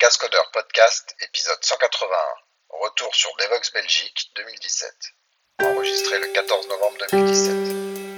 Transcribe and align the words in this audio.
Cascodeur 0.00 0.50
Podcast, 0.52 1.14
épisode 1.20 1.58
181. 1.60 2.16
Retour 2.70 3.14
sur 3.14 3.30
Devox 3.36 3.70
Belgique 3.74 4.30
2017. 4.34 4.94
Enregistré 5.62 6.18
le 6.20 6.28
14 6.28 6.68
novembre 6.68 6.96
2017. 7.12 8.09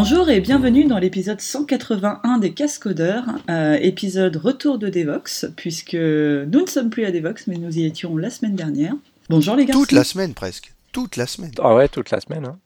Bonjour 0.00 0.30
et 0.30 0.38
bienvenue 0.38 0.84
dans 0.84 0.98
l'épisode 0.98 1.40
181 1.40 2.38
des 2.38 2.52
Cascodeurs, 2.52 3.24
euh, 3.50 3.76
épisode 3.80 4.36
retour 4.36 4.78
de 4.78 4.88
Devox, 4.88 5.46
puisque 5.56 5.94
nous 5.94 6.60
ne 6.60 6.66
sommes 6.68 6.88
plus 6.88 7.04
à 7.04 7.10
Devox, 7.10 7.48
mais 7.48 7.56
nous 7.56 7.76
y 7.76 7.84
étions 7.84 8.16
la 8.16 8.30
semaine 8.30 8.54
dernière. 8.54 8.94
Bonjour 9.28 9.56
les 9.56 9.66
garçons. 9.66 9.80
Toute 9.80 9.90
la 9.90 10.04
semaine 10.04 10.34
presque. 10.34 10.72
Toute 10.92 11.16
la 11.16 11.26
semaine. 11.26 11.50
Ah 11.58 11.74
ouais, 11.74 11.88
toute 11.88 12.12
la 12.12 12.20
semaine. 12.20 12.44
Hein. 12.44 12.60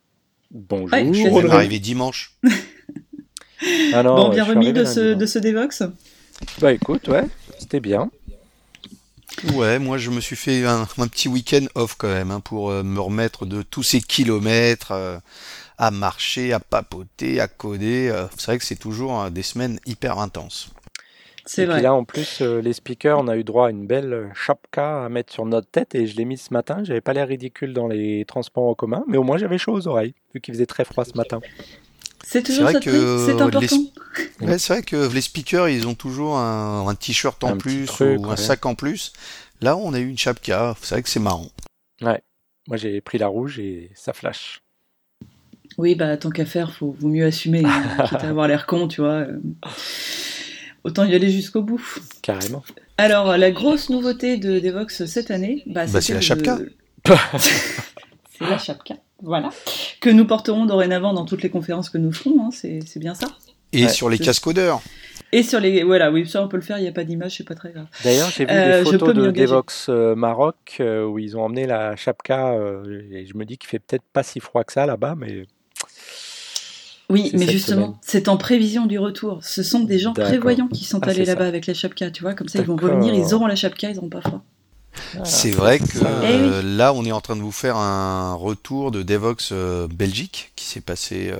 Bonjour. 0.51 0.93
Ouais, 0.93 1.07
je 1.07 1.11
suis 1.11 1.27
On 1.27 1.41
est 1.41 1.49
arrivé 1.49 1.79
dimanche. 1.79 2.37
Ah 3.93 4.03
non, 4.03 4.15
bon, 4.15 4.29
bien 4.29 4.43
remis 4.43 4.71
de 4.71 4.85
ce, 4.85 5.15
de 5.15 5.25
ce 5.25 5.39
Devox 5.39 5.81
Bah 6.61 6.71
écoute, 6.71 7.07
ouais, 7.07 7.23
c'était 7.57 7.79
bien. 7.79 8.11
Ouais, 9.53 9.79
moi 9.79 9.97
je 9.97 10.09
me 10.09 10.21
suis 10.21 10.35
fait 10.35 10.65
un, 10.65 10.87
un 10.97 11.07
petit 11.07 11.27
week-end 11.27 11.65
off 11.73 11.95
quand 11.97 12.09
même 12.09 12.29
hein, 12.29 12.39
pour 12.39 12.69
euh, 12.69 12.83
me 12.83 12.99
remettre 12.99 13.45
de 13.45 13.61
tous 13.61 13.81
ces 13.81 14.01
kilomètres 14.01 14.91
euh, 14.91 15.17
à 15.77 15.91
marcher, 15.91 16.53
à 16.53 16.59
papoter, 16.59 17.39
à 17.39 17.47
coder. 17.47 18.09
euh, 18.11 18.27
c'est 18.37 18.45
vrai 18.47 18.57
que 18.57 18.65
c'est 18.65 18.75
toujours 18.75 19.21
euh, 19.21 19.29
des 19.29 19.43
semaines 19.43 19.79
hyper 19.85 20.19
intenses. 20.19 20.69
C'est 21.45 21.63
Et 21.63 21.65
vrai. 21.65 21.75
puis 21.75 21.83
là, 21.83 21.93
en 21.93 22.05
plus, 22.05 22.41
euh, 22.41 22.61
les 22.61 22.71
speakers, 22.73 23.19
on 23.19 23.27
a 23.27 23.35
eu 23.35 23.43
droit 23.43 23.67
à 23.67 23.69
une 23.69 23.85
belle 23.85 24.13
euh, 24.13 24.27
chapka 24.33 25.03
à 25.05 25.09
mettre 25.09 25.33
sur 25.33 25.45
notre 25.45 25.69
tête 25.69 25.93
et 25.93 26.07
je 26.07 26.15
l'ai 26.15 26.23
mis 26.25 26.37
ce 26.37 26.53
matin. 26.53 26.83
J'avais 26.83 27.01
pas 27.01 27.11
l'air 27.13 27.27
ridicule 27.27 27.73
dans 27.73 27.87
les 27.87 28.23
transports 28.25 28.63
en 28.69 28.75
commun, 28.75 29.03
mais 29.07 29.17
au 29.17 29.23
moins 29.23 29.37
j'avais 29.37 29.57
chaud 29.57 29.73
aux 29.73 29.87
oreilles, 29.87 30.13
vu 30.33 30.39
qu'il 30.39 30.53
faisait 30.53 30.65
très 30.65 30.85
froid 30.85 31.03
ce 31.03 31.17
matin. 31.17 31.41
C'est 32.23 32.43
toujours 32.43 32.63
vrai 32.63 32.73
ça 32.73 32.79
que 32.79 33.25
c'est 33.25 33.41
important? 33.41 33.77
les- 34.39 34.47
Ouais, 34.47 34.57
c'est 34.57 34.73
vrai 34.73 34.83
que 34.83 35.13
les 35.13 35.21
speakers, 35.21 35.67
ils 35.69 35.87
ont 35.87 35.95
toujours 35.95 36.37
un, 36.37 36.87
un 36.87 36.95
t-shirt 36.95 37.43
en 37.43 37.51
Un 37.51 37.57
plus 37.57 37.85
truc, 37.87 38.21
ou 38.21 38.25
un 38.27 38.29
ouais. 38.31 38.37
sac 38.37 38.65
en 38.65 38.75
plus. 38.75 39.11
Là, 39.61 39.75
on 39.75 39.93
a 39.93 39.99
eu 39.99 40.07
une 40.07 40.17
chapka. 40.17 40.75
C'est 40.81 40.95
vrai 40.95 41.03
que 41.03 41.09
c'est 41.09 41.19
marrant. 41.19 41.47
Moi, 42.67 42.77
j'ai 42.77 43.01
pris 43.01 43.17
la 43.17 43.27
rouge 43.27 43.59
et 43.59 43.91
ça 43.95 44.13
flash. 44.13 44.61
Oui, 45.77 45.95
bah 45.95 46.17
tant 46.17 46.29
qu'à 46.29 46.45
faire, 46.45 46.71
faut, 46.73 46.95
vaut 46.99 47.07
mieux 47.07 47.25
assumer, 47.25 47.63
hein, 47.65 47.83
quitte 48.09 48.23
à 48.23 48.29
avoir 48.29 48.47
l'air 48.47 48.65
con, 48.65 48.87
tu 48.87 49.01
vois. 49.01 49.11
euh. 49.25 49.39
Autant 50.83 51.05
y 51.05 51.15
aller 51.15 51.29
jusqu'au 51.29 51.61
bout. 51.61 51.81
Carrément. 52.21 52.63
Alors, 52.97 53.37
la 53.37 53.51
grosse 53.51 53.89
nouveauté 53.89 54.37
de 54.37 54.59
Devox 54.59 55.05
cette 55.05 55.31
année, 55.31 55.63
bah, 55.65 55.85
Bah, 55.87 56.01
c'est 56.01 56.13
la 56.13 56.21
chapka. 56.21 56.59
c'est 57.39 58.45
la 58.49 58.57
chapka, 58.57 58.95
voilà. 59.21 59.49
Que 60.01 60.09
nous 60.09 60.25
porterons 60.25 60.65
dorénavant 60.65 61.13
dans 61.13 61.25
toutes 61.25 61.41
les 61.41 61.49
conférences 61.49 61.89
que 61.89 61.97
nous 61.97 62.11
ferons, 62.11 62.47
hein, 62.47 62.49
c'est 62.51 62.99
bien 62.99 63.15
ça. 63.15 63.27
Et 63.71 63.85
Ouais, 63.85 63.89
sur 63.89 64.09
les 64.09 64.17
je- 64.17 64.23
cascodeurs. 64.23 64.81
Et 65.33 65.41
sur 65.41 65.59
les. 65.59 65.83
Voilà, 65.83 66.11
oui, 66.11 66.27
ça 66.27 66.43
on 66.43 66.47
peut 66.47 66.57
le 66.57 66.63
faire, 66.63 66.77
il 66.77 66.83
n'y 66.83 66.87
a 66.87 66.91
pas 66.91 67.03
d'image, 67.03 67.37
c'est 67.37 67.47
pas 67.47 67.55
très 67.55 67.71
grave. 67.71 67.87
D'ailleurs, 68.03 68.29
j'ai 68.29 68.45
vu 68.45 68.51
Euh, 68.51 68.83
des 68.83 68.89
photos 68.91 69.15
de. 69.15 69.31
Devox 69.31 69.87
euh, 69.89 70.13
Maroc 70.15 70.77
euh, 70.79 71.03
où 71.05 71.17
ils 71.17 71.35
ont 71.35 71.41
emmené 71.41 71.65
la 71.65 71.95
chapka 71.95 72.55
et 73.11 73.25
je 73.25 73.35
me 73.35 73.43
dis 73.43 73.57
qu'il 73.57 73.67
fait 73.67 73.79
peut-être 73.79 74.03
pas 74.13 74.21
si 74.21 74.39
froid 74.39 74.63
que 74.63 74.71
ça 74.71 74.85
là-bas, 74.85 75.15
mais 75.17 75.45
Oui, 77.09 77.31
mais 77.33 77.47
justement, 77.47 77.97
c'est 78.01 78.29
en 78.29 78.37
prévision 78.37 78.85
du 78.85 78.99
retour. 78.99 79.39
Ce 79.43 79.63
sont 79.63 79.79
des 79.81 79.97
gens 79.97 80.13
prévoyants 80.13 80.67
qui 80.67 80.85
sont 80.85 80.99
Ah, 81.01 81.09
allés 81.09 81.25
là-bas 81.25 81.47
avec 81.47 81.65
la 81.65 81.73
chapka, 81.73 82.11
tu 82.11 82.21
vois, 82.21 82.35
comme 82.35 82.47
ça 82.47 82.59
ils 82.59 82.65
vont 82.65 82.75
revenir, 82.75 83.13
ils 83.15 83.33
auront 83.33 83.47
la 83.47 83.55
chapka, 83.55 83.89
ils 83.89 83.95
n'auront 83.95 84.09
pas 84.09 84.21
froid. 84.21 84.43
Ah, 85.17 85.25
C'est 85.25 85.51
vrai 85.51 85.79
que. 85.79 85.97
Eh 85.97 86.01
euh, 86.03 86.61
là, 86.61 86.93
on 86.93 87.05
est 87.05 87.11
en 87.11 87.21
train 87.21 87.35
de 87.35 87.41
vous 87.41 87.51
faire 87.51 87.77
un 87.77 88.33
retour 88.33 88.91
de 88.91 89.03
Devox 89.03 89.49
euh, 89.51 89.87
Belgique 89.87 90.51
qui 90.55 90.65
s'est 90.65 90.81
passé 90.81 91.31
euh, 91.31 91.37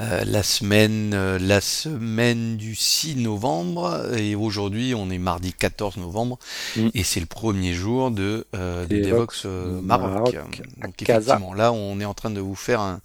euh, 0.00 0.24
la 0.24 0.42
semaine 0.42 1.12
euh, 1.14 1.38
la 1.40 1.60
semaine 1.60 2.56
du 2.56 2.74
6 2.74 3.16
novembre 3.16 4.14
et 4.16 4.34
aujourd'hui 4.36 4.94
on 4.94 5.10
est 5.10 5.18
mardi 5.18 5.52
14 5.52 5.96
novembre 5.96 6.38
Mm. 6.76 6.88
et 6.94 7.02
c'est 7.02 7.18
le 7.20 7.26
premier 7.26 7.72
jour 7.74 8.10
de, 8.12 8.46
euh, 8.54 8.86
de 8.86 8.96
Devox 8.98 9.10
Devox 9.10 9.42
euh, 9.46 9.80
Maroc. 9.82 10.36
Donc 10.80 11.02
effectivement, 11.02 11.54
là 11.54 11.72
on 11.72 11.98
est 12.00 12.04
en 12.04 12.14
train 12.14 12.30
de 12.30 12.40
vous 12.40 12.54
faire 12.54 12.80
un, 12.80 13.00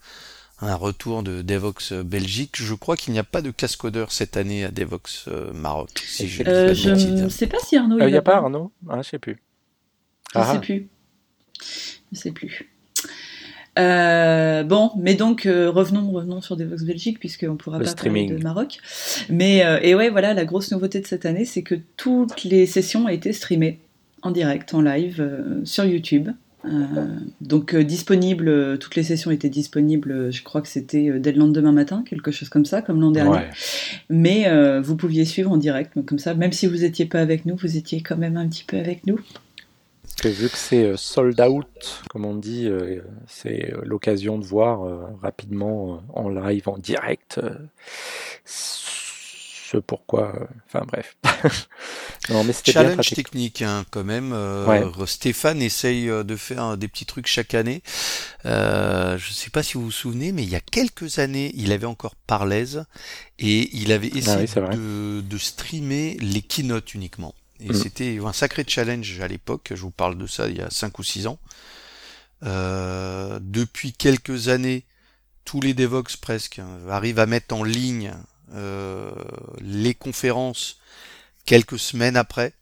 un 0.61 0.75
retour 0.75 1.23
de 1.23 1.41
Devox 1.41 1.91
Belgique. 1.93 2.51
Je 2.55 2.73
crois 2.75 2.95
qu'il 2.95 3.13
n'y 3.13 3.19
a 3.19 3.23
pas 3.23 3.41
de 3.41 3.51
cascodeur 3.51 4.11
cette 4.11 4.37
année 4.37 4.63
à 4.63 4.71
Devox 4.71 5.25
euh, 5.27 5.51
Maroc. 5.53 5.89
Si 6.07 6.27
je 6.29 6.43
Euh, 6.45 6.69
ne 7.23 7.29
sais 7.29 7.47
pas 7.47 7.57
si 7.65 7.75
Arnaud. 7.77 7.97
Il 7.99 8.05
n'y 8.07 8.15
a 8.17 8.21
pas 8.21 8.35
Arnaud? 8.37 8.71
Ah, 8.89 9.01
je 9.01 9.09
sais 9.09 9.19
plus. 9.19 9.41
Je 10.35 10.39
Ah. 10.41 10.53
sais 10.53 10.59
plus. 10.59 10.87
Je 12.11 12.17
sais 12.17 12.31
plus. 12.31 12.69
Euh, 13.77 14.63
bon, 14.63 14.91
mais 14.97 15.15
donc 15.15 15.45
euh, 15.45 15.69
revenons, 15.69 16.09
revenons 16.11 16.39
sur 16.39 16.55
Devox 16.55 16.83
Belgique 16.83 17.19
puisqu'on 17.19 17.57
pourra 17.57 17.77
Le 17.77 17.83
pas 17.83 17.91
streaming. 17.91 18.27
parler 18.27 18.39
de 18.39 18.43
Maroc. 18.43 18.77
Mais 19.29 19.65
euh, 19.65 19.79
et 19.81 19.95
ouais, 19.95 20.09
voilà, 20.09 20.33
la 20.33 20.45
grosse 20.45 20.71
nouveauté 20.71 21.01
de 21.01 21.05
cette 21.07 21.25
année, 21.25 21.43
c'est 21.43 21.61
que 21.61 21.75
toutes 21.97 22.43
les 22.45 22.67
sessions 22.67 23.05
ont 23.05 23.09
été 23.09 23.33
streamées 23.33 23.79
en 24.21 24.31
direct, 24.31 24.73
en 24.73 24.81
live 24.81 25.17
euh, 25.19 25.59
sur 25.65 25.83
YouTube. 25.83 26.29
Euh, 26.63 27.05
donc 27.41 27.75
disponible, 27.75 28.79
toutes 28.79 28.95
les 28.95 29.03
sessions 29.03 29.29
étaient 29.29 29.49
disponibles. 29.49 30.31
Je 30.31 30.41
crois 30.41 30.61
que 30.61 30.67
c'était 30.69 31.19
dès 31.19 31.31
le 31.33 31.37
lendemain 31.39 31.71
matin, 31.73 32.03
quelque 32.09 32.31
chose 32.31 32.49
comme 32.49 32.65
ça, 32.65 32.81
comme 32.81 33.01
l'an 33.01 33.11
dernier. 33.11 33.31
Ouais. 33.31 33.49
Mais 34.09 34.79
vous 34.79 34.95
pouviez 34.95 35.25
suivre 35.25 35.51
en 35.51 35.57
direct, 35.57 35.95
donc 35.95 36.05
comme 36.05 36.17
ça, 36.17 36.33
même 36.33 36.53
si 36.53 36.65
vous 36.65 36.83
étiez 36.83 37.05
pas 37.05 37.19
avec 37.19 37.45
nous, 37.45 37.55
vous 37.55 37.77
étiez 37.77 38.01
quand 38.01 38.17
même 38.17 38.35
un 38.37 38.47
petit 38.47 38.63
peu 38.63 38.77
avec 38.77 39.05
nous. 39.05 39.19
Que 40.21 40.29
vu 40.29 40.49
que 40.49 40.57
c'est 40.57 40.83
euh, 40.83 40.97
sold 40.97 41.39
out, 41.41 42.03
comme 42.09 42.25
on 42.25 42.35
dit, 42.35 42.67
euh, 42.67 43.01
c'est 43.27 43.73
euh, 43.73 43.81
l'occasion 43.83 44.37
de 44.39 44.45
voir 44.45 44.81
rapidement 45.21 46.01
en 46.13 46.29
live, 46.29 46.69
en 46.69 46.77
direct, 46.77 47.39
ce 48.45 49.77
pourquoi. 49.77 50.33
Enfin 50.67 50.85
bref. 50.87 51.17
non, 52.29 52.43
mais 52.43 52.53
c'était 52.53 52.71
bien 52.71 52.83
Challenge 52.83 53.09
technique 53.09 53.61
hein, 53.61 53.83
quand 53.91 54.03
même. 54.05 54.31
Ouais. 54.67 54.83
Stéphane 55.05 55.61
essaye 55.61 56.07
de 56.07 56.35
faire 56.35 56.77
des 56.77 56.87
petits 56.87 57.05
trucs 57.05 57.27
chaque 57.27 57.53
année. 57.53 57.81
Euh, 58.45 59.17
je 59.17 59.29
ne 59.29 59.33
sais 59.33 59.49
pas 59.49 59.63
si 59.63 59.73
vous 59.73 59.85
vous 59.85 59.91
souvenez, 59.91 60.31
mais 60.31 60.43
il 60.43 60.49
y 60.49 60.55
a 60.55 60.59
quelques 60.61 61.19
années, 61.19 61.51
il 61.55 61.71
avait 61.71 61.87
encore 61.87 62.15
Parlaise 62.27 62.85
et 63.39 63.75
il 63.75 63.91
avait 63.91 64.07
essayé 64.07 64.47
Ah 64.55 64.59
oui, 64.59 64.61
vrai. 64.61 64.75
de, 64.75 65.21
de 65.21 65.37
streamer 65.37 66.17
les 66.21 66.41
keynotes 66.41 66.93
uniquement. 66.93 67.33
Et 67.59 67.69
Mm. 67.69 67.73
c'était 67.73 68.19
un 68.23 68.33
sacré 68.33 68.65
challenge 68.67 69.19
à 69.21 69.27
l'époque. 69.27 69.71
Je 69.75 69.81
vous 69.81 69.91
parle 69.91 70.17
de 70.17 70.27
ça 70.27 70.47
il 70.47 70.57
y 70.57 70.61
a 70.61 70.69
5 70.69 70.99
ou 70.99 71.03
6 71.03 71.27
ans. 71.27 71.39
Euh, 72.43 73.39
depuis 73.41 73.93
quelques 73.93 74.49
années, 74.49 74.83
tous 75.45 75.61
les 75.61 75.73
Devox 75.73 76.17
presque 76.17 76.59
hein, 76.59 76.79
arrivent 76.89 77.19
à 77.19 77.25
mettre 77.25 77.55
en 77.55 77.63
ligne 77.63 78.13
euh, 78.53 79.11
les 79.61 79.93
conférences 79.93 80.79
quelques 81.45 81.79
semaines 81.79 82.17
après. 82.17 82.53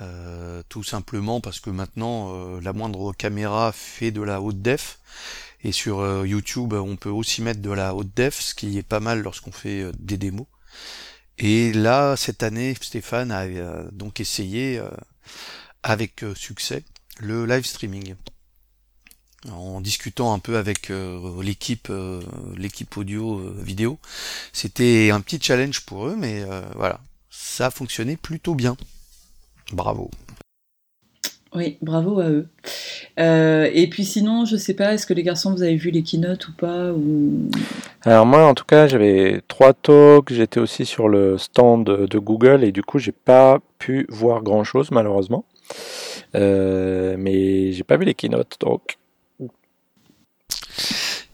Euh, 0.00 0.62
tout 0.68 0.82
simplement 0.82 1.40
parce 1.40 1.60
que 1.60 1.70
maintenant 1.70 2.58
la 2.60 2.72
moindre 2.72 3.12
caméra 3.12 3.70
fait 3.70 4.10
de 4.10 4.22
la 4.22 4.40
haute 4.40 4.60
def 4.60 4.98
et 5.62 5.70
sur 5.70 6.26
YouTube 6.26 6.72
on 6.72 6.96
peut 6.96 7.10
aussi 7.10 7.42
mettre 7.42 7.60
de 7.62 7.70
la 7.70 7.94
haute 7.94 8.10
def 8.16 8.40
ce 8.40 8.56
qui 8.56 8.76
est 8.76 8.82
pas 8.82 8.98
mal 8.98 9.22
lorsqu'on 9.22 9.52
fait 9.52 9.92
des 9.96 10.18
démos 10.18 10.48
et 11.38 11.72
là 11.72 12.16
cette 12.16 12.42
année 12.42 12.74
Stéphane 12.80 13.30
a 13.30 13.42
euh, 13.42 13.88
donc 13.92 14.20
essayé 14.20 14.78
euh, 14.78 14.88
avec 15.82 16.22
euh, 16.22 16.34
succès 16.34 16.84
le 17.18 17.46
live 17.46 17.64
streaming 17.64 18.14
en 19.50 19.80
discutant 19.80 20.32
un 20.32 20.38
peu 20.38 20.56
avec 20.56 20.90
l'équipe 21.42 21.92
l'équipe 22.56 22.96
audio 22.96 23.52
vidéo 23.58 23.98
c'était 24.54 25.10
un 25.10 25.20
petit 25.20 25.38
challenge 25.38 25.80
pour 25.82 26.06
eux 26.06 26.16
mais 26.18 26.42
voilà 26.74 26.98
ça 27.28 27.66
a 27.66 27.70
fonctionné 27.70 28.16
plutôt 28.16 28.54
bien 28.54 28.74
Bravo. 29.72 30.10
Oui, 31.54 31.78
bravo 31.82 32.18
à 32.18 32.28
eux. 32.28 32.48
Euh, 33.20 33.70
et 33.72 33.86
puis 33.86 34.04
sinon, 34.04 34.44
je 34.44 34.56
sais 34.56 34.74
pas, 34.74 34.92
est-ce 34.92 35.06
que 35.06 35.14
les 35.14 35.22
garçons, 35.22 35.52
vous 35.52 35.62
avez 35.62 35.76
vu 35.76 35.90
les 35.90 36.02
keynotes 36.02 36.48
ou 36.48 36.52
pas 36.52 36.90
ou... 36.92 37.48
Alors 38.02 38.26
moi, 38.26 38.44
en 38.44 38.54
tout 38.54 38.64
cas, 38.64 38.88
j'avais 38.88 39.40
trois 39.46 39.72
talks. 39.72 40.32
J'étais 40.32 40.58
aussi 40.58 40.84
sur 40.84 41.08
le 41.08 41.38
stand 41.38 41.84
de 41.84 42.18
Google 42.18 42.64
et 42.64 42.72
du 42.72 42.82
coup, 42.82 42.98
j'ai 42.98 43.12
pas 43.12 43.60
pu 43.78 44.06
voir 44.08 44.42
grand-chose 44.42 44.90
malheureusement. 44.90 45.44
Euh, 46.34 47.14
mais 47.18 47.70
j'ai 47.70 47.84
pas 47.84 47.96
vu 47.96 48.04
les 48.04 48.14
keynotes 48.14 48.56
donc. 48.58 48.98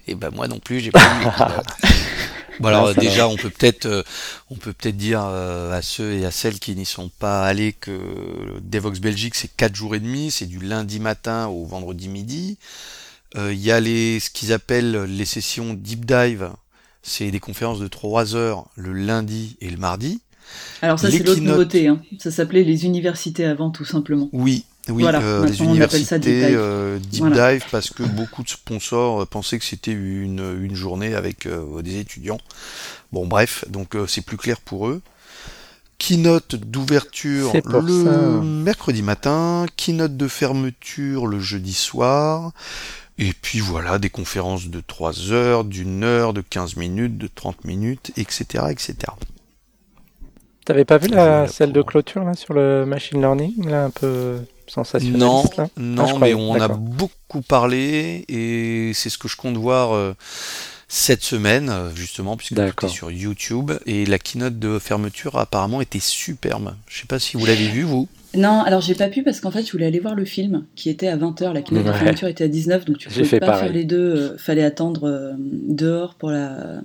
Et 0.06 0.14
ben 0.14 0.30
moi 0.34 0.48
non 0.48 0.58
plus, 0.58 0.80
j'ai 0.80 0.90
pas 0.90 0.98
vu 0.98 1.24
les 1.24 1.30
keynotes. 1.30 1.66
Bon 2.60 2.68
alors 2.68 2.94
déjà 2.94 3.26
on 3.26 3.36
peut 3.36 3.48
peut-être 3.48 3.86
euh, 3.86 4.02
on 4.50 4.54
peut 4.54 4.74
peut-être 4.74 4.98
dire 4.98 5.22
euh, 5.24 5.72
à 5.72 5.80
ceux 5.80 6.12
et 6.12 6.26
à 6.26 6.30
celles 6.30 6.58
qui 6.58 6.76
n'y 6.76 6.84
sont 6.84 7.08
pas 7.08 7.46
allés 7.46 7.72
que 7.72 7.90
Devox 8.60 9.00
Belgique 9.00 9.34
c'est 9.34 9.48
quatre 9.48 9.74
jours 9.74 9.94
et 9.94 10.00
demi, 10.00 10.30
c'est 10.30 10.44
du 10.44 10.58
lundi 10.58 11.00
matin 11.00 11.46
au 11.46 11.64
vendredi 11.64 12.08
midi. 12.08 12.58
Euh, 13.36 13.54
Il 13.54 13.60
y 13.60 13.70
a 13.70 13.80
les 13.80 14.20
ce 14.20 14.28
qu'ils 14.28 14.52
appellent 14.52 15.04
les 15.04 15.24
sessions 15.24 15.72
deep 15.72 16.04
dive, 16.04 16.50
c'est 17.02 17.30
des 17.30 17.40
conférences 17.40 17.80
de 17.80 17.88
3 17.88 18.36
heures 18.36 18.66
le 18.76 18.92
lundi 18.92 19.56
et 19.62 19.70
le 19.70 19.78
mardi. 19.78 20.20
Alors 20.82 20.98
ça 20.98 21.10
c'est 21.10 21.20
l'autre 21.20 21.40
nouveauté, 21.40 21.88
hein. 21.88 22.02
ça 22.18 22.30
s'appelait 22.30 22.64
les 22.64 22.84
universités 22.84 23.46
avant 23.46 23.70
tout 23.70 23.86
simplement. 23.86 24.28
Oui, 24.32 24.66
oui, 24.88 25.02
Voilà, 25.02 25.20
euh, 25.20 25.46
les 25.46 25.60
on 25.62 25.64
ça 25.64 25.64
universités 25.64 26.18
deep 26.18 26.40
dive. 26.40 26.56
euh, 26.58 26.98
deep 26.98 27.20
Voilà. 27.20 27.52
dive 27.52 27.64
parce 27.70 27.90
que 27.90 28.02
beaucoup 28.02 28.42
de 28.42 28.48
sponsors 28.48 29.22
euh, 29.22 29.26
pensaient 29.26 29.58
que 29.58 29.64
c'était 29.64 29.92
une, 29.92 30.58
une 30.62 30.74
journée 30.74 31.14
avec 31.14 31.46
euh, 31.46 31.82
des 31.82 31.98
étudiants. 31.98 32.40
Bon, 33.12 33.26
bref, 33.26 33.64
donc 33.68 33.94
euh, 33.94 34.06
c'est 34.06 34.22
plus 34.22 34.36
clair 34.36 34.60
pour 34.60 34.88
eux. 34.88 35.02
Keynote 35.98 36.54
d'ouverture 36.56 37.52
le 37.66 38.04
ça. 38.04 38.40
mercredi 38.42 39.02
matin, 39.02 39.66
keynote 39.76 40.16
de 40.16 40.28
fermeture 40.28 41.26
le 41.26 41.40
jeudi 41.40 41.74
soir, 41.74 42.52
et 43.18 43.34
puis 43.34 43.60
voilà, 43.60 43.98
des 43.98 44.08
conférences 44.08 44.68
de 44.68 44.80
3 44.80 45.30
heures, 45.32 45.64
d'une 45.64 46.02
heure, 46.04 46.32
de 46.32 46.40
15 46.40 46.76
minutes, 46.76 47.18
de 47.18 47.28
30 47.32 47.64
minutes, 47.66 48.12
etc. 48.16 48.64
etc. 48.70 48.94
T'avais 50.70 50.84
pas 50.84 50.98
vu 50.98 51.08
la 51.08 51.48
celle 51.48 51.72
de 51.72 51.82
clôture 51.82 52.22
là 52.22 52.34
sur 52.34 52.54
le 52.54 52.86
machine 52.86 53.18
learning 53.20 53.68
là 53.68 53.86
un 53.86 53.90
peu 53.90 54.36
Non, 55.18 55.42
là 55.58 55.66
non, 55.76 56.06
Ah, 56.14 56.18
mais 56.20 56.32
on 56.32 56.54
a 56.54 56.68
beaucoup 56.68 57.42
parlé 57.42 58.24
et 58.28 58.92
c'est 58.94 59.10
ce 59.10 59.18
que 59.18 59.26
je 59.26 59.36
compte 59.36 59.56
voir 59.56 59.96
euh, 59.96 60.14
cette 60.86 61.24
semaine, 61.24 61.70
euh, 61.70 61.90
justement, 61.92 62.36
puisque 62.36 62.54
D'accord. 62.54 62.88
sur 62.88 63.10
YouTube. 63.10 63.72
Et 63.84 64.06
la 64.06 64.20
keynote 64.20 64.60
de 64.60 64.78
fermeture 64.78 65.36
apparemment 65.38 65.80
était 65.80 65.98
superbe. 65.98 66.76
Je 66.86 67.00
sais 67.00 67.06
pas 67.08 67.18
si 67.18 67.36
vous 67.36 67.46
l'avez 67.46 67.66
vu, 67.66 67.82
vous. 67.82 68.08
Non, 68.36 68.60
alors 68.62 68.80
j'ai 68.80 68.94
pas 68.94 69.08
pu 69.08 69.24
parce 69.24 69.40
qu'en 69.40 69.50
fait 69.50 69.64
je 69.66 69.72
voulais 69.72 69.86
aller 69.86 69.98
voir 69.98 70.14
le 70.14 70.24
film 70.24 70.64
qui 70.76 70.88
était 70.88 71.08
à 71.08 71.16
20h, 71.16 71.52
la 71.52 71.62
keynote 71.62 71.84
de 71.84 71.90
Ouais. 71.90 71.96
fermeture 71.98 72.28
était 72.28 72.44
à 72.44 72.48
19 72.48 72.84
donc 72.84 72.98
tu 72.98 73.08
J'ai 73.10 73.14
pouvais 73.16 73.28
fait 73.28 73.40
pas 73.40 73.46
pareil. 73.46 73.64
faire 73.64 73.72
les 73.72 73.84
deux, 73.84 73.98
euh, 74.16 74.38
fallait 74.38 74.62
attendre 74.62 75.08
euh, 75.08 75.32
dehors 75.38 76.14
pour, 76.14 76.30
la, 76.30 76.80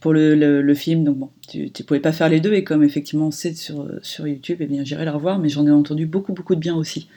pour 0.00 0.12
le, 0.12 0.34
le, 0.34 0.62
le 0.62 0.74
film 0.74 1.04
donc 1.04 1.16
bon, 1.18 1.30
tu, 1.48 1.70
tu 1.70 1.84
pouvais 1.84 2.00
pas 2.00 2.10
faire 2.10 2.28
les 2.28 2.40
deux 2.40 2.54
et 2.54 2.64
comme 2.64 2.82
effectivement 2.82 3.30
c'est 3.30 3.54
sur, 3.56 3.86
sur 4.02 4.26
YouTube, 4.26 4.58
eh 4.60 4.66
bien 4.66 4.82
j'irai 4.82 5.04
la 5.04 5.12
revoir 5.12 5.38
mais 5.38 5.48
j'en 5.48 5.64
ai 5.64 5.70
entendu 5.70 6.06
beaucoup 6.06 6.32
beaucoup 6.32 6.56
de 6.56 6.60
bien 6.60 6.74
aussi. 6.74 7.08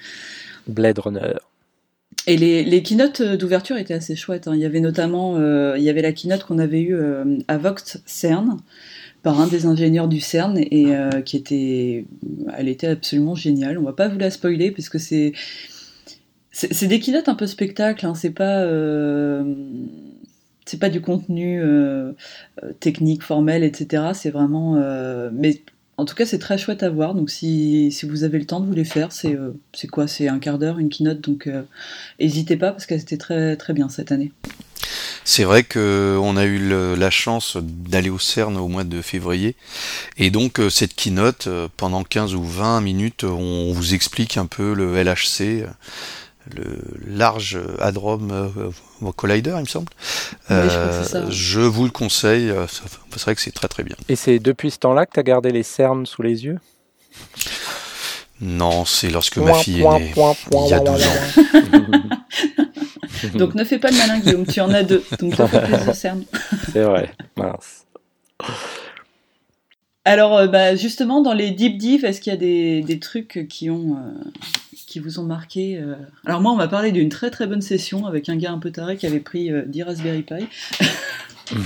Blade 0.67 0.99
Runner. 0.99 1.33
Et 2.27 2.37
les, 2.37 2.63
les 2.63 2.83
keynotes 2.83 3.21
d'ouverture 3.21 3.75
étaient 3.75 3.95
assez 3.95 4.15
chouettes. 4.15 4.47
hein. 4.47 4.53
Il 4.55 4.61
y 4.61 4.65
avait 4.65 4.79
notamment 4.81 5.35
euh, 5.37 5.75
il 5.77 5.83
y 5.83 5.89
avait 5.89 6.03
la 6.03 6.13
keynote 6.13 6.43
qu'on 6.43 6.59
avait 6.59 6.79
eue 6.81 6.95
euh, 6.95 7.37
à 7.47 7.57
Vox 7.57 8.01
CERN 8.05 8.57
par 9.23 9.39
un 9.39 9.47
des 9.47 9.65
ingénieurs 9.65 10.09
du 10.09 10.19
CERN 10.19 10.57
et 10.57 10.95
euh, 10.95 11.21
qui 11.21 11.37
était 11.37 12.05
elle 12.55 12.67
était 12.67 12.87
absolument 12.87 13.35
géniale. 13.35 13.77
On 13.79 13.83
va 13.83 13.93
pas 13.93 14.09
vous 14.09 14.19
la 14.19 14.29
spoiler 14.29 14.71
parce 14.71 14.89
que 14.89 14.99
c'est 14.99 15.31
c'est 16.51 16.87
des 16.87 16.99
keynotes 16.99 17.29
un 17.29 17.35
peu 17.35 17.47
spectacle. 17.47 18.05
Hein. 18.05 18.13
C'est 18.15 18.31
pas 18.31 18.61
euh, 18.61 19.55
c'est 20.65 20.79
pas 20.79 20.89
du 20.89 21.01
contenu 21.01 21.61
euh, 21.61 22.11
technique 22.81 23.23
formel 23.23 23.63
etc. 23.63 24.11
C'est 24.13 24.29
vraiment 24.29 24.75
en 25.97 26.05
tout 26.05 26.15
cas, 26.15 26.25
c'est 26.25 26.39
très 26.39 26.57
chouette 26.57 26.83
à 26.83 26.89
voir. 26.89 27.13
Donc, 27.13 27.29
si, 27.29 27.91
si 27.91 28.07
vous 28.07 28.23
avez 28.23 28.39
le 28.39 28.45
temps 28.45 28.59
de 28.59 28.65
vous 28.65 28.73
les 28.73 28.85
faire, 28.85 29.11
c'est 29.11 29.35
euh, 29.35 29.51
quoi? 29.91 30.07
C'est 30.07 30.27
un 30.27 30.39
quart 30.39 30.57
d'heure, 30.57 30.79
une 30.79 30.89
keynote. 30.89 31.21
Donc, 31.21 31.47
euh, 31.47 31.61
n'hésitez 32.19 32.57
pas 32.57 32.71
parce 32.71 32.85
qu'elle 32.85 33.01
était 33.01 33.17
très 33.17 33.55
très 33.57 33.73
bien 33.73 33.89
cette 33.89 34.11
année. 34.11 34.31
C'est 35.23 35.43
vrai 35.43 35.63
que 35.63 36.17
on 36.21 36.35
a 36.35 36.45
eu 36.45 36.59
la 36.97 37.09
chance 37.09 37.57
d'aller 37.57 38.09
au 38.09 38.19
CERN 38.19 38.57
au 38.57 38.67
mois 38.67 38.83
de 38.83 39.01
février. 39.01 39.55
Et 40.17 40.31
donc, 40.31 40.59
euh, 40.59 40.69
cette 40.69 40.95
keynote, 40.95 41.47
pendant 41.77 42.03
15 42.03 42.35
ou 42.35 42.43
20 42.43 42.81
minutes, 42.81 43.23
on 43.23 43.71
vous 43.71 43.93
explique 43.93 44.37
un 44.37 44.47
peu 44.47 44.73
le 44.73 45.01
LHC, 45.01 45.65
le 46.55 46.63
Large 47.07 47.59
Hadron 47.79 48.19
euh, 48.31 49.11
Collider, 49.15 49.53
il 49.57 49.61
me 49.61 49.65
semble. 49.65 49.87
Oui, 50.49 50.55
je 50.65 51.03
ça, 51.07 51.17
Euh, 51.19 51.25
je 51.29 51.59
vous 51.61 51.85
le 51.85 51.91
conseille. 51.91 52.49
euh, 52.49 52.65
C'est 52.67 53.21
vrai 53.21 53.35
que 53.35 53.41
c'est 53.41 53.51
très 53.51 53.67
très 53.67 53.83
bien. 53.83 53.95
Et 54.09 54.15
c'est 54.15 54.39
depuis 54.39 54.71
ce 54.71 54.79
temps-là 54.79 55.05
que 55.05 55.11
t'as 55.13 55.23
gardé 55.23 55.51
les 55.51 55.63
cernes 55.63 56.05
sous 56.05 56.21
les 56.21 56.45
yeux? 56.45 56.59
Non, 58.41 58.83
c'est 58.85 59.09
lorsque 59.09 59.37
ma 59.37 59.53
fille 59.53 59.79
est 59.79 59.83
Point, 59.83 59.99
née. 59.99 60.11
point, 60.13 60.33
point, 60.49 60.65
il 60.65 60.69
y 60.71 60.73
a 60.73 60.79
point, 60.81 60.95
12 60.97 61.05
point, 61.05 61.79
ans. 61.79 63.37
Donc, 63.37 63.55
ne 63.55 63.63
fais 63.63 63.79
pas 63.79 63.89
le 63.91 63.97
malin, 63.97 64.19
Guillaume. 64.19 64.45
Tu 64.45 64.59
en 64.59 64.71
as 64.73 64.83
deux. 64.83 65.03
Donc, 65.19 65.35
ça 65.35 65.47
fait 65.47 65.61
plaisir, 65.61 65.95
CERN. 65.95 66.23
C'est 66.73 66.81
vrai. 66.83 67.11
Mince. 67.37 67.85
Alors, 70.05 70.35
euh, 70.37 70.47
bah, 70.47 70.75
justement, 70.75 71.21
dans 71.21 71.33
les 71.33 71.51
deep 71.51 71.77
div, 71.77 72.03
est-ce 72.03 72.19
qu'il 72.19 72.33
y 72.33 72.35
a 72.35 72.39
des, 72.39 72.81
des 72.81 72.99
trucs 72.99 73.45
qui 73.49 73.69
ont 73.69 73.95
euh, 73.97 74.23
qui 74.93 74.99
vous 74.99 75.17
ont 75.17 75.23
marqué 75.23 75.79
euh 75.79 75.95
Alors 76.23 76.39
moi, 76.39 76.51
on 76.51 76.55
m'a 76.55 76.67
parlé 76.67 76.91
d'une 76.91 77.09
très 77.09 77.31
très 77.31 77.47
bonne 77.47 77.63
session 77.63 78.05
avec 78.05 78.29
un 78.29 78.35
gars 78.35 78.51
un 78.51 78.59
peu 78.59 78.69
taré 78.69 78.95
qui 78.95 79.07
avait 79.07 79.19
pris 79.19 79.51
euh, 79.51 79.63
10 79.65 79.83
Raspberry 79.83 80.21
Pi. 80.21 80.45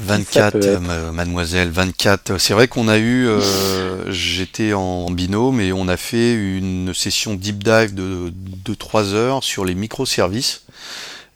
24, 0.00 0.52
peut 0.52 0.60
euh, 0.64 1.12
mademoiselle, 1.12 1.70
24. 1.70 2.38
C'est 2.38 2.52
vrai 2.52 2.66
qu'on 2.66 2.88
a 2.88 2.98
eu, 2.98 3.28
euh, 3.28 4.10
j'étais 4.10 4.72
en 4.72 5.08
binôme 5.10 5.60
et 5.60 5.72
on 5.72 5.86
a 5.86 5.96
fait 5.96 6.34
une 6.34 6.92
session 6.94 7.34
deep 7.34 7.62
dive 7.62 7.94
de, 7.94 8.32
de 8.64 8.74
3 8.74 9.14
heures 9.14 9.44
sur 9.44 9.64
les 9.64 9.76
microservices. 9.76 10.64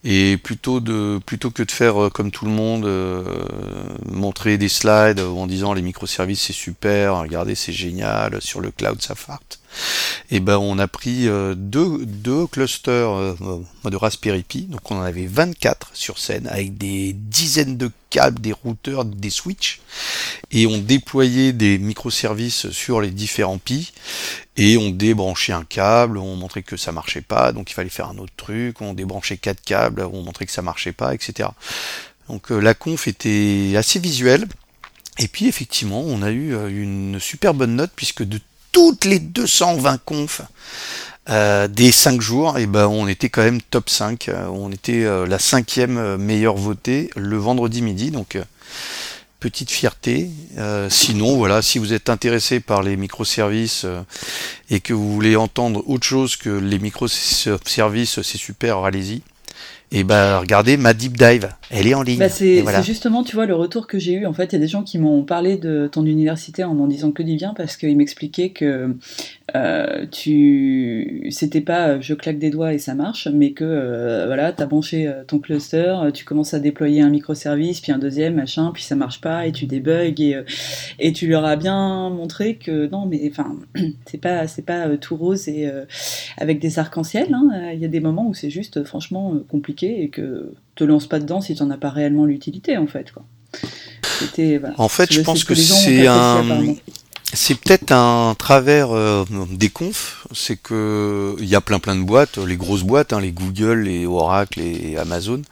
Et 0.04 0.36
plutôt 0.36 0.80
de 0.80 1.20
plutôt 1.24 1.52
que 1.52 1.62
de 1.62 1.70
faire 1.70 2.10
comme 2.12 2.32
tout 2.32 2.44
le 2.46 2.50
monde, 2.50 2.84
euh, 2.84 3.22
montrer 4.10 4.58
des 4.58 4.68
slides 4.68 5.20
en 5.20 5.46
disant 5.46 5.74
les 5.74 5.82
microservices 5.82 6.42
c'est 6.42 6.52
super, 6.52 7.18
regardez 7.18 7.54
c'est 7.54 7.72
génial 7.72 8.42
sur 8.42 8.60
le 8.60 8.72
cloud 8.72 9.00
ça 9.00 9.14
farte. 9.14 9.61
Et 10.30 10.40
ben 10.40 10.56
on 10.56 10.78
a 10.78 10.88
pris 10.88 11.28
euh, 11.28 11.54
deux, 11.54 12.46
clusters 12.46 13.10
euh, 13.10 13.34
de 13.84 13.96
Raspberry 13.96 14.42
Pi, 14.42 14.62
donc 14.62 14.90
on 14.90 14.96
en 14.96 15.02
avait 15.02 15.26
24 15.26 15.90
sur 15.94 16.18
scène 16.18 16.46
avec 16.46 16.78
des 16.78 17.12
dizaines 17.12 17.76
de 17.76 17.90
câbles, 18.08 18.40
des 18.40 18.52
routeurs, 18.52 19.04
des 19.04 19.30
switches, 19.30 19.80
et 20.50 20.66
on 20.66 20.78
déployait 20.78 21.52
des 21.52 21.78
microservices 21.78 22.70
sur 22.70 23.00
les 23.00 23.10
différents 23.10 23.58
Pi, 23.58 23.92
et 24.56 24.76
on 24.78 24.90
débranchait 24.90 25.52
un 25.52 25.64
câble, 25.64 26.18
on 26.18 26.36
montrait 26.36 26.62
que 26.62 26.76
ça 26.76 26.92
marchait 26.92 27.20
pas, 27.20 27.52
donc 27.52 27.70
il 27.70 27.74
fallait 27.74 27.90
faire 27.90 28.08
un 28.08 28.18
autre 28.18 28.32
truc, 28.36 28.80
on 28.80 28.94
débranchait 28.94 29.36
quatre 29.36 29.62
câbles, 29.62 30.02
on 30.12 30.22
montrait 30.22 30.46
que 30.46 30.52
ça 30.52 30.62
marchait 30.62 30.92
pas, 30.92 31.14
etc. 31.14 31.50
Donc 32.28 32.52
euh, 32.52 32.58
la 32.58 32.74
conf 32.74 33.08
était 33.08 33.74
assez 33.76 33.98
visuelle, 33.98 34.46
et 35.18 35.28
puis 35.28 35.46
effectivement 35.46 36.00
on 36.00 36.22
a 36.22 36.30
eu 36.30 36.54
une 36.70 37.20
super 37.20 37.52
bonne 37.52 37.76
note 37.76 37.92
puisque 37.94 38.22
de 38.22 38.40
toutes 38.72 39.04
les 39.04 39.18
220 39.18 39.98
confs 40.04 40.42
euh, 41.30 41.68
des 41.68 41.92
5 41.92 42.20
jours, 42.20 42.58
et 42.58 42.66
ben 42.66 42.88
on 42.88 43.06
était 43.06 43.28
quand 43.28 43.42
même 43.42 43.62
top 43.62 43.88
5. 43.88 44.28
Euh, 44.28 44.46
On 44.48 44.72
était 44.72 45.04
euh, 45.04 45.24
la 45.24 45.38
cinquième 45.38 46.16
meilleure 46.16 46.56
votée 46.56 47.10
le 47.14 47.36
vendredi 47.36 47.80
midi, 47.80 48.10
donc 48.10 48.36
petite 49.38 49.70
fierté. 49.70 50.30
Sinon, 50.88 51.36
voilà, 51.36 51.62
si 51.62 51.78
vous 51.78 51.92
êtes 51.92 52.10
intéressé 52.10 52.60
par 52.60 52.82
les 52.82 52.96
microservices 52.96 53.86
et 54.70 54.78
que 54.78 54.94
vous 54.94 55.12
voulez 55.12 55.34
entendre 55.34 55.82
autre 55.88 56.06
chose 56.06 56.36
que 56.36 56.50
les 56.50 56.78
microservices, 56.78 58.22
c'est 58.22 58.38
super, 58.38 58.78
allez-y. 58.78 59.22
Et 59.94 60.04
ben 60.04 60.38
regardez 60.38 60.76
ma 60.78 60.94
deep 60.94 61.18
dive, 61.18 61.50
elle 61.70 61.86
est 61.86 61.94
en 61.94 62.02
ligne. 62.02 62.18
Bah, 62.18 62.30
c'est 62.30 62.62
voilà. 62.62 62.80
justement, 62.80 63.22
tu 63.22 63.36
vois, 63.36 63.44
le 63.44 63.54
retour 63.54 63.86
que 63.86 63.98
j'ai 63.98 64.14
eu. 64.14 64.26
En 64.26 64.32
fait, 64.32 64.46
il 64.46 64.52
y 64.54 64.56
a 64.56 64.58
des 64.58 64.66
gens 64.68 64.82
qui 64.82 64.98
m'ont 64.98 65.22
parlé 65.22 65.58
de 65.58 65.86
ton 65.92 66.06
université 66.06 66.64
en 66.64 66.74
m'en 66.74 66.86
disant 66.86 67.10
que 67.12 67.22
du 67.22 67.36
bien 67.36 67.52
parce 67.54 67.76
qu'ils 67.76 67.96
m'expliquaient 67.96 68.50
que 68.50 68.96
euh, 69.54 70.06
tu, 70.10 71.26
c'était 71.30 71.60
pas 71.60 71.88
euh, 71.88 71.98
je 72.00 72.14
claque 72.14 72.38
des 72.38 72.48
doigts 72.48 72.72
et 72.72 72.78
ça 72.78 72.94
marche, 72.94 73.28
mais 73.32 73.52
que 73.52 73.64
euh, 73.64 74.24
voilà, 74.26 74.52
t'as 74.52 74.64
branché 74.66 75.06
euh, 75.06 75.24
ton 75.26 75.38
cluster, 75.38 75.94
tu 76.14 76.24
commences 76.24 76.54
à 76.54 76.58
déployer 76.58 77.02
un 77.02 77.10
microservice, 77.10 77.80
puis 77.80 77.92
un 77.92 77.98
deuxième, 77.98 78.34
machin, 78.34 78.70
puis 78.72 78.82
ça 78.82 78.96
marche 78.96 79.20
pas 79.20 79.46
et 79.46 79.52
tu 79.52 79.66
débugs 79.66 80.20
et, 80.20 80.40
et 80.98 81.12
tu 81.12 81.26
leur 81.26 81.44
as 81.44 81.56
bien 81.56 82.08
montré 82.08 82.56
que 82.56 82.88
non, 82.88 83.04
mais 83.04 83.20
enfin, 83.30 83.56
c'est 84.06 84.20
pas, 84.20 84.46
c'est 84.46 84.64
pas 84.64 84.96
tout 84.96 85.16
rose 85.16 85.48
et 85.48 85.66
euh, 85.66 85.84
avec 86.38 86.58
des 86.60 86.78
arcs-en-ciel. 86.78 87.34
hein. 87.34 87.70
Il 87.74 87.78
y 87.80 87.84
a 87.84 87.88
des 87.88 88.00
moments 88.00 88.26
où 88.26 88.34
c'est 88.34 88.50
juste 88.50 88.84
franchement 88.84 89.34
euh, 89.34 89.44
compliqué 89.82 90.02
et 90.02 90.08
que 90.08 90.52
te 90.74 90.84
lance 90.84 91.06
pas 91.06 91.18
dedans 91.18 91.40
si 91.40 91.54
tu 91.54 91.62
n'en 91.62 91.70
as 91.70 91.76
pas 91.76 91.90
réellement 91.90 92.24
l'utilité 92.24 92.76
en 92.76 92.86
fait. 92.86 93.12
Quoi. 93.12 93.24
Voilà. 94.58 94.74
En 94.78 94.88
fait, 94.88 95.12
je 95.12 95.20
pense 95.20 95.44
que 95.44 95.52
les 95.54 95.62
c'est 95.62 96.06
un, 96.06 96.44
c'est 97.32 97.54
peut-être 97.56 97.92
un 97.92 98.34
travers 98.38 98.92
euh, 98.92 99.24
des 99.50 99.68
confs, 99.68 100.26
c'est 100.32 100.56
que 100.56 101.34
il 101.40 101.46
y 101.46 101.54
a 101.54 101.60
plein 101.60 101.78
plein 101.78 101.96
de 101.96 102.02
boîtes, 102.02 102.38
les 102.38 102.56
grosses 102.56 102.84
boîtes, 102.84 103.12
hein, 103.12 103.20
les 103.20 103.32
Google, 103.32 103.80
les 103.80 104.06
Oracle 104.06 104.60
et 104.60 104.96
Amazon. 104.96 105.42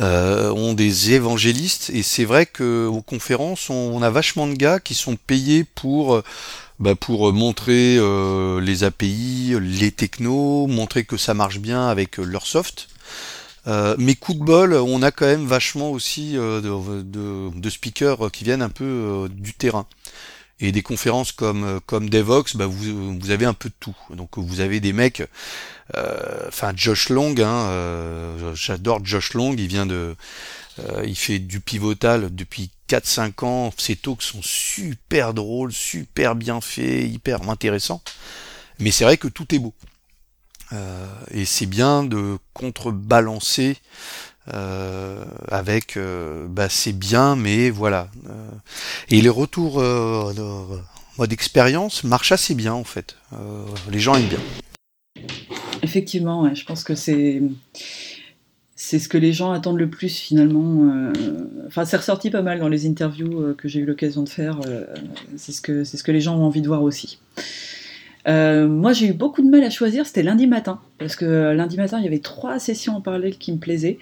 euh, 0.00 0.50
ont 0.50 0.74
des 0.74 1.12
évangélistes 1.12 1.90
et 1.94 2.02
c'est 2.02 2.24
vrai 2.24 2.46
que 2.46 2.86
aux 2.86 3.00
conférences 3.02 3.70
on, 3.70 3.92
on 3.94 4.02
a 4.02 4.10
vachement 4.10 4.48
de 4.48 4.54
gars 4.54 4.80
qui 4.80 4.94
sont 4.94 5.14
payés 5.14 5.62
pour 5.62 6.20
bah, 6.80 6.96
pour 6.96 7.32
montrer 7.32 7.96
euh, 7.98 8.60
les 8.60 8.82
API, 8.82 9.54
les 9.60 9.92
technos, 9.92 10.66
montrer 10.66 11.04
que 11.04 11.16
ça 11.16 11.32
marche 11.32 11.60
bien 11.60 11.86
avec 11.88 12.16
leur 12.16 12.48
soft. 12.48 12.88
Euh, 13.66 13.94
mais 13.98 14.14
coup 14.14 14.34
de 14.34 14.44
bol, 14.44 14.74
on 14.74 15.02
a 15.02 15.10
quand 15.10 15.26
même 15.26 15.46
vachement 15.46 15.90
aussi 15.90 16.36
euh, 16.36 16.60
de, 16.60 17.02
de, 17.02 17.50
de 17.54 17.70
speakers 17.70 18.30
qui 18.30 18.44
viennent 18.44 18.62
un 18.62 18.68
peu 18.68 18.84
euh, 18.84 19.28
du 19.28 19.54
terrain. 19.54 19.86
Et 20.60 20.70
des 20.70 20.82
conférences 20.82 21.32
comme 21.32 21.64
euh, 21.64 21.80
comme 21.84 22.08
Devox, 22.08 22.56
bah 22.56 22.66
vous, 22.66 23.18
vous 23.18 23.30
avez 23.30 23.44
un 23.44 23.54
peu 23.54 23.68
de 23.70 23.74
tout. 23.80 23.96
Donc 24.10 24.38
vous 24.38 24.60
avez 24.60 24.80
des 24.80 24.92
mecs, 24.92 25.22
enfin 26.46 26.72
Josh 26.76 27.08
Long, 27.08 27.34
hein, 27.38 28.54
j'adore 28.54 29.04
Josh 29.04 29.34
Long, 29.34 29.54
il 29.56 29.66
vient 29.66 29.86
de, 29.86 30.14
il 31.04 31.16
fait 31.16 31.38
du 31.40 31.60
pivotal 31.60 32.34
depuis 32.34 32.70
4-5 32.88 33.44
ans, 33.44 33.72
ces 33.76 33.96
talks 33.96 34.22
sont 34.22 34.42
super 34.42 35.34
drôles, 35.34 35.72
super 35.72 36.34
bien 36.36 36.60
faits, 36.60 37.10
hyper 37.10 37.48
intéressants. 37.48 38.02
Mais 38.78 38.90
c'est 38.90 39.04
vrai 39.04 39.16
que 39.16 39.28
tout 39.28 39.52
est 39.54 39.58
beau. 39.58 39.74
Euh, 40.74 41.06
et 41.30 41.44
c'est 41.44 41.66
bien 41.66 42.04
de 42.04 42.38
contrebalancer 42.52 43.76
euh, 44.52 45.24
avec 45.48 45.96
euh, 45.96 46.46
bah, 46.48 46.68
c'est 46.68 46.92
bien 46.92 47.34
mais 47.36 47.70
voilà 47.70 48.10
et 49.08 49.20
les 49.20 49.28
retours 49.28 49.80
de 49.80 50.78
mode 51.18 51.32
expérience 51.32 52.04
marchent 52.04 52.32
assez 52.32 52.54
bien 52.54 52.74
en 52.74 52.84
fait 52.84 53.16
les 53.90 54.00
gens 54.00 54.16
aiment 54.16 54.28
bien 54.28 54.40
Effectivement, 55.82 56.52
je 56.54 56.64
pense 56.64 56.82
que 56.82 56.94
c'est 56.94 57.42
c'est 58.74 58.98
ce 58.98 59.08
que 59.08 59.18
les 59.18 59.32
gens 59.32 59.52
attendent 59.52 59.78
le 59.78 59.88
plus 59.88 60.16
finalement. 60.16 61.10
Enfin, 61.66 61.84
c'est 61.84 61.98
ressorti 61.98 62.30
pas 62.30 62.40
mal 62.42 62.58
dans 62.58 62.68
les 62.68 62.86
interviews 62.86 63.54
que 63.56 63.68
j'ai 63.68 63.80
eu 63.80 63.84
l'occasion 63.84 64.22
de 64.22 64.28
faire. 64.28 64.60
C'est 65.36 65.52
ce 65.52 65.60
que 65.60 65.84
c'est 65.84 65.98
ce 65.98 66.02
que 66.02 66.10
les 66.10 66.22
gens 66.22 66.36
ont 66.36 66.44
envie 66.44 66.62
de 66.62 66.68
voir 66.68 66.82
aussi. 66.82 67.18
Euh, 68.26 68.66
moi, 68.68 68.92
j'ai 68.92 69.08
eu 69.08 69.12
beaucoup 69.12 69.42
de 69.42 69.48
mal 69.48 69.62
à 69.62 69.70
choisir. 69.70 70.06
C'était 70.06 70.22
lundi 70.22 70.46
matin 70.46 70.80
parce 70.98 71.16
que 71.16 71.24
euh, 71.24 71.54
lundi 71.54 71.76
matin, 71.76 71.98
il 71.98 72.04
y 72.04 72.08
avait 72.08 72.18
trois 72.18 72.58
sessions 72.58 72.96
en 72.96 73.00
parallèle 73.00 73.36
qui 73.36 73.52
me 73.52 73.58
plaisaient. 73.58 73.98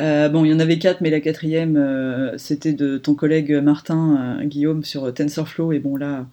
Euh, 0.00 0.28
bon, 0.28 0.44
il 0.44 0.50
y 0.50 0.54
en 0.54 0.60
avait 0.60 0.78
quatre, 0.78 1.00
mais 1.00 1.10
la 1.10 1.20
quatrième, 1.20 2.32
c'était 2.36 2.72
de 2.72 2.98
ton 2.98 3.14
collègue 3.14 3.52
Martin 3.52 4.38
Guillaume 4.44 4.84
sur 4.84 5.12
TensorFlow. 5.12 5.72
Et 5.72 5.78
bon, 5.78 5.96
là, 5.96 6.26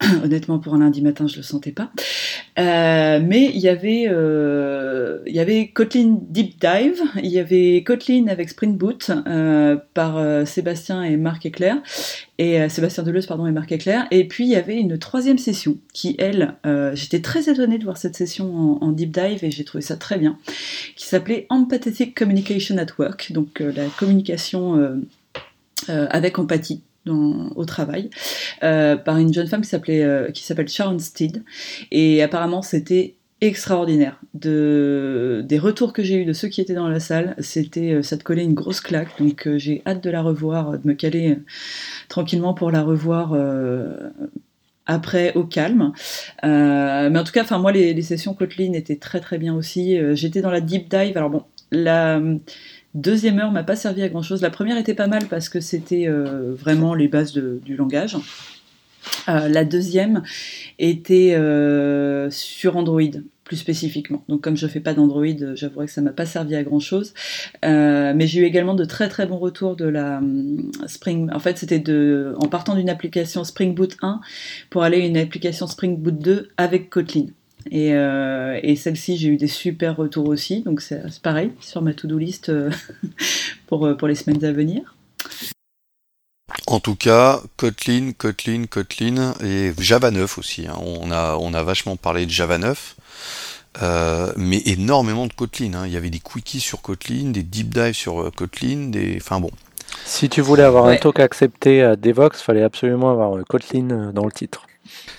honnêtement, 0.24 0.58
pour 0.58 0.74
un 0.74 0.78
lundi 0.78 1.02
matin, 1.02 1.26
je 1.26 1.36
le 1.36 1.42
sentais 1.42 1.72
pas. 1.72 1.90
Euh, 2.58 3.20
mais 3.22 3.50
il 3.52 3.58
y 3.58 3.68
avait, 3.68 4.06
euh, 4.08 5.18
il 5.26 5.34
y 5.34 5.40
avait 5.40 5.68
Kotlin 5.68 6.18
Deep 6.28 6.60
Dive, 6.60 7.00
il 7.16 7.30
y 7.30 7.38
avait 7.38 7.82
Kotlin 7.84 8.26
avec 8.28 8.48
Spring 8.48 8.76
Boot 8.76 9.10
euh, 9.10 9.76
par 9.94 10.46
Sébastien 10.46 11.02
et 11.02 11.16
Marc 11.16 11.46
Éclair, 11.46 11.76
et 12.38 12.68
Sébastien 12.68 13.02
Deleuze 13.02 13.26
pardon 13.26 13.46
et 13.46 13.52
Marc 13.52 13.72
Éclair. 13.72 14.06
Et 14.10 14.26
puis 14.28 14.44
il 14.44 14.50
y 14.50 14.56
avait 14.56 14.76
une 14.76 14.98
troisième 14.98 15.38
session 15.38 15.78
qui, 15.92 16.14
elle, 16.18 16.54
j'étais 16.94 17.20
très 17.20 17.50
étonnée 17.50 17.78
de 17.78 17.84
voir 17.84 17.96
cette 17.96 18.16
session 18.16 18.82
en, 18.82 18.92
deep 18.92 19.10
dive 19.10 19.44
et 19.44 19.50
j'ai 19.50 19.64
trouvé 19.64 19.82
ça 19.82 19.96
très 19.96 20.18
bien, 20.18 20.38
qui 20.96 21.06
s'appelait 21.06 21.46
Empathetic 21.50 22.16
Communication 22.16 22.78
at 22.78 22.86
Work, 22.98 23.32
donc 23.32 23.60
la 23.60 23.86
communication 23.98 25.00
avec 25.88 26.38
empathie. 26.38 26.82
Au 27.08 27.64
travail 27.64 28.10
euh, 28.62 28.96
par 28.96 29.18
une 29.18 29.32
jeune 29.32 29.46
femme 29.46 29.62
qui 29.62 29.68
s'appelait 29.68 30.02
euh, 30.02 30.30
qui 30.30 30.44
s'appelle 30.44 30.68
Sharon 30.68 30.98
Steed. 30.98 31.44
Et 31.90 32.22
apparemment 32.22 32.62
c'était 32.62 33.14
extraordinaire. 33.40 34.20
De 34.34 35.44
des 35.46 35.58
retours 35.58 35.92
que 35.92 36.02
j'ai 36.02 36.16
eu 36.16 36.24
de 36.24 36.32
ceux 36.32 36.48
qui 36.48 36.60
étaient 36.60 36.74
dans 36.74 36.88
la 36.88 37.00
salle 37.00 37.34
c'était 37.38 37.92
euh, 37.92 38.02
ça 38.02 38.16
te 38.16 38.24
collait 38.24 38.44
une 38.44 38.54
grosse 38.54 38.80
claque. 38.80 39.18
Donc 39.18 39.48
j'ai 39.56 39.82
hâte 39.86 40.02
de 40.02 40.10
la 40.10 40.22
revoir 40.22 40.78
de 40.78 40.86
me 40.86 40.94
caler 40.94 41.38
tranquillement 42.08 42.54
pour 42.54 42.70
la 42.70 42.82
revoir 42.82 43.36
après 44.86 45.34
au 45.34 45.44
calme. 45.44 45.92
Mais 46.42 47.18
en 47.18 47.24
tout 47.24 47.32
cas 47.32 47.42
enfin 47.42 47.58
moi 47.58 47.72
les, 47.72 48.02
sessions 48.02 48.34
Kotlin 48.34 48.72
étaient 48.72 48.96
très 48.96 49.20
très 49.20 49.38
bien 49.38 49.54
aussi. 49.54 49.98
J'étais 50.14 50.40
dans 50.40 50.50
la 50.50 50.60
deep 50.60 50.88
dive. 50.90 51.16
Alors 51.16 51.30
bon 51.30 51.44
la 51.70 52.20
deuxième 52.94 53.38
heure 53.38 53.50
m'a 53.50 53.62
pas 53.62 53.76
servi 53.76 54.02
à 54.02 54.08
grand 54.08 54.22
chose 54.22 54.42
la 54.42 54.50
première 54.50 54.78
était 54.78 54.94
pas 54.94 55.06
mal 55.06 55.26
parce 55.26 55.48
que 55.48 55.60
c'était 55.60 56.08
euh, 56.08 56.54
vraiment 56.54 56.94
les 56.94 57.08
bases 57.08 57.32
du 57.32 57.76
langage 57.76 58.16
euh, 59.28 59.48
la 59.48 59.64
deuxième 59.64 60.22
était 60.78 61.34
euh, 61.34 62.30
sur 62.30 62.76
Android 62.76 63.00
plus 63.44 63.56
spécifiquement. 63.56 64.22
Donc 64.28 64.42
comme 64.42 64.58
je 64.58 64.66
fais 64.66 64.80
pas 64.80 64.92
d'Android, 64.92 65.54
j'avouerai 65.54 65.86
que 65.86 65.92
ça 65.92 66.02
m'a 66.02 66.12
pas 66.12 66.26
servi 66.26 66.54
à 66.54 66.62
grand 66.62 66.80
chose. 66.80 67.14
Mais 67.62 68.26
j'ai 68.26 68.40
eu 68.40 68.44
également 68.44 68.74
de 68.74 68.84
très 68.84 69.08
très 69.08 69.24
bons 69.24 69.38
retours 69.38 69.74
de 69.74 69.86
la 69.86 70.18
hum, 70.18 70.70
Spring. 70.86 71.30
En 71.32 71.38
fait, 71.38 71.56
c'était 71.56 71.78
de 71.78 72.34
en 72.38 72.48
partant 72.48 72.74
d'une 72.74 72.90
application 72.90 73.44
Spring 73.44 73.74
Boot 73.74 73.96
1 74.02 74.20
pour 74.68 74.82
aller 74.82 75.00
à 75.00 75.06
une 75.06 75.16
application 75.16 75.66
Spring 75.66 75.96
Boot 75.96 76.18
2 76.18 76.50
avec 76.58 76.90
Kotlin. 76.90 77.28
Et, 77.70 77.92
euh, 77.94 78.58
et 78.62 78.76
celle-ci, 78.76 79.16
j'ai 79.18 79.28
eu 79.28 79.36
des 79.36 79.48
super 79.48 79.96
retours 79.96 80.28
aussi. 80.28 80.62
Donc 80.62 80.80
c'est 80.80 81.02
pareil 81.20 81.52
sur 81.60 81.82
ma 81.82 81.92
to-do 81.94 82.18
list 82.18 82.48
euh, 82.48 82.70
pour, 83.66 83.86
euh, 83.86 83.94
pour 83.94 84.08
les 84.08 84.14
semaines 84.14 84.44
à 84.44 84.52
venir. 84.52 84.94
En 86.66 86.80
tout 86.80 86.94
cas, 86.96 87.40
Kotlin, 87.56 88.12
Kotlin, 88.16 88.64
Kotlin 88.66 89.34
et 89.42 89.72
Java 89.78 90.10
9 90.10 90.38
aussi. 90.38 90.66
hein. 90.66 90.76
On 90.80 91.10
a 91.10 91.36
on 91.40 91.52
a 91.54 91.62
vachement 91.62 91.96
parlé 91.96 92.26
de 92.26 92.30
Java 92.30 92.58
9, 92.58 92.96
euh, 93.82 94.32
mais 94.36 94.62
énormément 94.66 95.26
de 95.26 95.32
Kotlin. 95.32 95.74
hein. 95.74 95.86
Il 95.86 95.92
y 95.92 95.96
avait 95.96 96.10
des 96.10 96.20
quickies 96.20 96.60
sur 96.60 96.80
Kotlin, 96.82 97.30
des 97.30 97.42
deep 97.42 97.68
dives 97.74 97.92
sur 97.94 98.30
Kotlin, 98.34 98.88
des. 98.90 99.16
Enfin 99.20 99.40
bon. 99.40 99.50
Si 100.04 100.28
tu 100.28 100.40
voulais 100.42 100.62
avoir 100.62 100.86
un 100.86 100.96
talk 100.96 101.20
accepté 101.20 101.82
à 101.82 101.96
Devox, 101.96 102.40
fallait 102.42 102.62
absolument 102.62 103.10
avoir 103.10 103.42
Kotlin 103.46 104.12
dans 104.12 104.24
le 104.24 104.32
titre. 104.32 104.67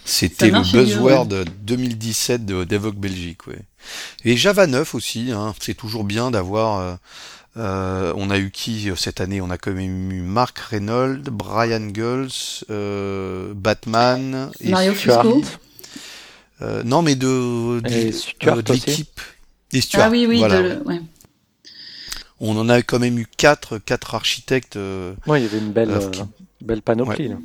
C'était 0.06 0.50
le 0.50 0.60
mieux, 0.60 0.64
buzzword 0.86 1.28
2017 1.62 2.46
de 2.46 2.64
Devoc 2.64 2.96
Belgique, 2.96 3.48
ouais. 3.48 3.60
Et 4.26 4.36
Java 4.38 4.66
9 4.68 4.96
aussi, 4.96 5.32
hein, 5.32 5.54
c'est 5.60 5.74
toujours 5.76 6.04
bien 6.04 6.32
d'avoir. 6.32 6.80
euh, 6.80 6.96
euh, 7.58 8.14
on 8.16 8.30
a 8.30 8.38
eu 8.38 8.52
qui 8.52 8.90
euh, 8.90 8.96
cette 8.96 9.22
année? 9.22 9.42
On 9.42 9.50
a 9.50 9.58
quand 9.58 9.72
même 9.72 10.12
eu 10.12 10.22
Mark 10.22 10.58
Reynolds, 10.60 11.24
Brian 11.32 11.88
Gulls, 11.88 12.30
euh, 12.70 13.54
Batman 13.56 14.52
et 14.62 14.70
Mario 14.70 14.94
Stuart. 14.94 15.24
Fusco. 15.24 15.42
euh, 16.62 16.84
non 16.84 17.02
mais 17.02 17.16
de, 17.16 17.28
euh, 17.28 17.82
l'équipe. 18.70 19.20
Et 19.74 19.82
Stuart, 19.82 20.06
Ah 20.08 20.10
oui, 20.12 20.26
oui, 20.28 20.38
voilà, 20.40 20.62
de- 20.62 20.68
ouais. 20.84 20.96
ouais. 20.96 21.02
On 22.40 22.56
en 22.58 22.70
a 22.70 22.82
quand 22.82 23.00
même 23.00 23.18
eu 23.20 23.28
quatre, 23.38 23.78
quatre 23.80 24.16
architectes. 24.16 24.78
euh, 24.78 25.14
Ouais, 25.28 25.42
il 25.42 25.44
y 25.44 25.48
avait 25.48 25.58
une 25.60 25.72
belle, 25.72 25.92
qui- 26.12 26.22
belle 26.62 26.82
panoplie. 26.82 27.28
là. 27.30 27.36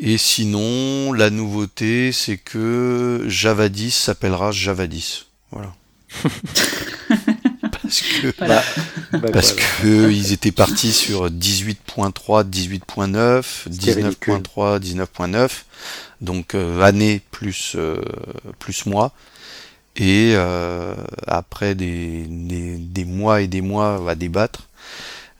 Et 0.00 0.18
sinon, 0.18 1.12
la 1.12 1.30
nouveauté, 1.30 2.12
c'est 2.12 2.36
que 2.36 3.24
Java 3.28 3.68
10 3.68 3.90
s'appellera 3.94 4.50
Java 4.50 4.86
10. 4.86 5.26
Voilà. 5.52 5.74
Parce 7.70 8.00
que 8.02 8.34
Voilà. 8.38 8.62
Bah, 9.12 9.30
Parce 9.32 9.52
voilà. 9.52 9.66
que 9.82 10.10
ils 10.10 10.32
étaient 10.32 10.52
partis 10.52 10.92
sur 10.92 11.28
18.3, 11.30 12.44
18.9, 12.48 13.42
C'était 13.70 13.92
ridicule. 13.92 14.34
19.3, 14.34 14.80
19.9, 14.80 15.50
donc 16.20 16.54
euh, 16.54 16.80
année 16.82 17.20
plus 17.30 17.74
euh, 17.76 18.00
plus 18.58 18.86
mois. 18.86 19.12
Et 19.96 20.32
euh, 20.34 20.94
après 21.26 21.74
des, 21.76 22.24
des, 22.28 22.76
des 22.78 23.04
mois 23.04 23.42
et 23.42 23.46
des 23.46 23.60
mois 23.60 24.10
à 24.10 24.14
débattre, 24.16 24.66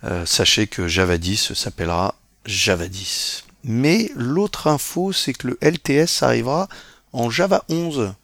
euh, 0.05 0.25
sachez 0.27 0.67
que 0.69 0.87
Java 0.87 1.19
10 1.19 1.55
s'appellera 1.55 2.15
Java 2.47 2.87
10. 2.87 3.45
Mais 3.65 4.11
l'autre 4.15 4.67
info, 4.67 5.13
c'est 5.13 5.33
que 5.33 5.49
le 5.49 5.59
LTS 5.63 6.23
arrivera 6.23 6.69
en 7.13 7.31
Java 7.31 7.65
11. 7.69 8.15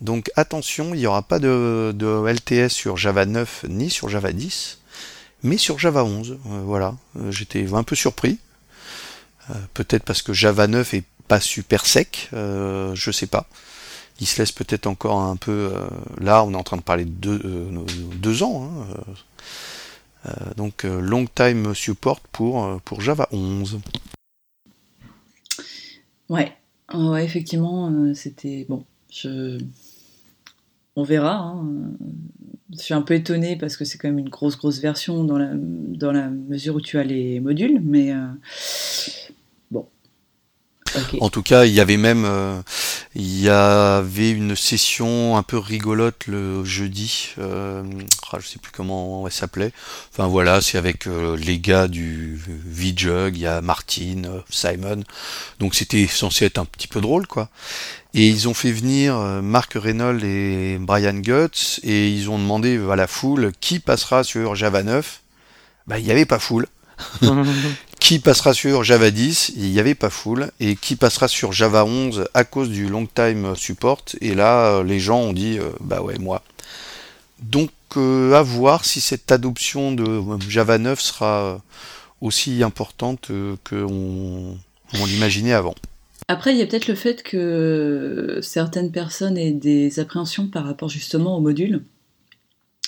Donc 0.00 0.30
attention, 0.36 0.94
il 0.94 1.00
n'y 1.00 1.06
aura 1.06 1.22
pas 1.22 1.38
de, 1.38 1.92
LTS 2.26 2.68
sur 2.70 2.96
Java 2.96 3.26
9 3.26 3.66
ni 3.68 3.90
sur 3.90 4.08
Java 4.08 4.32
10 4.32 4.78
mais 5.42 5.58
sur 5.58 5.78
Java 5.78 6.04
11. 6.04 6.38
euh, 6.46 6.62
voilà, 6.64 6.94
Euh, 7.16 7.30
j'étais 7.30 7.66
un 7.72 7.82
peu 7.82 7.94
surpris. 7.94 8.38
Euh, 9.50 9.54
peut-être 9.74 10.02
parce 10.04 10.22
que 10.22 10.32
Java 10.32 10.66
9 10.66 10.94
est 10.94 11.04
pas 11.28 11.40
super 11.40 11.86
sec, 11.86 12.28
je 12.32 13.10
sais 13.12 13.26
pas. 13.26 13.46
Il 14.20 14.26
se 14.26 14.38
laisse 14.40 14.52
peut-être 14.52 14.86
encore 14.86 15.20
un 15.20 15.36
peu. 15.36 15.72
là, 16.20 16.44
on 16.44 16.52
est 16.52 16.56
en 16.56 16.62
train 16.62 16.76
de 16.76 16.82
parler 16.82 17.04
de 17.04 17.38
deux, 18.16 18.42
ans. 18.42 18.70
hein, 20.24 20.32
donc 20.56 20.84
long 20.84 21.26
time 21.26 21.74
support 21.74 22.20
pour, 22.20 22.80
pour 22.82 23.00
Java 23.00 23.28
11. 23.32 23.80
Ouais, 26.28 26.52
Ah 26.88 27.10
ouais, 27.10 27.24
effectivement, 27.24 27.90
euh, 27.90 28.14
c'était 28.14 28.66
bon. 28.68 28.84
Je... 29.10 29.58
On 30.96 31.02
verra. 31.02 31.38
hein. 31.40 31.92
Je 32.72 32.78
suis 32.78 32.94
un 32.94 33.02
peu 33.02 33.14
étonnée 33.14 33.56
parce 33.56 33.76
que 33.76 33.84
c'est 33.84 33.96
quand 33.98 34.08
même 34.08 34.18
une 34.18 34.28
grosse, 34.28 34.56
grosse 34.56 34.80
version 34.80 35.24
dans 35.24 35.38
la, 35.38 35.50
dans 35.54 36.10
la 36.12 36.28
mesure 36.28 36.74
où 36.76 36.80
tu 36.80 36.98
as 36.98 37.04
les 37.04 37.38
modules, 37.40 37.80
mais 37.82 38.12
euh. 38.12 38.26
En 41.20 41.30
tout 41.30 41.42
cas, 41.42 41.64
il 41.64 41.72
y 41.72 41.80
avait 41.80 41.96
même 41.96 42.24
euh, 42.24 42.60
il 43.18 43.40
y 43.40 43.48
avait 43.48 44.30
une 44.30 44.54
session 44.54 45.38
un 45.38 45.42
peu 45.42 45.56
rigolote 45.56 46.26
le 46.26 46.66
jeudi. 46.66 47.30
Euh, 47.38 47.82
ah, 48.30 48.36
je 48.38 48.46
sais 48.46 48.58
plus 48.58 48.72
comment 48.72 49.26
elle 49.26 49.32
s'appelait. 49.32 49.72
Enfin 50.12 50.26
voilà, 50.26 50.60
c'est 50.60 50.76
avec 50.76 51.06
euh, 51.06 51.34
les 51.34 51.58
gars 51.58 51.88
du 51.88 52.38
VJug, 52.66 53.34
il 53.34 53.40
y 53.40 53.46
a 53.46 53.62
Martin, 53.62 54.24
euh, 54.26 54.40
Simon. 54.50 55.02
Donc 55.60 55.74
c'était 55.74 56.06
censé 56.06 56.44
être 56.44 56.58
un 56.58 56.66
petit 56.66 56.88
peu 56.88 57.00
drôle 57.00 57.26
quoi. 57.26 57.48
Et 58.12 58.28
ils 58.28 58.48
ont 58.48 58.54
fait 58.54 58.72
venir 58.72 59.16
Mark 59.42 59.72
Reynolds 59.74 60.22
et 60.22 60.76
Brian 60.78 61.14
Guts 61.14 61.80
et 61.82 62.10
ils 62.10 62.28
ont 62.28 62.38
demandé 62.38 62.78
à 62.90 62.96
la 62.96 63.06
foule 63.06 63.52
qui 63.60 63.78
passera 63.78 64.24
sur 64.24 64.54
Java 64.54 64.82
9. 64.82 65.22
Bah 65.86 65.98
il 65.98 66.06
y 66.06 66.10
avait 66.10 66.26
pas 66.26 66.38
foule 66.38 66.66
qui 68.06 68.20
passera 68.20 68.54
sur 68.54 68.84
Java 68.84 69.10
10, 69.10 69.54
il 69.56 69.72
n'y 69.72 69.80
avait 69.80 69.96
pas 69.96 70.10
full, 70.10 70.52
et 70.60 70.76
qui 70.76 70.94
passera 70.94 71.26
sur 71.26 71.50
Java 71.50 71.84
11 71.84 72.28
à 72.34 72.44
cause 72.44 72.70
du 72.70 72.86
long 72.86 73.04
time 73.04 73.56
support, 73.56 74.04
et 74.20 74.36
là, 74.36 74.76
euh, 74.76 74.84
les 74.84 75.00
gens 75.00 75.18
ont 75.18 75.32
dit, 75.32 75.58
euh, 75.58 75.70
bah 75.80 76.02
ouais, 76.02 76.16
moi. 76.20 76.44
Donc, 77.42 77.72
euh, 77.96 78.32
à 78.34 78.42
voir 78.42 78.84
si 78.84 79.00
cette 79.00 79.32
adoption 79.32 79.90
de 79.90 80.22
Java 80.48 80.78
9 80.78 81.00
sera 81.00 81.60
aussi 82.20 82.62
importante 82.62 83.32
qu'on 83.68 84.56
on 84.94 85.06
l'imaginait 85.06 85.52
avant. 85.52 85.74
Après, 86.28 86.52
il 86.52 86.58
y 86.58 86.62
a 86.62 86.66
peut-être 86.66 86.86
le 86.86 86.94
fait 86.94 87.24
que 87.24 88.38
certaines 88.40 88.92
personnes 88.92 89.36
aient 89.36 89.50
des 89.50 89.98
appréhensions 89.98 90.46
par 90.46 90.64
rapport 90.64 90.88
justement 90.88 91.36
au 91.36 91.40
module. 91.40 91.82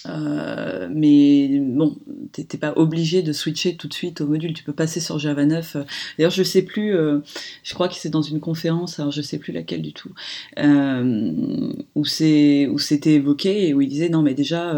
Euh, 0.06 0.88
mais 0.90 1.58
bon, 1.60 1.96
t'es 2.32 2.58
pas 2.58 2.72
obligé 2.76 3.22
de 3.22 3.32
switcher 3.32 3.76
tout 3.76 3.88
de 3.88 3.94
suite 3.94 4.20
au 4.20 4.26
module. 4.26 4.52
Tu 4.52 4.64
peux 4.64 4.72
passer 4.72 5.00
sur 5.00 5.18
Java 5.18 5.44
9. 5.44 5.76
D'ailleurs, 6.16 6.30
je 6.30 6.42
sais 6.42 6.62
plus. 6.62 6.94
Euh, 6.94 7.18
je 7.64 7.74
crois 7.74 7.88
que 7.88 7.94
c'est 7.94 8.08
dans 8.08 8.22
une 8.22 8.40
conférence. 8.40 9.00
Alors, 9.00 9.12
je 9.12 9.22
sais 9.22 9.38
plus 9.38 9.52
laquelle 9.52 9.82
du 9.82 9.92
tout. 9.92 10.10
Euh, 10.58 11.72
où 11.94 12.04
c'était 12.04 13.12
évoqué 13.12 13.68
et 13.68 13.74
où 13.74 13.80
il 13.80 13.88
disait 13.88 14.08
non, 14.08 14.22
mais 14.22 14.34
déjà. 14.34 14.74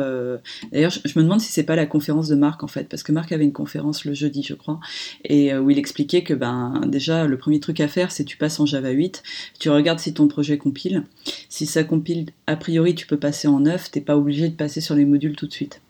D'ailleurs, 0.72 0.90
je, 0.90 1.18
me 1.18 1.22
demande 1.22 1.40
si 1.40 1.52
c'est 1.52 1.64
pas 1.64 1.76
la 1.76 1.86
conférence 1.86 2.28
de 2.28 2.34
Marc 2.34 2.62
en 2.62 2.68
fait, 2.68 2.88
parce 2.88 3.02
que 3.02 3.12
Marc 3.12 3.32
avait 3.32 3.44
une 3.44 3.52
conférence 3.52 4.04
le 4.04 4.14
jeudi, 4.14 4.42
je 4.42 4.54
crois, 4.54 4.80
et 5.24 5.54
où 5.54 5.70
il 5.70 5.78
expliquait 5.78 6.22
que 6.22 6.34
ben 6.34 6.80
déjà 6.86 7.26
le 7.26 7.36
premier 7.36 7.60
truc 7.60 7.80
à 7.80 7.88
faire, 7.88 8.12
c'est 8.12 8.24
tu 8.24 8.36
passes 8.36 8.60
en 8.60 8.66
Java 8.66 8.90
8. 8.90 9.22
Tu 9.58 9.70
regardes 9.70 9.98
si 9.98 10.14
ton 10.14 10.28
projet 10.28 10.58
compile. 10.58 11.04
Si 11.48 11.66
ça 11.66 11.84
compile, 11.84 12.26
a 12.46 12.56
priori, 12.56 12.94
tu 12.94 13.06
peux 13.06 13.18
passer 13.18 13.48
en 13.48 13.60
9. 13.60 13.90
T'es 13.90 14.00
pas 14.00 14.16
obligé 14.16 14.48
de 14.48 14.54
passer 14.54 14.80
sur 14.80 14.94
les 14.94 15.04
module 15.10 15.36
tout 15.36 15.46
de 15.46 15.52
suite. 15.52 15.80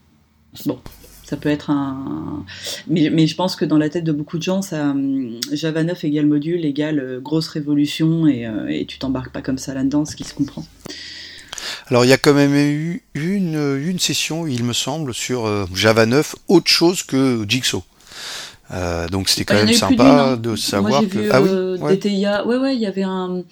Bon, 0.67 0.81
ça 1.25 1.37
peut 1.37 1.49
être 1.49 1.71
un. 1.71 2.45
Mais, 2.89 3.27
je 3.27 3.37
pense 3.37 3.55
que 3.55 3.65
dans 3.65 3.79
la 3.79 3.89
tête 3.89 4.03
de 4.03 4.11
beaucoup 4.11 4.37
de 4.37 4.43
gens, 4.43 4.63
ça, 4.63 4.95
Java 5.53 5.85
9 5.85 6.03
égale 6.05 6.27
module 6.27 6.65
égale 6.65 6.99
euh, 6.99 7.21
grosse 7.21 7.47
révolution 7.49 8.27
et, 8.27 8.47
euh, 8.47 8.67
et 8.69 8.85
tu 8.85 8.99
t'embarques 8.99 9.33
pas 9.33 9.43
comme 9.43 9.59
ça 9.59 9.73
là-dedans, 9.73 10.05
ce 10.05 10.17
qui 10.17 10.25
se 10.25 10.35
comprend. 10.35 10.67
Alors 11.87 12.05
il 12.05 12.09
y 12.09 12.13
a 12.13 12.19
quand 12.19 12.35
même 12.35 12.55
eu 12.55 13.03
une, 13.15 13.81
une 13.85 13.99
session, 13.99 14.47
il 14.47 14.65
me 14.65 14.73
semble, 14.73 15.15
sur 15.15 15.47
euh, 15.47 15.67
Java 15.75 16.07
9, 16.07 16.35
autre 16.49 16.69
chose 16.69 17.03
que 17.03 17.45
Jigsaw. 17.49 17.85
Euh, 18.73 19.09
donc 19.09 19.29
c'était 19.29 19.45
quand 19.45 19.65
même 19.65 19.73
sympa 19.73 20.37
de 20.37 20.55
savoir 20.55 21.03
que 21.03 21.29
ah 21.33 21.43
oui 21.43 21.49
euh, 21.51 21.79
ouais. 21.79 21.97
des 21.97 21.99
TIA 21.99 22.47
ouais 22.47 22.57
ouais 22.57 22.77
il 22.77 22.81
y 22.81 22.87
avait 22.87 23.03
un 23.03 23.43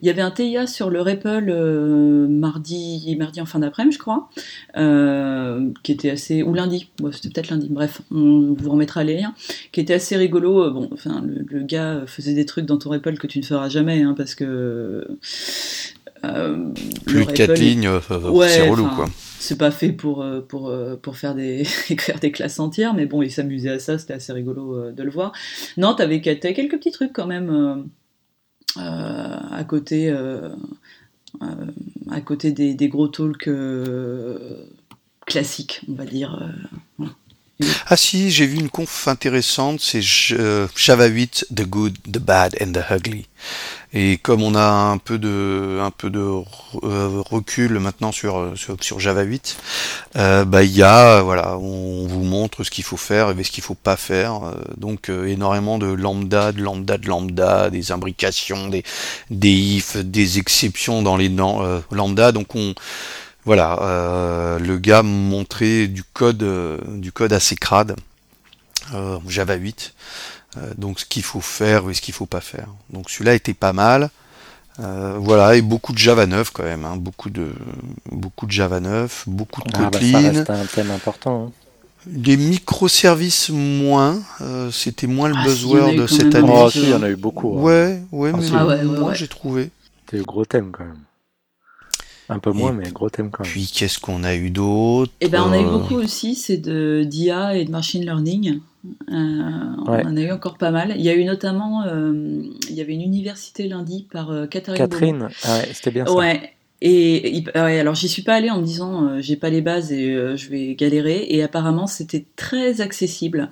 il 0.00 0.06
y 0.06 0.10
avait 0.10 0.22
un 0.22 0.30
TIA 0.30 0.68
sur 0.68 0.88
le 0.88 1.00
REPL 1.00 1.48
euh, 1.48 2.28
mardi 2.28 3.16
mardi 3.18 3.40
en 3.40 3.46
fin 3.46 3.58
d'après-midi 3.58 3.96
je 3.96 3.98
crois 3.98 4.28
euh, 4.76 5.70
qui 5.82 5.92
était 5.92 6.10
assez 6.10 6.42
ou 6.42 6.54
lundi. 6.54 6.88
C'était 7.12 7.30
peut-être 7.30 7.50
lundi. 7.50 7.68
Bref 7.70 8.02
on 8.12 8.54
vous 8.56 8.70
remettra 8.70 9.02
les 9.02 9.16
liens. 9.16 9.34
Qui 9.72 9.80
était 9.80 9.94
assez 9.94 10.16
rigolo 10.16 10.70
bon 10.70 10.88
enfin 10.92 11.24
le, 11.24 11.62
gars 11.62 12.02
faisait 12.06 12.34
des 12.34 12.46
trucs 12.46 12.66
dans 12.66 12.78
ton 12.78 12.90
REPL 12.90 13.18
que 13.18 13.26
tu 13.26 13.40
ne 13.40 13.44
feras 13.44 13.68
jamais 13.68 14.02
hein, 14.02 14.14
parce 14.16 14.34
que 14.34 15.08
plus 17.06 17.24
de 17.24 17.32
quatre 17.32 17.58
lignes 17.58 17.90
c'est 18.48 18.68
relou 18.68 18.88
quoi 18.88 19.08
c'est 19.38 19.56
pas 19.56 19.70
fait 19.70 19.92
pour, 19.92 20.22
euh, 20.22 20.40
pour, 20.40 20.68
euh, 20.68 20.96
pour 20.96 21.16
faire 21.16 21.34
des, 21.34 21.66
écrire 21.90 22.18
des 22.18 22.32
classes 22.32 22.58
entières, 22.58 22.94
mais 22.94 23.06
bon, 23.06 23.22
il 23.22 23.30
s'amusait 23.30 23.70
à 23.70 23.78
ça, 23.78 23.98
c'était 23.98 24.14
assez 24.14 24.32
rigolo 24.32 24.76
euh, 24.76 24.92
de 24.92 25.02
le 25.02 25.10
voir. 25.10 25.32
Non, 25.76 25.94
t'avais, 25.94 26.16
avais 26.28 26.54
quelques 26.54 26.76
petits 26.76 26.90
trucs 26.90 27.12
quand 27.12 27.26
même 27.26 27.88
à 28.76 29.64
côté, 29.64 30.10
à 32.10 32.20
côté 32.20 32.52
des, 32.52 32.74
des 32.74 32.88
gros 32.88 33.08
talks 33.08 33.50
classiques, 35.26 35.80
on 35.88 35.94
va 35.94 36.04
dire. 36.04 36.40
Ah 37.86 37.96
si, 37.96 38.30
j'ai 38.30 38.46
vu 38.46 38.58
une 38.58 38.70
conf 38.70 39.08
intéressante, 39.08 39.80
c'est 39.80 40.00
Java 40.00 41.06
8, 41.06 41.46
The 41.54 41.62
Good, 41.62 41.98
The 42.04 42.18
Bad 42.18 42.56
and 42.60 42.72
The 42.72 42.84
Ugly. 42.90 43.26
Et 43.94 44.18
comme 44.18 44.42
on 44.42 44.54
a 44.54 44.68
un 44.68 44.98
peu 44.98 45.18
de, 45.18 45.78
un 45.80 45.90
peu 45.90 46.10
de 46.10 46.20
euh, 46.20 47.22
recul 47.30 47.78
maintenant 47.78 48.12
sur, 48.12 48.52
sur, 48.54 49.00
Java 49.00 49.22
8, 49.22 49.56
euh, 50.16 50.44
bah 50.44 50.62
il 50.62 50.76
y 50.76 50.82
a, 50.82 51.22
voilà, 51.22 51.56
on 51.56 52.06
vous 52.06 52.22
montre 52.22 52.64
ce 52.64 52.70
qu'il 52.70 52.84
faut 52.84 52.98
faire 52.98 53.30
et 53.30 53.44
ce 53.44 53.50
qu'il 53.50 53.64
faut 53.64 53.74
pas 53.74 53.96
faire. 53.96 54.44
Euh, 54.44 54.54
donc 54.76 55.08
énormément 55.08 55.78
de 55.78 55.86
lambda, 55.86 56.52
de 56.52 56.60
lambda, 56.62 56.98
de 56.98 57.08
lambda, 57.08 57.70
des 57.70 57.90
imbrications, 57.90 58.68
des, 58.68 58.84
des 59.30 59.52
ifs, 59.52 59.96
des 59.96 60.38
exceptions 60.38 61.00
dans 61.00 61.16
les 61.16 61.30
lambda. 61.90 62.32
Donc 62.32 62.54
on 62.54 62.74
voilà, 63.48 63.78
euh, 63.80 64.58
le 64.58 64.76
gars 64.76 65.02
montrait 65.02 65.86
du 65.86 66.04
code, 66.04 66.44
du 67.00 67.12
code 67.12 67.32
assez 67.32 67.56
crade, 67.56 67.96
euh, 68.94 69.18
Java 69.26 69.54
8. 69.54 69.94
Euh, 70.58 70.72
donc 70.76 71.00
ce 71.00 71.04
qu'il 71.04 71.22
faut 71.22 71.40
faire 71.40 71.88
et 71.90 71.94
ce 71.94 72.00
qu'il 72.00 72.14
faut 72.14 72.26
pas 72.26 72.40
faire. 72.40 72.68
Donc 72.90 73.10
celui-là 73.10 73.34
était 73.34 73.54
pas 73.54 73.72
mal. 73.72 74.10
Euh, 74.80 75.16
voilà, 75.18 75.56
et 75.56 75.62
beaucoup 75.62 75.92
de 75.92 75.98
Java 75.98 76.26
9 76.26 76.50
quand 76.52 76.62
même, 76.62 76.84
hein. 76.84 76.96
beaucoup 76.96 77.30
de 77.30 77.48
beaucoup 78.12 78.46
de 78.46 78.52
Java 78.52 78.78
9, 78.78 79.24
beaucoup 79.26 79.60
de 79.62 79.70
ah, 79.74 79.90
bah, 79.90 79.90
Kotlin. 79.90 80.44
un 80.48 80.66
thème 80.66 80.92
important. 80.92 81.46
Hein. 81.48 81.52
Des 82.06 82.36
microservices 82.36 83.50
moins, 83.50 84.22
euh, 84.40 84.70
c'était 84.70 85.08
moins 85.08 85.28
le 85.30 85.34
ah, 85.36 85.44
buzzword 85.44 85.96
de 85.96 86.06
cette 86.06 86.32
année. 86.36 86.48
Oh, 86.48 86.70
il 86.76 86.90
y 86.90 86.94
en 86.94 87.02
a 87.02 87.10
eu 87.10 87.16
beaucoup. 87.16 87.58
Hein. 87.58 87.62
Ouais, 87.62 88.02
ouais, 88.12 88.32
mais 88.32 88.46
ah, 88.54 88.84
moi 88.84 89.14
j'ai 89.14 89.26
trouvé. 89.26 89.70
C'était 90.04 90.18
le 90.18 90.24
gros 90.24 90.44
thème 90.44 90.70
quand 90.70 90.84
même. 90.84 91.00
Un 92.28 92.38
peu 92.38 92.52
moins, 92.52 92.72
mais 92.72 92.90
gros 92.92 93.10
thème 93.10 93.30
quand 93.30 93.42
même. 93.42 93.50
Puis 93.50 93.68
qu'est-ce 93.74 93.98
qu'on 93.98 94.22
a 94.22 94.36
eu 94.36 94.50
d'autre? 94.50 95.10
Eh 95.20 95.28
ben, 95.28 95.42
on 95.42 95.52
a 95.52 95.58
eu 95.58 95.64
beaucoup 95.64 95.94
aussi, 95.94 96.36
c'est 96.36 96.58
de 96.58 97.02
d'IA 97.04 97.56
et 97.56 97.64
de 97.64 97.70
machine 97.72 98.04
learning. 98.04 98.60
Euh, 98.86 98.92
on 99.10 99.86
en 99.86 100.16
a 100.16 100.20
eu 100.20 100.30
encore 100.30 100.56
pas 100.56 100.70
mal. 100.70 100.94
Il 100.96 101.02
y 101.02 101.08
a 101.08 101.14
eu 101.14 101.24
notamment, 101.24 101.84
euh, 101.84 102.42
il 102.68 102.74
y 102.74 102.80
avait 102.80 102.94
une 102.94 103.02
université 103.02 103.68
lundi 103.68 104.06
par 104.10 104.30
euh, 104.30 104.46
Catherine. 104.46 104.78
Catherine, 104.78 105.28
ah 105.44 105.60
c'était 105.72 105.90
bien 105.90 106.06
ça. 106.06 106.12
Ouais. 106.12 106.52
Et 106.80 107.42
alors 107.56 107.96
j'y 107.96 108.08
suis 108.08 108.22
pas 108.22 108.34
allée 108.34 108.50
en 108.50 108.60
me 108.60 108.64
disant 108.64 109.18
j'ai 109.18 109.34
pas 109.34 109.50
les 109.50 109.62
bases 109.62 109.90
et 109.90 110.14
je 110.36 110.48
vais 110.48 110.76
galérer. 110.76 111.26
Et 111.28 111.42
apparemment 111.42 111.88
c'était 111.88 112.24
très 112.36 112.80
accessible. 112.80 113.50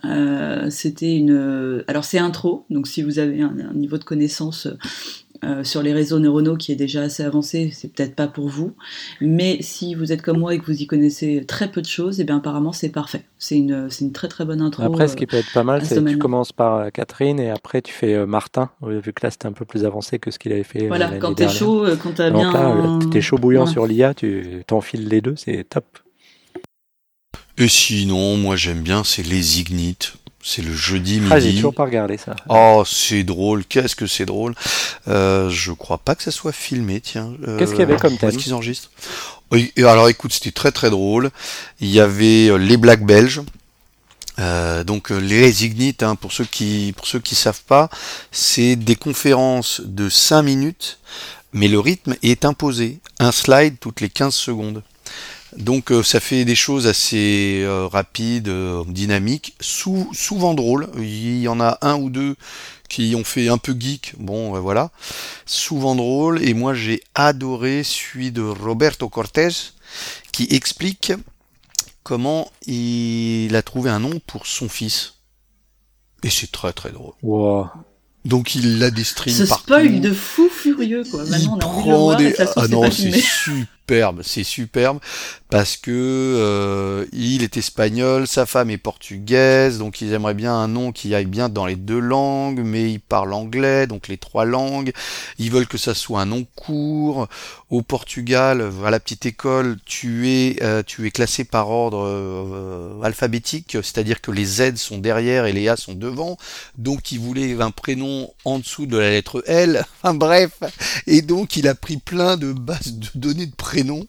c'était 0.70 1.16
une, 1.16 1.82
alors 1.88 2.04
c'est 2.04 2.20
intro, 2.20 2.66
donc 2.70 2.86
si 2.86 3.02
vous 3.02 3.18
avez 3.18 3.42
un 3.42 3.72
niveau 3.74 3.98
de 3.98 4.04
connaissance 4.04 4.68
euh, 5.44 5.64
sur 5.64 5.82
les 5.82 5.92
réseaux 5.92 6.18
neuronaux 6.18 6.56
qui 6.56 6.72
est 6.72 6.76
déjà 6.76 7.02
assez 7.02 7.22
avancé, 7.22 7.70
c'est 7.72 7.92
peut-être 7.92 8.14
pas 8.14 8.26
pour 8.26 8.48
vous. 8.48 8.74
Mais 9.20 9.58
si 9.60 9.94
vous 9.94 10.12
êtes 10.12 10.22
comme 10.22 10.38
moi 10.38 10.54
et 10.54 10.58
que 10.58 10.66
vous 10.66 10.82
y 10.82 10.86
connaissez 10.86 11.44
très 11.46 11.70
peu 11.70 11.80
de 11.82 11.86
choses, 11.86 12.18
et 12.18 12.22
eh 12.22 12.24
bien 12.24 12.38
apparemment 12.38 12.72
c'est 12.72 12.88
parfait. 12.88 13.24
C'est 13.38 13.56
une, 13.56 13.88
une 14.00 14.12
très 14.12 14.28
très 14.28 14.44
bonne 14.44 14.60
intro. 14.60 14.82
Après, 14.82 15.08
ce 15.08 15.16
qui 15.16 15.26
peut 15.26 15.36
être 15.36 15.52
pas 15.52 15.64
mal, 15.64 15.84
c'est 15.84 16.02
que 16.02 16.08
tu 16.08 16.18
commences 16.18 16.52
par 16.52 16.76
euh, 16.76 16.88
Catherine 16.90 17.40
et 17.40 17.50
après 17.50 17.82
tu 17.82 17.92
fais 17.92 18.14
euh, 18.14 18.26
Martin, 18.26 18.70
vu 18.82 19.12
que 19.12 19.26
là 19.26 19.30
c'était 19.30 19.46
un 19.46 19.52
peu 19.52 19.64
plus 19.64 19.84
avancé 19.84 20.18
que 20.18 20.30
ce 20.30 20.38
qu'il 20.38 20.52
avait 20.52 20.62
fait. 20.62 20.88
Voilà, 20.88 21.10
quand 21.18 21.34
t'es 21.34 21.48
chaud, 21.48 21.86
quand 22.02 22.14
t'as 22.14 22.30
bien. 22.30 22.52
Là, 22.52 22.98
t'es 23.10 23.20
chaud 23.20 23.38
bouillant 23.38 23.66
sur 23.66 23.86
l'IA, 23.86 24.14
tu 24.14 24.62
t'enfiles 24.66 25.08
les 25.08 25.20
deux, 25.20 25.34
c'est 25.36 25.64
top. 25.68 25.84
Et 27.58 27.68
sinon, 27.68 28.36
moi 28.36 28.56
j'aime 28.56 28.82
bien, 28.82 29.02
c'est 29.02 29.26
les 29.26 29.60
ignites. 29.60 30.14
C'est 30.48 30.62
le 30.62 30.72
jeudi 30.72 31.18
midi. 31.18 31.32
Ah, 31.32 31.40
j'ai 31.40 31.52
toujours 31.56 31.74
pas 31.74 31.86
regardé 31.86 32.16
ça. 32.16 32.36
Oh, 32.48 32.84
c'est 32.86 33.24
drôle. 33.24 33.64
Qu'est-ce 33.64 33.96
que 33.96 34.06
c'est 34.06 34.26
drôle. 34.26 34.54
Euh, 35.08 35.50
je 35.50 35.72
crois 35.72 35.98
pas 35.98 36.14
que 36.14 36.22
ça 36.22 36.30
soit 36.30 36.52
filmé, 36.52 37.00
tiens. 37.00 37.32
Euh, 37.48 37.58
Qu'est-ce 37.58 37.72
qu'il 37.72 37.80
y 37.80 37.82
avait 37.82 37.96
comme 37.96 38.16
thème 38.16 38.28
Est-ce 38.28 38.38
qu'ils 38.38 38.54
enregistrent? 38.54 38.92
Alors 39.78 40.08
écoute, 40.08 40.32
c'était 40.32 40.52
très 40.52 40.70
très 40.70 40.88
drôle. 40.88 41.30
Il 41.80 41.88
y 41.88 41.98
avait 41.98 42.46
euh, 42.48 42.58
les 42.58 42.76
Blacks 42.76 43.04
belges. 43.04 43.42
Euh, 44.38 44.84
donc 44.84 45.10
les 45.10 45.64
ignites, 45.64 46.04
hein, 46.04 46.14
pour 46.14 46.30
ceux 46.30 46.44
qui 46.44 46.94
pour 46.96 47.08
ceux 47.08 47.18
qui 47.18 47.34
savent 47.34 47.64
pas, 47.66 47.90
c'est 48.30 48.76
des 48.76 48.94
conférences 48.94 49.80
de 49.84 50.08
5 50.08 50.42
minutes, 50.42 51.00
mais 51.54 51.66
le 51.66 51.80
rythme 51.80 52.14
est 52.22 52.44
imposé. 52.44 53.00
Un 53.18 53.32
slide 53.32 53.80
toutes 53.80 54.00
les 54.00 54.10
15 54.10 54.32
secondes. 54.32 54.84
Donc 55.56 55.90
euh, 55.90 56.02
ça 56.02 56.20
fait 56.20 56.44
des 56.44 56.54
choses 56.54 56.86
assez 56.86 57.62
euh, 57.62 57.86
rapides, 57.86 58.48
euh, 58.48 58.84
dynamiques, 58.86 59.56
souvent 59.60 60.54
drôles. 60.54 60.88
Il 60.98 61.40
y 61.40 61.48
en 61.48 61.60
a 61.60 61.78
un 61.80 61.96
ou 61.96 62.10
deux 62.10 62.36
qui 62.88 63.14
ont 63.16 63.24
fait 63.24 63.48
un 63.48 63.58
peu 63.58 63.74
geek, 63.78 64.14
bon 64.18 64.60
voilà, 64.60 64.90
souvent 65.46 65.94
drôle. 65.94 66.42
Et 66.46 66.54
moi 66.54 66.74
j'ai 66.74 67.02
adoré 67.14 67.82
celui 67.84 68.32
de 68.32 68.42
Roberto 68.42 69.08
Cortés 69.08 69.72
qui 70.30 70.46
explique 70.50 71.12
comment 72.02 72.50
il 72.66 73.56
a 73.56 73.62
trouvé 73.62 73.90
un 73.90 73.98
nom 73.98 74.20
pour 74.26 74.46
son 74.46 74.68
fils. 74.68 75.14
Et 76.22 76.30
c'est 76.30 76.52
très 76.52 76.72
très 76.72 76.90
drôle. 76.90 77.14
Donc 78.24 78.54
il 78.54 78.78
l'a 78.78 78.90
des 78.90 79.04
streams 79.04 79.34
Ce 79.34 79.46
spoil 79.46 80.00
de 80.00 80.12
fou 80.12 80.48
furieux 80.48 81.04
quoi. 81.10 81.24
Maintenant 81.24 81.58
on 81.58 81.90
a 81.90 81.94
envie 81.94 82.24
de 82.24 82.28
le 82.30 82.36
voir, 82.36 82.52
Ah 82.56 82.68
non, 82.68 82.90
c'est 82.90 83.10
superbe, 83.86 84.22
c'est 84.24 84.42
superbe 84.42 84.98
parce 85.48 85.76
que 85.76 85.92
euh, 85.92 87.06
il 87.12 87.44
est 87.44 87.56
espagnol, 87.56 88.26
sa 88.26 88.46
femme 88.46 88.68
est 88.70 88.78
portugaise, 88.78 89.78
donc 89.78 90.00
ils 90.00 90.12
aimeraient 90.12 90.34
bien 90.34 90.52
un 90.52 90.66
nom 90.66 90.90
qui 90.90 91.14
aille 91.14 91.26
bien 91.26 91.48
dans 91.48 91.66
les 91.66 91.76
deux 91.76 92.00
langues, 92.00 92.62
mais 92.64 92.90
il 92.90 92.98
parle 92.98 93.32
anglais, 93.32 93.86
donc 93.86 94.08
les 94.08 94.16
trois 94.16 94.44
langues. 94.44 94.92
Ils 95.38 95.52
veulent 95.52 95.68
que 95.68 95.78
ça 95.78 95.94
soit 95.94 96.20
un 96.20 96.26
nom 96.26 96.44
court. 96.56 97.28
Au 97.70 97.82
Portugal, 97.82 98.70
à 98.84 98.90
la 98.90 99.00
petite 99.00 99.26
école, 99.26 99.76
tu 99.84 100.28
es 100.30 100.62
euh, 100.62 100.82
tu 100.84 101.06
es 101.06 101.10
classé 101.10 101.44
par 101.44 101.70
ordre 101.70 102.04
euh, 102.06 103.00
alphabétique, 103.02 103.76
c'est-à-dire 103.82 104.20
que 104.20 104.30
les 104.30 104.44
Z 104.44 104.76
sont 104.76 104.98
derrière 104.98 105.46
et 105.46 105.52
les 105.52 105.68
A 105.68 105.76
sont 105.76 105.94
devant. 105.94 106.36
Donc 106.76 107.12
il 107.12 107.20
voulait 107.20 107.60
un 107.60 107.70
prénom 107.70 108.32
en 108.44 108.58
dessous 108.58 108.86
de 108.86 108.96
la 108.96 109.10
lettre 109.10 109.42
L. 109.46 109.84
Enfin 110.02 110.14
bref, 110.14 110.52
et 111.06 111.22
donc 111.22 111.56
il 111.56 111.66
a 111.66 111.74
pris 111.74 111.96
plein 111.96 112.36
de 112.36 112.52
bases 112.52 112.92
de 112.92 113.08
données 113.14 113.46
de 113.46 113.54
prénoms 113.54 113.75
prénom. 113.76 114.06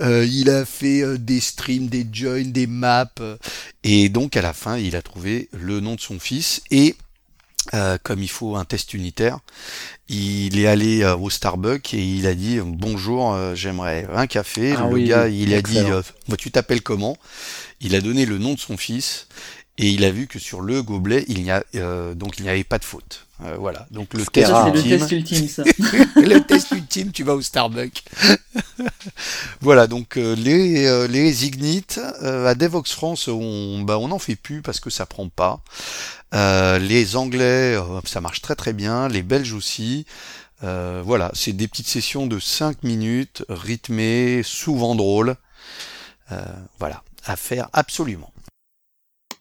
Euh, 0.00 0.24
il 0.24 0.50
a 0.50 0.64
fait 0.64 1.02
euh, 1.02 1.18
des 1.18 1.40
streams, 1.40 1.88
des 1.88 2.06
joins, 2.12 2.44
des 2.52 2.66
maps. 2.68 3.10
euh, 3.20 3.36
et 3.82 4.08
donc 4.08 4.36
à 4.36 4.42
la 4.42 4.52
fin, 4.52 4.78
il 4.78 4.94
a 4.94 5.02
trouvé 5.02 5.48
le 5.52 5.80
nom 5.80 5.96
de 5.96 6.00
son 6.00 6.20
fils. 6.20 6.62
Et 6.70 6.94
euh, 7.74 7.98
comme 8.02 8.22
il 8.22 8.30
faut 8.30 8.56
un 8.56 8.64
test 8.64 8.94
unitaire, 8.94 9.40
il 10.08 10.58
est 10.58 10.66
allé 10.66 11.02
euh, 11.02 11.16
au 11.16 11.28
Starbucks 11.28 11.92
et 11.92 12.02
il 12.02 12.26
a 12.26 12.34
dit 12.34 12.58
bonjour, 12.64 13.34
euh, 13.34 13.54
j'aimerais 13.56 14.06
un 14.14 14.26
café. 14.28 14.74
Ah 14.78 14.86
le 14.88 14.94
oui, 14.94 15.04
gars, 15.08 15.28
il 15.28 15.54
a 15.54 15.60
dit 15.62 15.80
Moi, 16.28 16.36
tu 16.38 16.50
t'appelles 16.52 16.82
comment? 16.82 17.16
Il 17.80 17.94
a 17.96 18.00
donné 18.00 18.26
le 18.26 18.38
nom 18.38 18.54
de 18.54 18.60
son 18.60 18.76
fils 18.76 19.26
et 19.80 19.88
il 19.88 20.04
a 20.04 20.10
vu 20.10 20.26
que 20.26 20.38
sur 20.38 20.60
le 20.60 20.82
gobelet, 20.82 21.24
il 21.28 21.42
n'y 21.42 21.50
a 21.50 21.64
euh, 21.74 22.14
donc 22.14 22.38
il 22.38 22.42
n'y 22.42 22.50
avait 22.50 22.64
pas 22.64 22.78
de 22.78 22.84
faute. 22.84 23.26
Euh, 23.42 23.56
voilà. 23.58 23.86
Donc 23.90 24.12
le 24.12 24.26
test 24.26 24.48
Ça, 24.48 24.66
c'est 24.66 24.72
le 24.72 24.76
ultime, 24.76 24.98
test 24.98 25.12
ultime, 25.12 25.48
ça. 25.48 25.62
le 26.16 26.40
test 26.40 26.70
ultime, 26.72 27.12
tu 27.12 27.24
vas 27.24 27.34
au 27.34 27.40
Starbucks. 27.40 28.04
voilà, 29.62 29.86
donc 29.86 30.18
euh, 30.18 30.36
les, 30.36 30.84
euh, 30.84 31.08
les 31.08 31.46
ignites 31.46 31.98
euh, 32.22 32.46
à 32.46 32.54
Devox 32.54 32.92
France, 32.92 33.28
on 33.28 33.80
bah, 33.80 33.98
on 33.98 34.08
n'en 34.08 34.18
fait 34.18 34.36
plus 34.36 34.60
parce 34.60 34.80
que 34.80 34.90
ça 34.90 35.06
prend 35.06 35.30
pas. 35.30 35.62
Euh, 36.34 36.78
les 36.78 37.16
Anglais, 37.16 37.76
ça 38.04 38.20
marche 38.20 38.42
très 38.42 38.56
très 38.56 38.74
bien. 38.74 39.08
Les 39.08 39.22
Belges 39.22 39.54
aussi. 39.54 40.04
Euh, 40.62 41.02
voilà, 41.02 41.30
c'est 41.32 41.54
des 41.54 41.68
petites 41.68 41.88
sessions 41.88 42.26
de 42.26 42.38
5 42.38 42.82
minutes, 42.82 43.44
rythmées, 43.48 44.42
souvent 44.44 44.94
drôles. 44.94 45.36
Euh, 46.32 46.44
voilà, 46.78 47.02
à 47.24 47.36
faire 47.36 47.68
absolument. 47.72 48.30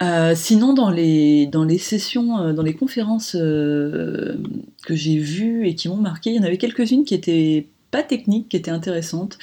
Euh, 0.01 0.33
sinon, 0.35 0.73
dans 0.73 0.89
les, 0.89 1.47
dans 1.47 1.65
les 1.65 1.77
sessions, 1.77 2.39
euh, 2.39 2.53
dans 2.53 2.63
les 2.63 2.73
conférences 2.73 3.35
euh, 3.35 4.35
que 4.85 4.95
j'ai 4.95 5.17
vues 5.17 5.67
et 5.67 5.75
qui 5.75 5.89
m'ont 5.89 5.97
marqué, 5.97 6.29
il 6.31 6.38
y 6.38 6.39
en 6.39 6.43
avait 6.43 6.57
quelques-unes 6.57 7.03
qui 7.03 7.13
étaient 7.13 7.67
pas 7.91 8.03
techniques, 8.03 8.49
qui 8.49 8.57
étaient 8.57 8.71
intéressantes. 8.71 9.38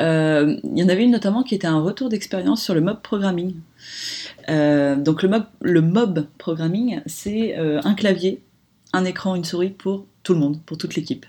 Euh, 0.00 0.56
il 0.64 0.78
y 0.78 0.82
en 0.82 0.88
avait 0.88 1.04
une 1.04 1.12
notamment 1.12 1.42
qui 1.42 1.54
était 1.54 1.66
un 1.66 1.80
retour 1.80 2.08
d'expérience 2.08 2.62
sur 2.62 2.74
le 2.74 2.80
mob 2.80 3.00
programming. 3.02 3.54
Donc 4.48 5.22
le 5.22 5.28
mob, 5.28 5.44
le 5.62 5.80
mob 5.80 6.26
programming, 6.38 7.00
c'est 7.06 7.54
un 7.56 7.94
clavier, 7.94 8.42
un 8.92 9.04
écran, 9.04 9.36
une 9.36 9.44
souris 9.44 9.70
pour 9.70 10.06
tout 10.22 10.34
le 10.34 10.40
monde, 10.40 10.60
pour 10.66 10.76
toute 10.76 10.96
l'équipe. 10.96 11.24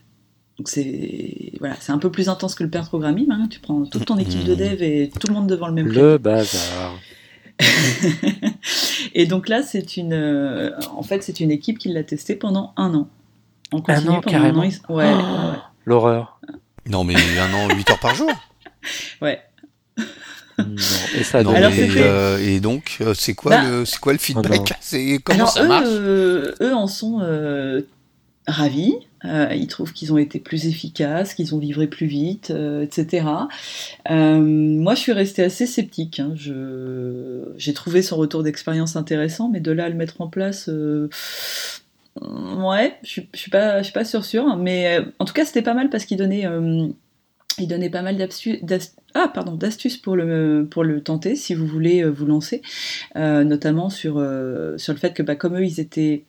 Donc 0.57 0.69
c'est 0.69 1.51
voilà, 1.59 1.75
c'est 1.79 1.91
un 1.91 1.97
peu 1.97 2.09
plus 2.09 2.29
intense 2.29 2.55
que 2.55 2.63
le 2.63 2.69
pair 2.69 2.85
programming. 2.87 3.27
hein. 3.29 3.47
Tu 3.49 3.59
prends 3.59 3.85
toute 3.85 4.05
ton 4.05 4.17
équipe 4.17 4.43
de 4.43 4.55
dev 4.55 4.81
et 4.81 5.11
tout 5.19 5.27
le 5.27 5.33
monde 5.33 5.47
devant 5.47 5.67
le 5.67 5.73
même 5.73 5.85
clavier. 5.85 6.11
Le 6.11 6.17
bazar. 6.17 6.97
et 9.13 9.25
donc 9.25 9.47
là, 9.49 9.63
c'est 9.63 9.97
une, 9.97 10.13
euh, 10.13 10.71
en 10.95 11.03
fait, 11.03 11.23
c'est 11.23 11.39
une 11.39 11.51
équipe 11.51 11.77
qui 11.79 11.89
l'a 11.89 12.03
testé 12.03 12.35
pendant 12.35 12.73
un 12.77 12.93
an. 12.93 13.07
En 13.71 13.81
continu 13.81 14.09
an, 14.09 14.21
pendant 14.21 14.21
carrément. 14.21 14.61
un 14.61 14.65
an. 14.65 14.69
ils- 14.69 14.93
Ouais, 14.93 15.05
ouais, 15.13 15.59
L'horreur. 15.85 16.39
Non 16.87 17.03
mais 17.03 17.15
un 17.15 17.53
an, 17.53 17.67
8 17.75 17.89
heures 17.89 17.99
par 17.99 18.13
jour. 18.15 18.29
ouais. 19.21 19.41
Non. 20.57 20.65
Et 21.17 21.23
ça 21.23 21.39
Non, 21.43 21.49
donne 21.51 21.55
Alors, 21.57 21.71
mais, 21.71 21.87
c'était- 21.87 22.01
euh, 22.03 22.37
et 22.39 22.59
donc, 22.59 22.97
euh, 23.01 23.13
c'est 23.13 23.33
quoi 23.33 23.51
Bah- 23.57 23.63
le, 23.69 23.85
c'est 23.85 23.99
quoi 23.99 24.13
le 24.13 24.17
non. 24.17 24.23
feedback? 24.23 24.73
C'est 24.79 25.19
comment 25.23 25.39
Alors 25.39 25.49
ça 25.51 25.63
eux, 25.63 25.67
marche? 25.67 25.83
euh, 25.87 26.55
eux 26.61 26.73
en 26.73 26.87
sont 26.87 27.19
euh, 27.21 27.81
ravis. 28.47 28.95
Euh, 29.23 29.49
ils 29.55 29.67
trouvent 29.67 29.91
qu'ils 29.91 30.13
ont 30.13 30.17
été 30.17 30.39
plus 30.39 30.67
efficaces, 30.67 31.33
qu'ils 31.33 31.55
ont 31.55 31.59
livré 31.59 31.87
plus 31.87 32.05
vite, 32.05 32.51
euh, 32.51 32.83
etc. 32.83 33.25
Euh, 34.11 34.39
moi, 34.39 34.93
je 34.93 34.99
suis 34.99 35.11
restée 35.13 35.43
assez 35.43 35.65
sceptique. 35.65 36.19
hein. 36.19 36.35
J'ai 37.57 37.73
trouvé 37.73 38.01
son 38.01 38.17
retour 38.17 38.43
d'expérience 38.43 38.95
intéressant, 38.95 39.49
mais 39.49 39.59
de 39.61 39.71
là 39.71 39.85
à 39.85 39.89
le 39.89 39.95
mettre 39.95 40.21
en 40.21 40.27
place, 40.27 40.69
euh, 40.69 41.09
ouais, 42.21 42.95
je 43.03 43.21
suis, 43.33 43.49
pas, 43.49 43.79
je 43.79 43.85
suis 43.85 43.93
pas 43.93 44.05
sûre 44.05 44.25
sûre. 44.25 44.55
Mais 44.57 44.99
en 45.19 45.25
tout 45.25 45.33
cas, 45.33 45.45
c'était 45.45 45.63
pas 45.63 45.73
mal 45.73 45.89
parce 45.89 46.05
qu'il 46.05 46.17
donnait, 46.17 46.47
il 47.57 47.67
donnait 47.67 47.89
pas 47.89 48.03
mal 48.03 48.17
d'astuces. 48.17 48.59
Ah, 49.15 49.31
pardon, 49.33 49.55
d'astuces 49.55 49.97
pour 49.97 50.15
le, 50.15 50.67
pour 50.69 50.83
le 50.83 51.01
tenter 51.01 51.35
si 51.35 51.55
vous 51.55 51.65
voulez 51.65 52.03
vous 52.03 52.25
lancer, 52.27 52.61
notamment 53.15 53.89
sur, 53.89 54.23
sur 54.77 54.93
le 54.93 54.99
fait 54.99 55.13
que 55.13 55.23
bah, 55.23 55.35
comme 55.35 55.55
eux 55.57 55.65
ils 55.65 55.79
étaient 55.79 56.25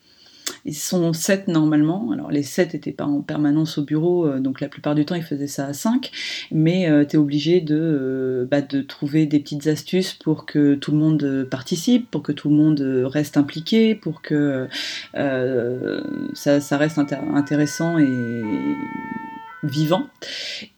ils 0.67 0.75
sont 0.75 1.13
7 1.13 1.49
normalement, 1.49 2.11
alors 2.13 2.31
les 2.31 2.43
7 2.43 2.75
n'étaient 2.75 2.93
pas 2.93 3.07
en 3.07 3.23
permanence 3.23 3.79
au 3.79 3.85
bureau, 3.85 4.27
euh, 4.27 4.41
donc 4.41 4.61
la 4.61 4.69
plupart 4.69 4.95
du 4.95 5.05
temps 5.05 5.15
ils 5.15 5.23
faisaient 5.23 5.47
ça 5.47 5.67
à 5.67 5.73
5, 5.73 6.11
mais 6.51 6.89
tu 7.07 7.17
es 7.17 7.19
obligé 7.19 7.61
de, 7.61 7.79
euh, 7.79 8.47
bah, 8.51 8.61
de 8.61 8.83
trouver 8.83 9.27
des 9.27 9.39
petites 9.39 9.67
astuces 9.69 10.13
pour 10.13 10.45
que 10.45 10.75
tout 10.75 10.91
le 10.91 10.99
monde 10.99 11.23
euh, 11.23 11.45
participe, 11.45 12.11
pour 12.11 12.23
que 12.23 12.33
tout 12.33 12.49
le 12.51 12.57
monde 12.57 12.81
euh, 12.81 13.07
reste 13.07 13.37
impliqué, 13.37 13.95
pour 13.95 14.23
que 14.23 14.69
euh, 15.17 16.01
ça, 16.35 16.61
ça 16.61 16.77
reste 16.77 16.99
intér- 16.99 17.35
intéressant 17.35 17.99
et 17.99 18.43
vivant. 19.63 20.07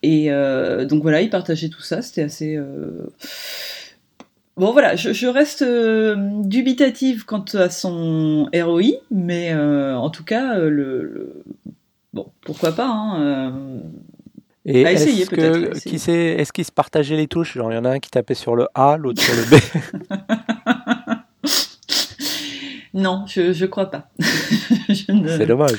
Et 0.02 0.30
euh, 0.30 0.84
donc 0.84 1.02
voilà, 1.02 1.22
ils 1.22 1.30
partageaient 1.30 1.68
tout 1.68 1.82
ça, 1.82 2.02
c'était 2.02 2.22
assez... 2.22 2.58
Bon 4.58 4.72
voilà, 4.72 4.96
je, 4.96 5.12
je 5.12 5.26
reste 5.28 5.62
euh, 5.62 6.16
dubitative 6.42 7.24
quant 7.24 7.44
à 7.54 7.70
son 7.70 8.48
ROI, 8.54 8.82
mais 9.10 9.52
euh, 9.52 9.96
en 9.96 10.10
tout 10.10 10.24
cas, 10.24 10.58
euh, 10.58 10.68
le, 10.68 11.02
le- 11.04 11.44
bon, 12.12 12.26
pourquoi 12.44 12.72
pas. 12.72 12.88
Hein, 12.88 13.80
Et 14.66 14.84
À 14.84 14.90
essayer, 14.92 15.22
est-ce 15.22 15.30
peut-être, 15.30 15.74
que 15.74 15.88
qui 15.88 15.98
sait, 16.00 16.12
est-ce 16.38 16.52
qu'ils 16.52 16.64
se 16.64 16.72
partageaient 16.72 17.16
les 17.16 17.28
touches? 17.28 17.54
Genre 17.56 17.70
il 17.72 17.76
y 17.76 17.78
en 17.78 17.84
a 17.84 17.90
un 17.90 17.98
qui 18.00 18.10
tapait 18.10 18.34
sur 18.34 18.56
le 18.56 18.66
A, 18.74 18.96
l'autre 18.96 19.22
sur 19.22 19.34
le 19.34 19.44
B. 19.44 19.60
Non, 22.94 23.24
je, 23.28 23.52
je 23.52 23.66
crois 23.66 23.90
pas. 23.90 24.08
Je 24.88 25.12
ne- 25.12 25.28
C'est 25.28 25.46
dommage. 25.46 25.78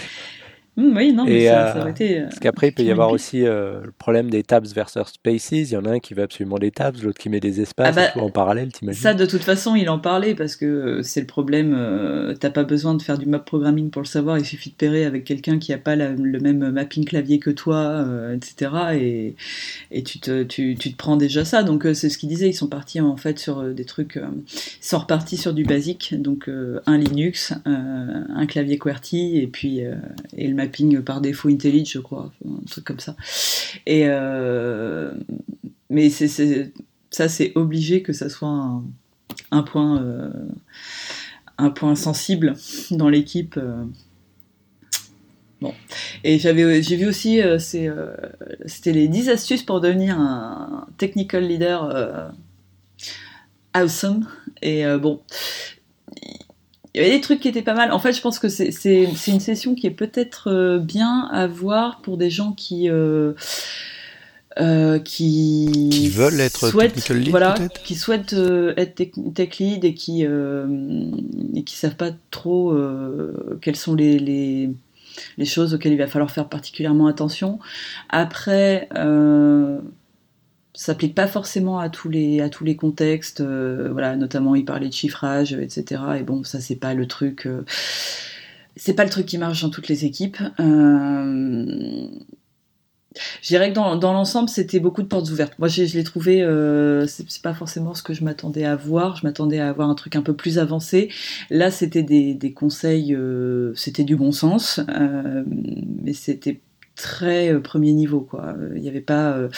Hum, 0.80 0.96
oui, 0.96 1.12
non, 1.12 1.26
mais 1.26 1.42
Et, 1.44 1.48
ça, 1.48 1.68
euh, 1.68 1.74
ça 1.74 1.82
aurait 1.82 1.92
été. 1.92 2.20
euh, 2.20 2.24
Parce 2.24 2.40
qu'après 2.40 2.70
il 2.70 2.72
peut 2.72 2.84
y 2.84 2.92
avoir 2.92 3.12
aussi 3.12 3.46
euh, 3.46 3.82
le 3.84 3.92
problème 3.92 4.30
des 4.30 4.44
tabs 4.44 4.66
versus 4.68 5.02
spaces. 5.08 5.52
Il 5.52 5.70
y 5.70 5.76
en 5.76 5.84
a 5.84 5.92
un 5.92 6.00
qui 6.00 6.14
veut 6.14 6.24
absolument 6.24 6.58
des 6.58 6.72
tabs, 6.72 6.96
l'autre 7.04 7.20
qui 7.20 7.28
met 7.28 7.42
des 7.42 7.60
espaces 7.60 7.88
Ah 7.90 7.92
bah, 7.92 8.08
tout 8.14 8.20
en 8.20 8.30
parallèle, 8.30 8.72
t'imagines 8.72 9.02
Ça, 9.02 9.14
de 9.14 9.26
toute 9.26 9.42
façon, 9.44 9.76
il 9.76 9.90
en 9.90 10.00
parlait 10.00 10.36
parce 10.36 10.56
que 10.56 11.02
c'est 11.04 11.20
le 11.20 11.28
problème. 11.28 11.78
T'as 12.40 12.50
pas 12.50 12.64
besoin 12.64 12.96
de 12.96 13.02
faire 13.02 13.18
du 13.18 13.26
map 13.26 13.40
programming 13.40 13.90
pour 13.90 14.02
le 14.02 14.08
savoir. 14.08 14.38
Il 14.38 14.46
suffit 14.46 14.70
de 14.70 14.76
pairer 14.76 15.04
avec 15.04 15.26
quelqu'un 15.26 15.60
qui 15.60 15.74
a 15.74 15.78
pas 15.78 15.98
la- 15.98 16.12
le 16.12 16.40
même 16.40 16.72
mapping 16.72 17.04
clavier 17.04 17.40
que 17.40 17.50
toi, 17.50 18.06
etc. 18.34 18.72
Et, 18.94 19.36
et 19.92 20.04
tu, 20.04 20.20
te, 20.20 20.44
tu, 20.44 20.76
tu 20.80 20.92
te 20.94 20.98
prends 20.98 21.18
déjà 21.18 21.44
ça. 21.44 21.64
Donc, 21.64 21.86
c'est 21.94 22.08
ce 22.10 22.18
qu'il 22.18 22.30
disait. 22.30 22.48
Ils 22.48 22.54
sont 22.54 22.68
partis 22.68 23.02
en 23.02 23.18
fait 23.18 23.38
sur 23.38 23.64
des 23.64 23.86
trucs. 23.86 24.16
ils 24.18 24.86
sont 24.86 25.00
repartis 25.00 25.36
sur 25.36 25.54
du 25.54 25.66
basique. 25.66 26.16
Donc, 26.18 26.50
un 26.86 26.98
Linux, 26.98 27.54
un 27.66 28.46
clavier 28.46 28.78
QWERTY 28.78 29.40
et 29.40 29.48
puis 29.48 29.82
et 30.38 30.48
le 30.48 30.56
mapping 30.56 30.69
par 31.06 31.22
défaut 31.22 31.50
IntelliJ, 31.50 31.94
je 31.94 32.00
crois. 32.00 32.32
Un 32.46 32.66
truc 32.70 32.86
comme 32.86 33.00
ça. 33.00 33.16
Et. 33.86 34.04
euh, 34.08 35.14
mais 35.90 36.10
ça, 36.10 37.30
c'est 37.30 37.52
obligé 37.56 38.04
que 38.04 38.14
ça 38.14 38.30
soit 38.30 38.82
un, 39.52 39.64
point, 39.64 40.02
euh, 40.02 40.30
un 41.58 41.72
point 41.72 41.96
sensible 41.96 42.54
dans 42.92 43.10
l'équipe. 43.10 43.58
euh. 43.58 43.84
Bon. 45.62 45.74
Et 46.24 46.40
j'avais, 46.40 46.82
j'ai 46.82 46.96
vu 46.96 47.08
aussi, 47.08 47.42
c'était 47.60 48.94
les 48.94 49.10
10 49.10 49.30
astuces 49.30 49.64
pour 49.64 49.82
devenir 49.82 50.18
un 50.18 50.88
technical 50.98 51.46
leader 51.46 52.32
awesome. 53.74 54.26
Et 54.62 54.86
bon, 55.02 55.22
il 56.94 57.02
y 57.02 57.06
avait 57.06 57.16
des 57.16 57.22
trucs 57.22 57.40
qui 57.40 57.48
étaient 57.48 57.62
pas 57.62 57.74
mal. 57.76 57.92
En 57.92 58.00
fait, 58.00 58.14
je 58.14 58.22
pense 58.22 58.40
que 58.40 58.50
c'est, 58.50 58.72
c'est, 58.72 59.08
c'est 59.16 59.32
une 59.32 59.40
session 59.40 59.76
qui 59.76 59.88
est 59.88 59.92
peut-être 59.92 60.50
euh, 60.52 60.80
bien 60.80 61.28
à 61.32 61.48
voir 61.48 62.02
pour 62.02 62.18
des 62.18 62.30
gens 62.30 62.52
qui. 62.54 62.90
euh, 62.90 63.34
euh, 64.60 65.00
qui, 65.00 65.90
Qui 65.92 66.10
veulent 66.10 66.40
être 66.40 66.70
souhaitent, 66.70 66.94
technical 66.94 67.18
lead, 67.18 67.30
voilà, 67.30 67.54
peut-être 67.54 67.82
qui 67.84 67.96
souhaitent 67.96 68.34
euh, 68.34 68.74
être 68.78 68.96
tech, 69.34 69.60
lead 69.60 69.86
et 69.86 69.94
qui 69.94 70.24
et 70.24 71.64
qui 71.64 71.76
savent 71.76 71.96
pas 71.96 72.12
trop 72.32 72.76
quelles 73.62 73.76
sont 73.78 73.96
les, 73.96 74.20
les 74.20 74.72
les 75.38 75.46
choses 75.46 75.74
auxquelles 75.74 75.94
il 75.94 75.98
va 75.98 76.08
falloir 76.08 76.32
faire 76.32 76.48
particulièrement 76.50 77.08
attention. 77.08 77.60
Après, 78.10 78.90
euh, 78.96 79.80
s'applique 80.82 81.16
pas 81.16 81.28
forcément 81.28 81.80
à 81.80 81.90
tous 81.90 82.10
les 82.10 82.42
à 82.42 82.50
tous 82.50 82.64
les 82.64 82.76
contextes. 82.76 83.42
euh, 83.42 83.90
voilà, 83.92 84.16
notamment 84.16 84.56
il 84.56 84.66
parlait 84.66 84.88
de 84.88 84.94
chiffrage, 84.94 85.54
etc. 85.54 86.02
Et 86.20 86.24
bon, 86.24 86.44
ça 86.44 86.60
c'est 86.62 86.76
pas 86.78 86.94
le 86.94 87.08
truc. 87.08 87.46
euh, 87.48 87.66
c'est 88.76 88.94
pas 88.94 89.04
le 89.04 89.10
truc 89.10 89.26
qui 89.26 89.38
marche 89.38 89.62
dans 89.62 89.70
toutes 89.70 89.88
les 89.90 90.06
équipes. 90.06 90.38
Euh, 90.60 92.08
je 93.42 93.48
dirais 93.48 93.70
que 93.72 93.76
dans, 93.76 93.96
dans 93.98 94.14
l'ensemble, 94.14 94.48
c'était 94.50 94.80
beaucoup 94.80 95.02
de 95.02 95.08
portes 95.08 95.30
ouvertes. 95.32 95.58
Moi, 95.60 95.68
je 95.68 95.82
l'ai 95.84 96.04
trouvé, 96.04 96.42
euh, 96.44 97.08
c'est 97.08 97.42
pas 97.42 97.54
forcément 97.54 97.94
ce 97.96 98.04
que 98.04 98.14
je 98.14 98.24
m'attendais 98.24 98.66
à 98.66 98.76
voir. 98.76 99.18
Je 99.18 99.26
m'attendais 99.26 99.60
à 99.60 99.68
avoir 99.70 99.90
un 99.90 99.96
truc 99.96 100.16
un 100.16 100.22
peu 100.22 100.34
plus 100.36 100.60
avancé. 100.60 101.10
Là, 101.50 101.72
c'était 101.72 102.04
des, 102.04 102.34
des 102.36 102.54
conseils, 102.54 103.18
c'était 103.76 104.04
du 104.04 104.16
bon 104.16 104.32
sens, 104.32 104.80
mais 106.04 106.14
c'était 106.14 106.62
très 107.00 107.54
euh, 107.54 107.60
premier 107.60 107.94
niveau, 107.94 108.22
quoi. 108.22 108.54
Il 108.76 108.82
n'y 108.82 108.90
avait 108.90 109.02
pas, 109.02 109.32
euh, 109.32 109.50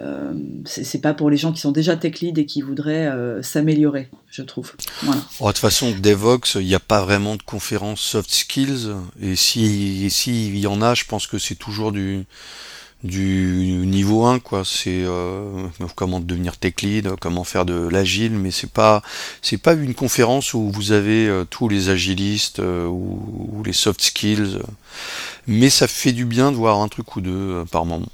euh, 0.00 0.32
c'est 0.64 1.00
pas 1.00 1.14
pour 1.14 1.30
les 1.30 1.36
gens 1.36 1.52
qui 1.52 1.60
sont 1.60 1.72
déjà 1.72 1.96
tech 1.96 2.20
lead 2.20 2.38
et 2.38 2.46
qui 2.46 2.60
voudraient 2.60 3.10
s'améliorer, 3.42 4.08
je 4.30 4.42
trouve. 4.42 4.72
Oh, 5.06 5.46
de 5.46 5.46
toute 5.48 5.58
façon, 5.58 5.92
Devox, 5.92 6.56
il 6.56 6.66
n'y 6.66 6.74
a 6.74 6.80
pas 6.80 7.02
vraiment 7.02 7.36
de 7.36 7.42
conférence 7.42 8.00
soft 8.00 8.30
skills. 8.30 8.90
Et 9.20 9.36
si, 9.36 10.04
et 10.04 10.10
si 10.10 10.48
il 10.48 10.58
y 10.58 10.66
en 10.66 10.82
a, 10.82 10.94
je 10.94 11.04
pense 11.04 11.26
que 11.26 11.38
c'est 11.38 11.54
toujours 11.54 11.92
du, 11.92 12.24
du 13.02 13.82
niveau 13.86 14.24
1 14.24 14.38
quoi. 14.38 14.62
C'est 14.64 15.02
euh, 15.04 15.66
comment 15.96 16.20
devenir 16.20 16.56
tech 16.56 16.74
lead 16.82 17.10
comment 17.20 17.44
faire 17.44 17.64
de 17.64 17.88
l'agile 17.88 18.32
mais 18.32 18.50
c'est 18.50 18.70
pas 18.70 19.02
c'est 19.40 19.58
pas 19.58 19.74
une 19.74 19.94
conférence 19.94 20.54
où 20.54 20.70
vous 20.70 20.92
avez 20.92 21.26
euh, 21.26 21.44
tous 21.44 21.68
les 21.68 21.88
agilistes 21.88 22.60
euh, 22.60 22.86
ou, 22.86 23.50
ou, 23.52 23.62
les 23.64 23.72
soft 23.72 24.00
skills. 24.02 24.58
Mais 25.46 25.70
ça 25.70 25.88
fait 25.88 26.12
du 26.12 26.24
bien 26.24 26.52
de 26.52 26.56
voir 26.56 26.80
un 26.80 26.88
truc 26.88 27.16
ou 27.16 27.20
deux 27.20 27.64
par 27.70 27.84
moment 27.84 28.06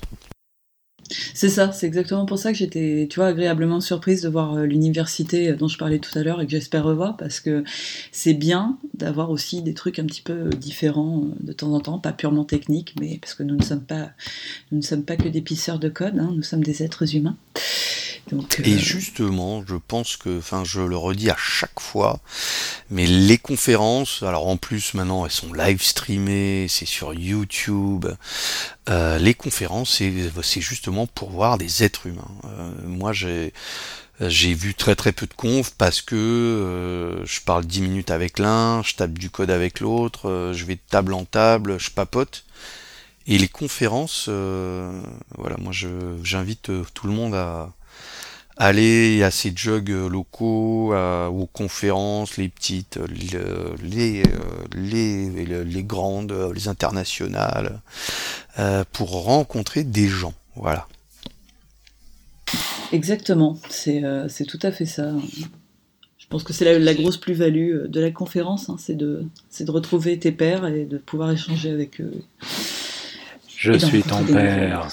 c'est 1.35 1.49
ça, 1.49 1.73
c'est 1.73 1.87
exactement 1.87 2.27
pour 2.27 2.39
ça 2.39 2.53
que 2.53 2.59
j'étais, 2.59 3.07
tu 3.11 3.21
vois, 3.21 3.29
agréablement 3.29 3.81
surprise 3.81 4.23
de 4.23 4.29
voir 4.29 4.55
euh, 4.55 4.65
l'université 4.65 5.53
dont 5.53 5.69
je 5.69 5.79
parlais 5.79 5.99
tout 5.99 6.17
à 6.19 6.23
l'heure 6.23 6.41
et 6.41 6.47
que 6.47 6.51
j'espère 6.51 6.85
revoir 6.85 7.17
parce 7.17 7.41
que 7.41 7.65
c'est 8.13 8.35
bien 8.35 8.79
d'avoir 8.95 9.31
aussi 9.31 9.63
des 9.63 9.75
trucs 9.75 9.99
un 9.99 10.07
petit 10.07 10.23
peu 10.23 10.51
différents 10.51 11.25
euh, 11.25 11.35
de 11.41 11.53
temps 11.53 11.73
en 11.73 11.81
temps, 11.81 11.99
pas 11.99 12.13
purement 12.13 12.45
techniques, 12.45 12.95
mais 13.01 13.19
parce 13.19 13.35
que 13.35 13.43
nous 13.43 13.57
ne 13.57 13.63
sommes 13.63 13.85
pas, 13.85 14.11
nous 14.73 14.79
ne 14.79 14.83
sommes 14.83 15.05
pas 15.05 15.17
que 15.17 15.29
des 15.29 15.41
pisseurs 15.41 15.79
de 15.79 15.89
code, 15.89 16.19
hein, 16.19 16.33
nous 16.35 16.43
sommes 16.43 16.65
des 16.65 16.83
êtres 16.83 17.15
humains. 17.15 17.37
Donc, 18.31 18.61
Et 18.65 18.75
euh, 18.75 18.79
justement, 18.79 19.65
je 19.67 19.77
pense 19.77 20.17
que, 20.17 20.39
enfin, 20.39 20.65
je 20.65 20.81
le 20.81 20.97
redis 20.97 21.31
à 21.31 21.37
chaque 21.39 21.81
fois, 21.81 22.21
mais 22.91 23.07
les 23.07 23.39
conférences, 23.39 24.23
alors 24.23 24.49
en 24.49 24.57
plus 24.57 24.95
maintenant 24.95 25.25
elles 25.25 25.33
sont 25.33 25.53
live 25.53 25.83
streamées, 25.83 26.67
c'est 26.69 26.87
sur 26.87 27.15
YouTube. 27.15 28.07
Euh, 28.89 29.19
les 29.19 29.35
conférences, 29.35 30.01
c'est 30.43 30.61
justement 30.61 31.07
pour 31.07 31.31
voir 31.31 31.59
des 31.59 31.85
êtres 31.85 32.07
humains. 32.07 32.31
Euh, 32.45 32.71
moi, 32.85 33.13
j'ai 33.13 33.53
j'ai 34.21 34.53
vu 34.53 34.75
très 34.75 34.97
très 34.97 35.13
peu 35.13 35.27
de 35.27 35.35
confs 35.35 35.71
parce 35.77 36.03
que 36.03 36.17
euh, 36.17 37.25
je 37.25 37.41
parle 37.41 37.65
10 37.65 37.83
minutes 37.83 38.11
avec 38.11 38.39
l'un, 38.39 38.83
je 38.83 38.95
tape 38.95 39.13
du 39.13 39.31
code 39.31 39.51
avec 39.51 39.81
l'autre, 39.81 40.29
euh, 40.29 40.53
je 40.53 40.65
vais 40.65 40.75
de 40.75 40.81
table 40.89 41.15
en 41.15 41.25
table, 41.25 41.79
je 41.79 41.91
papote. 41.91 42.45
Et 43.29 43.39
les 43.39 43.49
conférences, 43.49 44.27
euh, 44.29 45.03
voilà, 45.37 45.57
moi 45.59 45.73
j'invite 46.23 46.71
tout 46.95 47.07
le 47.07 47.13
monde 47.13 47.35
à, 47.35 47.71
aller 48.59 49.23
à 49.23 49.31
ces 49.31 49.53
jugs 49.55 49.89
locaux, 49.89 50.95
aux 50.95 51.47
conférences, 51.53 52.37
les 52.37 52.49
petites, 52.49 52.99
les, 53.09 54.23
les, 54.75 55.65
les, 55.65 55.85
grandes, 55.85 56.35
les 56.55 56.69
internationales, 56.69 57.81
euh, 58.59 58.85
pour 58.93 59.23
rencontrer 59.23 59.85
des 59.85 60.09
gens. 60.09 60.35
Voilà. 60.57 60.89
Exactement, 62.93 63.59
c'est 63.69 64.03
euh, 64.03 64.29
tout 64.49 64.59
à 64.63 64.73
fait 64.73 64.87
ça. 64.87 65.13
Je 66.19 66.27
pense 66.29 66.43
que 66.43 66.53
c'est 66.53 66.65
la, 66.65 66.79
la, 66.79 66.95
grosse 66.95 67.19
plus-value 67.19 67.75
euh, 67.75 67.89
de 67.89 68.01
la 68.01 68.11
conférence, 68.11 68.69
hein, 68.69 68.77
c'est 68.79 68.97
de, 68.97 69.27
de 69.61 69.71
retrouver 69.71 70.19
tes 70.19 70.33
pairs 70.33 70.67
et 70.67 70.85
de 70.85 70.99
pouvoir 70.99 71.31
échanger 71.31 71.71
avec 71.71 72.01
eux. 72.01 72.13
Je 73.57 73.73
suis 73.75 74.03
ton 74.03 74.25
père. 74.25 74.89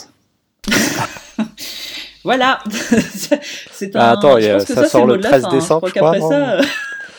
Voilà. 2.25 2.59
c'est 3.71 3.95
un. 3.95 3.99
Ah, 3.99 4.11
attends, 4.13 4.41
ça, 4.41 4.59
ça, 4.59 4.89
sort 4.89 5.05
le 5.05 5.19
13 5.19 5.45
décembre, 5.51 5.87
je 5.87 5.93
crois. 5.93 6.19
Ça, 6.19 6.59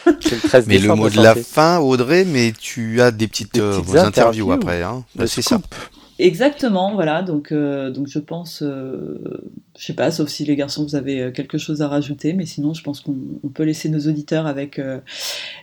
le 0.61 0.67
mais 0.67 0.79
le 0.79 0.95
mot 0.95 1.09
de 1.09 1.23
la 1.23 1.37
fin, 1.37 1.79
Audrey, 1.79 2.25
mais 2.25 2.53
tu 2.61 3.01
as 3.01 3.13
des 3.13 3.29
petites, 3.29 3.57
euh, 3.57 3.81
interviews, 3.95 4.51
après. 4.51 4.83
Hein. 4.83 5.05
c'est 5.27 5.43
ça. 5.43 5.61
Exactement, 6.19 6.95
voilà. 6.95 7.23
Donc, 7.23 7.53
euh, 7.53 7.91
donc 7.91 8.09
je 8.09 8.19
pense, 8.19 8.63
euh, 8.63 9.19
je 9.79 9.85
sais 9.85 9.93
pas, 9.93 10.11
sauf 10.11 10.29
si 10.29 10.45
les 10.45 10.57
garçons 10.57 10.83
vous 10.83 10.97
avez 10.97 11.31
quelque 11.33 11.59
chose 11.59 11.83
à 11.83 11.89
rajouter, 11.89 12.33
mais 12.33 12.47
sinon 12.47 12.75
je 12.75 12.83
pense 12.83 13.01
qu'on 13.01 13.49
peut 13.55 13.63
laisser 13.63 13.89
nos 13.89 14.01
auditeurs 14.09 14.47
avec 14.47 14.81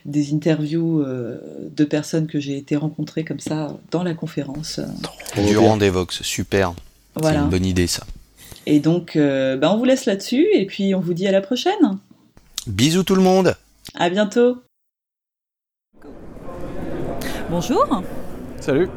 des 0.06 0.32
interviews 0.32 1.04
de 1.04 1.84
personnes 1.84 2.28
que 2.28 2.40
j'ai 2.40 2.56
été 2.56 2.76
rencontrées 2.76 3.24
comme 3.24 3.40
ça 3.40 3.76
dans 3.90 4.04
la 4.04 4.14
conférence. 4.14 4.80
Durant 5.36 5.76
des 5.76 5.90
Vox, 5.90 6.22
super. 6.22 6.72
Voilà. 7.16 7.38
C'est 7.38 7.44
une 7.44 7.50
bonne 7.50 7.66
idée 7.66 7.88
ça. 7.88 8.04
Et 8.66 8.80
donc, 8.80 9.16
euh, 9.16 9.56
ben 9.56 9.70
on 9.70 9.76
vous 9.76 9.84
laisse 9.84 10.06
là-dessus 10.06 10.46
et 10.52 10.64
puis 10.64 10.94
on 10.94 11.00
vous 11.00 11.12
dit 11.12 11.26
à 11.28 11.32
la 11.32 11.42
prochaine. 11.42 11.98
Bisous 12.66 13.02
tout 13.02 13.14
le 13.14 13.22
monde. 13.22 13.54
À 13.94 14.08
bientôt. 14.08 14.58
Bonjour. 17.50 18.02
Salut. 18.60 18.88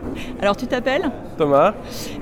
Alors 0.41 0.55
tu 0.55 0.67
t'appelles 0.67 1.11
Thomas. 1.37 1.73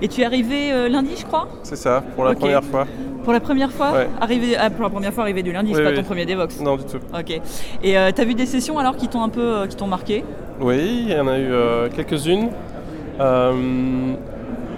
Et 0.02 0.08
tu 0.08 0.22
es 0.22 0.26
arrivé 0.26 0.74
euh, 0.74 0.90
lundi, 0.90 1.12
je 1.16 1.26
crois 1.26 1.48
C'est 1.62 1.76
ça, 1.76 2.04
pour 2.16 2.24
la 2.24 2.34
première 2.34 2.64
fois. 2.64 2.88
Pour 3.24 3.34
la 3.34 3.40
première 3.40 3.72
fois 3.72 3.92
ouais. 3.92 4.10
arrivé, 4.20 4.56
ah, 4.58 4.72
Pour 4.72 4.84
la 4.84 4.90
première 4.90 5.14
fois 5.14 5.24
arrivé 5.24 5.44
du 5.44 5.52
lundi, 5.52 5.72
c'est 5.76 5.84
pas 5.84 5.94
ton 5.94 6.04
premier 6.04 6.26
Devox 6.26 6.60
Non, 6.62 6.78
du 6.78 6.86
tout. 6.86 7.00
Ok. 7.14 7.40
Et 7.84 7.98
euh, 7.98 8.12
t'as 8.14 8.26
vu 8.26 8.34
des 8.34 8.48
sessions 8.48 8.80
alors 8.80 8.98
qui 8.98 9.08
t'ont 9.08 9.22
un 9.22 9.30
peu 9.30 9.68
qui 9.68 9.76
t'ont 9.76 9.88
marqué? 9.88 10.24
Oui, 10.60 11.06
il 11.08 11.12
y 11.12 11.20
en 11.20 11.28
a 11.28 11.38
eu 11.38 11.90
quelques-unes. 11.96 12.50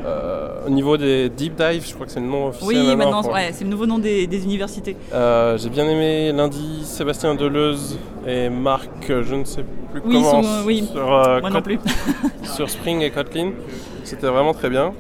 Euh, 0.08 0.50
au 0.66 0.70
niveau 0.70 0.96
des 0.96 1.30
deep 1.30 1.56
dives, 1.56 1.86
je 1.86 1.94
crois 1.94 2.06
que 2.06 2.12
c'est 2.12 2.22
le 2.22 2.28
nom 2.28 2.48
officiel. 2.48 2.78
Oui, 2.78 2.96
maintenant, 2.96 3.22
c'est 3.24 3.64
le 3.64 3.70
nouveau 3.70 3.86
nom 3.86 4.00
des, 4.00 4.44
universités. 4.44 4.96
Euh, 5.14 5.58
j'ai 5.58 5.70
bien 5.70 5.86
aimé 5.88 6.32
lundi 6.32 6.84
Sébastien 6.84 7.36
Deleuze 7.36 8.00
et 8.26 8.50
Marc, 8.50 8.90
je 9.08 9.36
ne 9.36 9.44
sais 9.44 9.66
plus 9.92 10.02
comment, 10.02 10.42
oui. 10.66 10.88
sur, 10.92 11.14
euh, 11.14 11.42
Moi 11.42 11.50
non 11.50 11.62
plus. 11.62 11.80
sur 12.44 12.70
Spring 12.70 13.02
et 13.02 13.12
Kotlin. 13.12 13.52
C'était 14.04 14.28
vraiment 14.28 14.54
très 14.54 14.70
bien. 14.70 14.94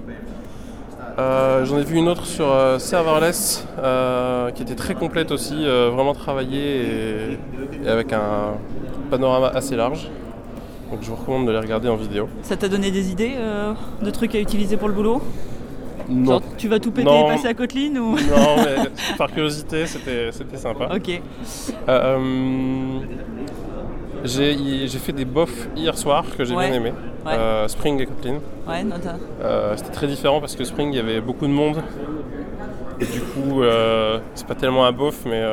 J'en 1.18 1.78
ai 1.80 1.84
vu 1.84 1.96
une 1.98 2.10
autre 2.10 2.26
sur 2.26 2.48
Serverless 2.78 3.66
qui 4.56 4.62
était 4.62 4.76
très 4.76 4.94
complète 4.94 5.32
aussi, 5.32 5.66
vraiment 5.66 6.14
travaillée 6.14 7.38
et, 7.84 7.88
avec 7.88 8.12
un 8.14 8.56
panorama 9.10 9.48
assez 9.48 9.76
large. 9.76 10.10
Donc 10.92 11.00
je 11.02 11.10
vous 11.10 11.16
recommande 11.16 11.48
de 11.48 11.52
les 11.52 11.60
regarder 11.60 11.90
en 11.90 11.96
vidéo. 11.96 12.30
Ça 12.44 12.56
t'a 12.56 12.70
donné 12.70 12.92
des 12.92 13.12
idées 13.12 13.34
euh, 13.36 13.74
de 14.02 14.10
trucs 14.10 14.34
à 14.36 14.40
utiliser 14.40 14.78
pour 14.78 14.88
le 14.88 14.94
boulot? 14.94 15.22
Non. 16.10 16.42
tu 16.58 16.70
vas 16.70 16.80
tout 16.80 16.92
péter 16.92 17.10
et 17.10 17.28
passer 17.28 17.48
à 17.48 17.54
Kotlin 17.54 17.98
ou... 17.98 18.12
Non, 18.12 18.56
mais 18.64 18.78
par 19.18 19.30
curiosité, 19.30 19.86
c'était 19.86 20.32
sympa. 20.56 20.90
Ok. 20.96 21.10
Euh, 21.10 21.90
euh, 21.90 23.00
j'ai 24.24 24.88
fait 24.88 25.12
des 25.12 25.26
bofs 25.26 25.68
hier 25.76 25.98
soir 25.98 26.24
que 26.38 26.46
j'ai 26.46 26.56
bien 26.56 26.72
aimé. 26.72 26.94
Spring 27.68 28.00
et 28.00 28.06
Kotlin. 28.06 28.40
Ouais, 28.66 28.86
C'était 29.76 29.92
très 29.92 30.08
différent 30.08 30.40
parce 30.40 30.56
que 30.56 30.64
Spring, 30.64 30.94
il 30.94 30.96
y 30.96 31.00
avait 31.00 31.20
beaucoup 31.20 31.46
de 31.46 31.52
monde. 31.52 31.84
Et 33.02 33.06
du 33.06 33.20
coup, 33.20 33.62
c'est 34.34 34.48
pas 34.48 34.56
tellement 34.56 34.86
un 34.86 34.94
bof, 34.94 35.26
mais 35.26 35.44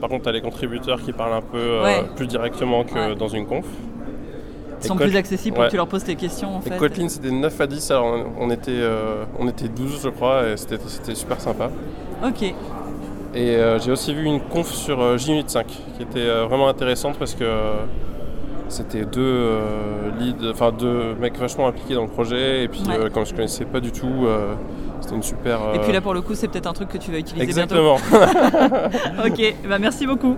par 0.00 0.10
contre, 0.10 0.24
tu 0.24 0.28
as 0.28 0.32
les 0.32 0.40
contributeurs 0.40 1.00
qui 1.00 1.12
parlent 1.12 1.34
un 1.34 1.40
peu 1.40 1.82
plus 2.16 2.26
directement 2.26 2.82
que 2.82 3.14
dans 3.14 3.28
une 3.28 3.46
conf. 3.46 3.66
Ils 4.82 4.86
sont 4.86 4.96
plus 4.96 5.16
accessibles 5.16 5.56
pour 5.56 5.64
que 5.64 5.70
tu 5.70 5.76
leur 5.76 5.86
poses 5.86 6.04
tes 6.04 6.16
questions. 6.16 6.56
En 6.56 6.60
et 6.60 6.76
Kotlin, 6.76 7.08
c'était 7.08 7.30
9 7.30 7.60
à 7.60 7.66
10, 7.66 7.90
alors 7.90 8.26
on 8.38 8.50
était, 8.50 8.70
euh, 8.70 9.24
on 9.38 9.48
était 9.48 9.68
12, 9.68 10.00
je 10.02 10.08
crois, 10.08 10.48
et 10.48 10.56
c'était 10.56 11.14
super 11.14 11.40
sympa. 11.40 11.70
Ok. 12.24 12.42
Et 12.42 12.54
euh, 13.36 13.78
j'ai 13.78 13.92
aussi 13.92 14.12
vu 14.12 14.24
une 14.24 14.40
conf 14.40 14.72
sur 14.72 15.00
euh, 15.00 15.16
JUnit 15.16 15.44
5 15.46 15.66
qui 15.66 16.02
était 16.02 16.26
vraiment 16.46 16.68
intéressante 16.68 17.16
parce 17.16 17.34
que 17.34 17.44
c'était 18.68 19.04
deux 19.04 19.58
leads, 20.18 20.50
enfin 20.50 20.72
deux 20.72 21.14
mecs 21.20 21.38
vachement 21.38 21.68
impliqués 21.68 21.94
dans 21.94 22.02
le 22.02 22.08
projet 22.08 22.64
et 22.64 22.68
puis 22.68 22.82
comme 23.12 23.26
je 23.26 23.34
connaissais 23.34 23.64
pas 23.64 23.80
du 23.80 23.92
tout, 23.92 24.26
c'était 25.00 25.14
une 25.14 25.22
super. 25.22 25.60
Et 25.74 25.78
puis 25.78 25.92
là 25.92 26.00
pour 26.00 26.14
le 26.14 26.22
coup 26.22 26.34
c'est 26.34 26.48
peut-être 26.48 26.66
un 26.66 26.72
truc 26.72 26.88
que 26.88 26.98
tu 26.98 27.12
vas 27.12 27.18
utiliser 27.18 27.44
Exactement. 27.44 27.98
bientôt. 28.10 29.26
ok, 29.26 29.54
bah 29.68 29.78
merci 29.78 30.06
beaucoup. 30.06 30.36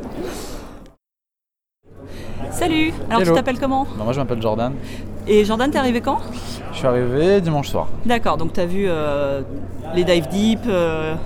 Salut, 2.62 2.92
alors 3.10 3.22
tu 3.22 3.32
t'appelles 3.32 3.58
comment 3.58 3.82
bah, 3.82 4.04
Moi 4.04 4.12
je 4.12 4.20
m'appelle 4.20 4.40
Jordan. 4.40 4.72
Et 5.26 5.44
Jordan, 5.44 5.68
t'es 5.68 5.78
arrivé 5.78 6.00
quand 6.00 6.18
Je 6.72 6.78
suis 6.78 6.86
arrivé 6.86 7.40
dimanche 7.40 7.68
soir. 7.68 7.88
D'accord, 8.06 8.36
donc 8.36 8.52
t'as 8.52 8.66
vu 8.66 8.84
euh, 8.86 9.42
les 9.96 10.04
dive 10.04 10.28
deep, 10.28 10.60
euh, 10.68 11.16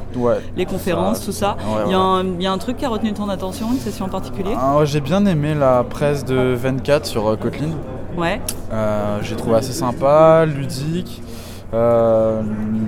les 0.57 0.65
conférences, 0.65 1.27
tout 1.27 1.33
ça. 1.33 1.59
Il 1.85 1.93
y, 1.93 2.47
a 2.47 2.53
un 2.53 2.59
truc 2.59 2.79
qui 2.79 2.87
a 2.87 2.89
retenu 2.89 3.13
ton 3.13 3.29
attention, 3.29 3.71
une 3.71 3.79
session 3.79 4.07
en 4.07 4.09
particulier 4.09 4.55
ah, 4.57 4.79
J'ai 4.85 5.03
bien 5.03 5.27
aimé 5.27 5.55
la 5.55 5.85
presse 5.85 6.25
de 6.25 6.55
24 6.55 7.05
sur 7.05 7.29
euh, 7.29 7.37
Kotlin. 7.37 7.69
Ouais. 8.17 8.41
J'ai 9.21 9.37
trouvé 9.37 9.57
assez 9.57 9.75
sympa, 9.75 10.47
ludique. 10.47 11.21
Euh, 11.75 12.43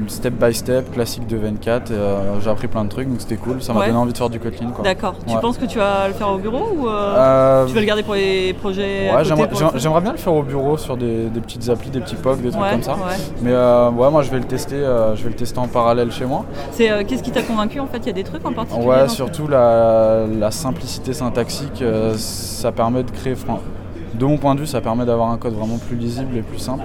step 0.07 0.35
by 0.35 0.55
step, 0.55 0.93
classique 0.93 1.27
de 1.27 1.37
24. 1.37 1.91
Euh, 1.91 2.41
j'ai 2.41 2.49
appris 2.49 2.69
plein 2.69 2.85
de 2.85 2.89
trucs, 2.89 3.09
donc 3.09 3.21
c'était 3.21 3.37
cool. 3.37 3.61
Ça 3.61 3.73
m'a 3.73 3.87
donné 3.87 3.99
envie 3.99 4.13
de 4.13 4.19
faire 4.19 4.31
du 4.31 4.39
Kotlin. 4.39 4.73
D'accord. 4.85 5.15
Tu 5.27 5.37
penses 5.39 5.59
que 5.59 5.65
tu 5.65 5.79
vas 5.79 6.09
le 6.09 6.15
faire 6.15 6.31
au 6.31 6.39
bureau 6.39 6.69
ou 6.77 6.89
euh, 6.89 7.67
tu 7.67 7.75
vas 7.75 7.81
le 7.81 7.87
garder 7.87 8.03
pour 8.03 8.15
les 8.15 8.53
projets 8.55 9.11
Ouais, 9.13 9.25
j'aimerais 9.25 10.01
bien 10.01 10.13
le 10.13 10.19
faire 10.19 10.33
au 10.33 10.43
bureau 10.43 10.77
sur 10.77 10.97
des, 10.97 11.29
petites 11.43 11.69
applis, 11.69 11.91
des 11.91 12.01
petits 12.01 12.17
POC, 12.17 12.41
des 12.41 12.51
trucs 12.51 12.71
comme 12.71 12.83
ça. 12.83 12.97
Mais 13.43 13.53
ouais, 13.53 14.11
moi 14.11 14.23
je 14.23 14.31
vais 14.31 14.39
le 14.39 14.45
tester. 14.45 14.77
je 14.77 15.23
vais 15.23 15.31
le 15.31 15.37
tester 15.37 15.59
en 15.59 15.69
parallèle 15.69 16.13
chez 16.13 16.25
moi. 16.25 16.45
C'est 16.73 17.05
qu'est-ce 17.07 17.23
qui 17.23 17.33
t'a 17.33 17.43
convaincu 17.43 17.81
en 17.81 17.87
fait? 17.87 17.99
Il 17.99 18.07
y 18.07 18.11
a 18.11 18.13
des 18.13 18.25
trucs 18.25 18.47
en 18.47 18.53
particulier 18.53 18.87
Ouais, 18.87 19.09
surtout 19.09 19.49
la, 19.49 20.25
la, 20.27 20.51
simplicité 20.51 21.13
syntaxique. 21.13 21.83
ça 22.17 22.73
permet 22.73 23.03
de 23.03 23.11
créer. 23.11 23.35
De 24.15 24.25
mon 24.25 24.37
point 24.37 24.55
de 24.55 24.61
vue, 24.61 24.67
ça 24.67 24.81
permet 24.81 25.05
d'avoir 25.05 25.31
un 25.31 25.37
code 25.37 25.55
vraiment 25.55 25.79
plus 25.79 25.97
lisible 25.97 26.37
et 26.37 26.43
plus 26.43 26.59
simple. 26.59 26.85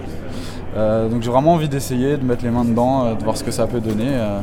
Euh, 0.75 1.07
donc 1.07 1.21
j'ai 1.21 1.29
vraiment 1.29 1.53
envie 1.53 1.69
d'essayer, 1.69 2.17
de 2.17 2.23
mettre 2.23 2.43
les 2.43 2.49
mains 2.49 2.65
dedans, 2.65 3.05
euh, 3.05 3.13
de 3.15 3.23
voir 3.23 3.37
ce 3.37 3.43
que 3.43 3.51
ça 3.51 3.67
peut 3.67 3.79
donner. 3.79 4.09
Euh, 4.09 4.39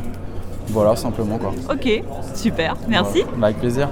voilà, 0.67 0.95
simplement 0.95 1.37
quoi. 1.37 1.51
Ok, 1.69 2.03
super, 2.35 2.75
merci. 2.87 3.23
Bah, 3.37 3.47
avec 3.47 3.59
plaisir. 3.59 3.89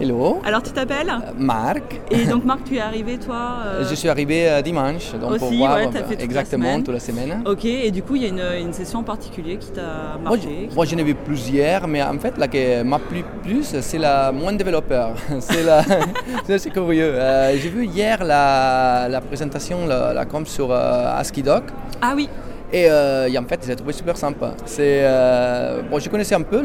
Hello 0.00 0.40
Alors 0.46 0.62
tu 0.62 0.70
t'appelles 0.72 1.12
Marc. 1.36 2.00
Et 2.10 2.24
donc 2.24 2.42
Marc, 2.50 2.64
tu 2.64 2.76
es 2.76 2.80
arrivé 2.80 3.18
toi 3.18 3.56
euh, 3.66 3.84
Je 3.86 3.94
suis 3.94 4.08
arrivé 4.08 4.48
euh, 4.48 4.62
dimanche, 4.62 5.12
donc 5.12 5.36
pour 5.38 5.52
voir 5.52 5.76
ouais, 5.76 5.88
euh, 5.88 5.90
fait 5.92 6.00
toute 6.02 6.18
la 6.18 6.24
exactement 6.24 6.64
semaine. 6.64 6.82
toute 6.84 6.94
la 6.94 7.00
semaine. 7.00 7.42
Ok, 7.44 7.64
et 7.66 7.90
du 7.90 8.02
coup 8.02 8.16
il 8.16 8.22
y 8.22 8.24
a 8.24 8.28
une, 8.28 8.66
une 8.66 8.72
session 8.72 9.00
en 9.00 9.02
particulier 9.02 9.58
qui 9.58 9.70
t'a 9.72 10.16
Moi, 10.22 10.30
marqué. 10.36 10.68
je- 10.70 10.74
moi, 10.74 10.86
j'en 10.86 10.96
ai 10.96 11.02
vu 11.04 11.14
plusieurs, 11.14 11.86
mais 11.86 12.02
en 12.02 12.18
fait, 12.18 12.38
la 12.38 12.48
qui 12.48 12.58
m'a 12.82 12.98
plu 12.98 13.22
plus, 13.42 13.76
c'est 13.80 13.98
la 13.98 14.32
moins 14.32 14.54
développeur. 14.54 15.14
c'est 15.40 15.62
la... 15.62 15.82
curieux. 16.72 17.12
Euh, 17.14 17.56
J'ai 17.58 17.68
vu 17.68 17.84
hier 17.84 18.24
la, 18.24 19.06
la 19.08 19.20
présentation, 19.20 19.86
la, 19.86 20.14
la 20.14 20.24
com 20.24 20.46
sur 20.46 20.70
euh, 20.72 21.18
ASCII-Doc. 21.18 21.64
Ah 22.00 22.12
oui, 22.16 22.28
Et 22.72 22.86
euh, 22.88 23.28
et 23.28 23.36
en 23.36 23.42
fait, 23.44 23.60
j'ai 23.66 23.74
trouvé 23.74 23.92
super 23.92 24.16
sympa. 24.16 24.52
C'est 24.64 25.00
euh, 25.02 25.80
bon, 25.90 25.98
je 25.98 26.08
connaissais 26.08 26.36
un 26.36 26.42
peu 26.42 26.62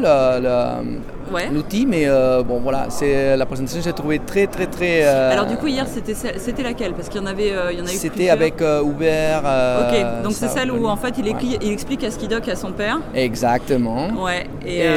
ouais. 1.32 1.48
l'outil, 1.52 1.84
mais 1.84 2.04
euh, 2.06 2.42
bon 2.44 2.60
voilà, 2.60 2.86
c'est 2.90 3.36
la 3.36 3.44
présentation, 3.44 3.80
j'ai 3.82 3.92
trouvé 3.92 4.20
très 4.20 4.46
très 4.46 4.66
très. 4.66 5.02
Alors 5.04 5.46
du 5.46 5.56
coup 5.56 5.66
hier 5.66 5.84
c'était 5.88 6.62
laquelle? 6.62 6.92
Parce 6.92 7.08
qu'il 7.08 7.20
y 7.20 7.24
en 7.24 7.26
avait, 7.26 7.52
il 7.72 7.78
y 7.78 7.82
en 7.82 7.86
a 7.86 7.90
eu 7.92 7.96
c'était 7.96 8.30
avec 8.30 8.54
Uber. 8.60 9.38
Ok, 9.42 10.22
donc 10.22 10.32
c'est 10.32 10.48
celle 10.48 10.70
où 10.70 10.86
en 10.86 10.96
fait 10.96 11.14
il, 11.18 11.24
ouais. 11.24 11.30
écrit- 11.32 11.58
il 11.60 11.72
explique 11.72 12.04
à 12.04 12.10
Skidoc 12.10 12.46
à 12.48 12.54
son 12.56 12.70
père. 12.70 12.98
Exactement. 13.14 14.08
Ouais. 14.22 14.46
Et, 14.64 14.78
Et, 14.80 14.90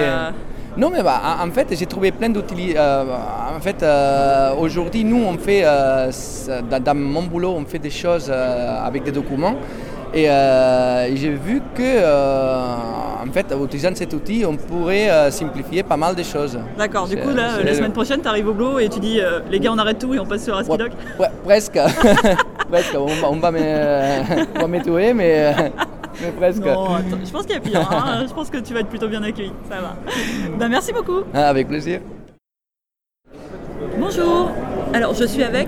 Non, 0.78 0.90
mais 0.92 1.02
bah, 1.04 1.20
en 1.44 1.52
fait, 1.52 1.68
j'ai 1.78 1.88
trouvé 1.88 2.12
plein 2.12 2.30
d'outils. 2.30 2.74
euh, 2.78 3.04
en 3.58 3.60
fait, 3.60 3.82
euh, 3.84 4.54
aujourd'hui, 4.54 5.04
nous, 5.04 5.22
on 5.22 5.38
fait, 5.38 5.64
euh, 5.66 6.10
dans, 6.70 6.80
dans 6.82 6.96
mon 6.96 7.24
boulot, 7.24 7.54
on 7.58 7.66
fait 7.66 7.80
des 7.80 7.90
choses 7.90 8.32
avec 8.32 9.04
des 9.04 9.12
documents. 9.12 9.56
Et 10.14 10.28
euh, 10.30 11.16
j'ai 11.16 11.30
vu 11.30 11.62
que, 11.76 11.82
euh, 11.84 12.66
en 13.28 13.32
fait, 13.32 13.54
en 13.54 13.64
utilisant 13.64 13.92
cet 13.94 14.12
outil, 14.14 14.44
on 14.48 14.56
pourrait 14.56 15.10
euh, 15.10 15.30
simplifier 15.30 15.84
pas 15.84 15.98
mal 15.98 16.16
de 16.16 16.24
choses. 16.24 16.58
D'accord. 16.78 17.08
Du 17.08 17.16
coup 17.18 17.30
là, 17.30 17.62
la 17.64 17.74
semaine 17.76 17.92
prochaine, 17.92 18.20
t'arrives 18.22 18.48
au 18.48 18.54
boulot 18.54 18.80
et 18.80 18.90
tu 18.90 19.00
dis 19.00 19.20
euh, 19.22 19.40
les 19.52 19.60
gars 19.60 19.72
on 19.72 19.78
arrête 19.78 20.00
tout 20.00 20.14
et 20.16 20.20
on 20.20 20.26
passe 20.26 20.44
sur 20.46 20.56
Ouais, 20.56 20.62
Askidoc. 20.62 20.92
ouais, 21.20 21.28
presque. 21.46 21.78
presque. 22.72 22.96
On, 22.98 23.06
va- 23.06 23.30
on 23.30 23.36
va 23.36 23.52
me, 23.52 23.60
on 24.56 24.60
va 24.62 24.68
me 24.68 24.82
tuer, 24.82 25.14
mais, 25.14 25.54
mais 26.22 26.32
presque. 26.32 26.66
Non, 26.66 26.96
attends, 26.96 27.18
je 27.24 27.32
pense 27.32 27.44
qu'il 27.46 27.54
y 27.56 27.58
a 27.58 27.62
pire. 27.62 27.88
hein. 27.92 28.26
je 28.28 28.34
pense 28.34 28.50
que 28.50 28.58
tu 28.58 28.74
vas 28.74 28.80
être 28.80 28.90
plutôt 28.90 29.08
bien 29.10 29.22
accueilli. 29.22 29.52
Ça 29.70 29.76
va. 29.80 29.96
Ben, 30.58 30.70
merci 30.70 30.92
beaucoup. 30.92 31.22
Ah, 31.36 31.50
avec 31.50 31.68
plaisir. 31.68 32.00
Bonjour. 34.00 34.50
Alors 34.94 35.14
je 35.14 35.26
suis 35.26 35.44
avec. 35.44 35.68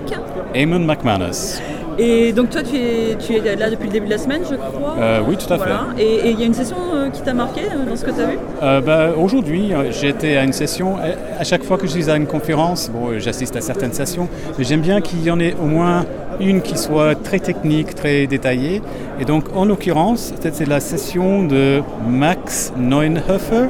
Eamon 0.54 0.80
McManus. 0.80 1.60
Et 1.98 2.32
donc 2.32 2.50
toi 2.50 2.62
tu 2.62 2.76
es, 2.76 3.16
tu 3.18 3.34
es 3.34 3.56
là 3.56 3.70
depuis 3.70 3.86
le 3.86 3.92
début 3.92 4.06
de 4.06 4.12
la 4.12 4.18
semaine, 4.18 4.42
je 4.48 4.54
crois. 4.56 4.96
Euh, 4.98 5.20
oui, 5.26 5.36
tout 5.36 5.52
à 5.52 5.58
fait. 5.58 5.64
Voilà. 5.64 5.86
Et 5.98 6.30
il 6.30 6.40
y 6.40 6.42
a 6.42 6.46
une 6.46 6.54
session 6.54 6.76
euh, 6.94 7.10
qui 7.10 7.20
t'a 7.22 7.34
marqué 7.34 7.62
euh, 7.62 7.88
dans 7.88 7.96
ce 7.96 8.04
que 8.04 8.10
tu 8.10 8.20
as 8.20 8.26
vu? 8.26 8.38
Euh, 8.62 8.80
bah, 8.80 9.10
Aujourd'hui, 9.16 9.72
j'étais 9.90 10.36
à 10.36 10.44
une 10.44 10.52
session. 10.52 10.96
À- 11.38 11.44
chaque 11.44 11.64
fois 11.64 11.76
que 11.76 11.86
je 11.86 11.92
suis 11.92 12.08
à 12.10 12.16
une 12.16 12.26
conférence, 12.26 12.88
bon, 12.90 13.18
j'assiste 13.18 13.56
à 13.56 13.60
certaines 13.60 13.92
sessions, 13.92 14.28
mais 14.58 14.64
j'aime 14.64 14.80
bien 14.80 15.00
qu'il 15.00 15.22
y 15.24 15.30
en 15.30 15.38
ait 15.40 15.54
au 15.62 15.66
moins 15.66 16.06
une 16.40 16.62
qui 16.62 16.78
soit 16.78 17.14
très 17.16 17.40
technique, 17.40 17.94
très 17.94 18.26
détaillée. 18.26 18.80
Et 19.20 19.24
donc, 19.24 19.44
en 19.54 19.64
l'occurrence, 19.64 20.32
c'est 20.40 20.54
c'est 20.54 20.68
la 20.68 20.80
session 20.80 21.42
de 21.44 21.82
Max 22.08 22.72
Neunhofer. 22.76 23.66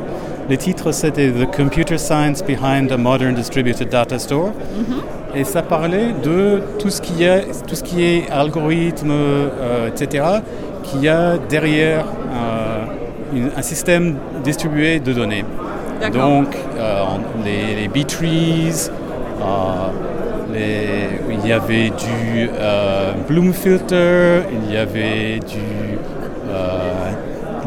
Le 0.51 0.57
titre, 0.57 0.93
c'était 0.93 1.31
The 1.31 1.51
Computer 1.57 1.97
Science 1.99 2.43
Behind 2.45 2.91
a 2.93 2.97
Modern 2.97 3.35
Distributed 3.35 3.89
Data 3.89 4.19
Store. 4.19 4.51
Et 5.35 5.45
ça 5.45 5.63
parlait 5.63 6.13
de 6.23 6.61
tout 6.79 6.91
ce 6.91 7.01
qui 7.01 7.25
est, 7.25 7.47
tout 7.67 7.75
ce 7.75 7.83
qui 7.83 8.05
est 8.05 8.31
algorithme, 8.31 9.11
euh, 9.11 9.89
etc., 9.89 10.25
qu'il 10.83 11.03
y 11.03 11.09
a 11.09 11.39
derrière 11.49 12.05
euh, 12.05 12.85
une- 13.35 13.51
un 13.57 13.63
système 13.63 14.17
distribué 14.45 15.01
de 15.01 15.13
données. 15.13 15.45
Donc, 16.11 16.49
euh, 16.79 17.05
les, 17.45 17.81
les 17.83 17.89
B-trees, 17.89 18.91
il 20.55 21.49
y 21.49 21.53
avait 21.53 21.91
du 21.91 22.51
Bloom 23.29 23.53
filter, 23.53 24.43
il 24.67 24.73
y 24.73 24.77
avait 24.77 25.39
du 25.41 25.99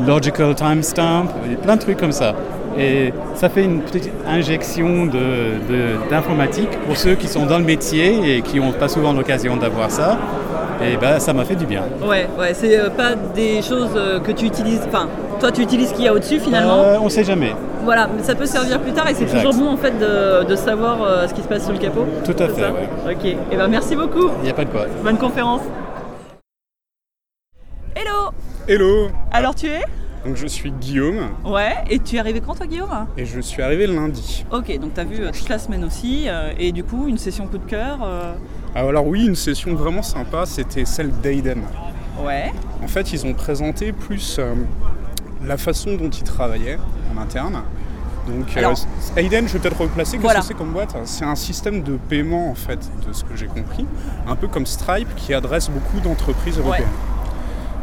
logical 0.05 0.53
timestamp, 0.55 1.27
plein 1.63 1.75
de 1.77 1.81
trucs 1.81 1.97
comme 1.97 2.11
ça. 2.11 2.33
Et 2.77 3.13
ça 3.35 3.47
fait 3.49 3.63
une 3.63 3.81
petite 3.81 4.11
injection 4.27 5.05
de- 5.05 5.11
de- 5.13 6.09
d'informatique 6.09 6.69
pour 6.85 6.97
ceux 6.97 7.15
qui 7.15 7.27
sont 7.27 7.45
dans 7.45 7.57
le 7.57 7.63
métier 7.63 8.37
et 8.37 8.41
qui 8.41 8.59
n'ont 8.59 8.71
pas 8.73 8.89
souvent 8.89 9.13
l'occasion 9.13 9.55
d'avoir 9.55 9.89
ça. 9.91 10.17
Et 10.83 10.97
ben, 10.97 11.19
ça 11.19 11.31
m'a 11.31 11.45
fait 11.45 11.55
du 11.55 11.65
bien. 11.65 11.83
Ouais, 12.05 12.27
ouais, 12.37 12.53
c'est 12.53 12.77
euh, 12.77 12.89
pas 12.89 13.15
des 13.33 13.61
choses 13.61 13.91
euh, 13.95 14.19
que 14.19 14.33
tu 14.33 14.45
utilises. 14.45 14.81
Enfin, 14.87 15.07
toi 15.39 15.49
tu 15.51 15.61
utilises 15.61 15.89
ce 15.89 15.93
qu'il 15.93 16.03
y 16.03 16.07
a 16.09 16.13
au-dessus 16.13 16.39
finalement. 16.39 16.79
Euh, 16.83 16.97
on 16.99 17.05
ne 17.05 17.09
sait 17.09 17.23
jamais. 17.23 17.53
Voilà, 17.85 18.09
mais 18.13 18.23
ça 18.23 18.35
peut 18.35 18.45
servir 18.45 18.81
plus 18.81 18.91
tard 18.91 19.07
et 19.09 19.13
c'est 19.13 19.25
toujours 19.25 19.53
bon 19.53 19.69
en 19.69 19.77
fait 19.77 19.91
de, 19.97 20.43
de 20.43 20.55
savoir 20.55 21.01
euh, 21.01 21.27
ce 21.27 21.33
qui 21.33 21.41
se 21.43 21.47
passe 21.47 21.65
sous 21.65 21.71
le 21.71 21.77
capot. 21.77 22.05
Tout 22.25 22.43
à 22.43 22.47
fait, 22.49 22.63
ouais. 22.63 22.89
Ok, 23.13 23.25
et 23.25 23.55
ben 23.55 23.67
merci 23.69 23.95
beaucoup. 23.95 24.29
Il 24.41 24.43
n'y 24.45 24.49
a 24.49 24.53
pas 24.53 24.65
de 24.65 24.69
quoi. 24.69 24.85
Bonne 25.03 25.17
conférence. 25.17 25.61
Hello 27.95 28.31
Hello, 28.67 29.07
Alors 29.31 29.55
tu 29.55 29.67
es? 29.67 29.81
Donc 30.25 30.35
je 30.35 30.47
suis 30.47 30.71
Guillaume 30.71 31.29
Ouais, 31.45 31.75
et 31.89 31.99
tu 31.99 32.15
es 32.15 32.19
arrivé 32.19 32.41
quand 32.45 32.55
toi 32.55 32.65
Guillaume? 32.67 32.89
Et 33.17 33.25
je 33.25 33.39
suis 33.39 33.61
arrivé 33.61 33.87
lundi. 33.87 34.45
Ok, 34.51 34.77
donc 34.79 34.93
tu 34.93 34.99
as 34.99 35.03
vu 35.03 35.17
euh, 35.21 35.31
toute 35.31 35.49
la 35.49 35.59
semaine 35.59 35.83
aussi, 35.83 36.25
euh, 36.27 36.51
et 36.57 36.71
du 36.71 36.83
coup 36.83 37.07
une 37.07 37.17
session 37.17 37.47
coup 37.47 37.57
de 37.57 37.65
cœur. 37.69 37.99
euh, 38.03 38.33
Ah, 38.73 38.79
Alors 38.81 39.05
oui, 39.07 39.25
une 39.25 39.35
session 39.35 39.75
vraiment 39.75 40.01
sympa, 40.01 40.45
c'était 40.45 40.85
celle 40.85 41.11
d'Aiden. 41.21 41.61
Ouais, 42.25 42.51
En 42.83 42.87
fait, 42.87 43.11
ils 43.13 43.25
ont 43.25 43.33
présenté 43.33 43.91
plus 43.91 44.39
la 45.45 45.57
façon 45.57 45.95
dont 45.95 46.09
ils 46.09 46.23
travaillaient 46.23 46.77
en 47.13 47.21
interne. 47.21 47.61
Donc 48.27 48.57
Alors- 48.57 48.73
Aiden, 49.17 49.47
je 49.47 49.53
vais 49.53 49.59
peut-être 49.59 49.79
replacer, 49.81 50.13
qu'est-ce 50.13 50.21
Voilà. 50.23 50.39
que 50.39 50.45
c'est 50.45 50.53
comme 50.55 50.71
boîte? 50.71 50.95
C'est 51.03 51.25
un 51.25 51.35
système 51.35 51.83
de 51.83 51.97
paiement 52.09 52.49
en 52.49 52.55
fait, 52.55 52.79
de 53.07 53.13
ce 53.13 53.23
que 53.23 53.35
j'ai 53.35 53.45
compris, 53.45 53.85
un 54.27 54.35
peu 54.35 54.47
comme 54.47 54.65
Stripe 54.65 55.13
qui 55.15 55.33
adresse 55.33 55.69
beaucoup 55.69 55.99
d'entreprises 55.99 56.57
européennes. 56.57 56.87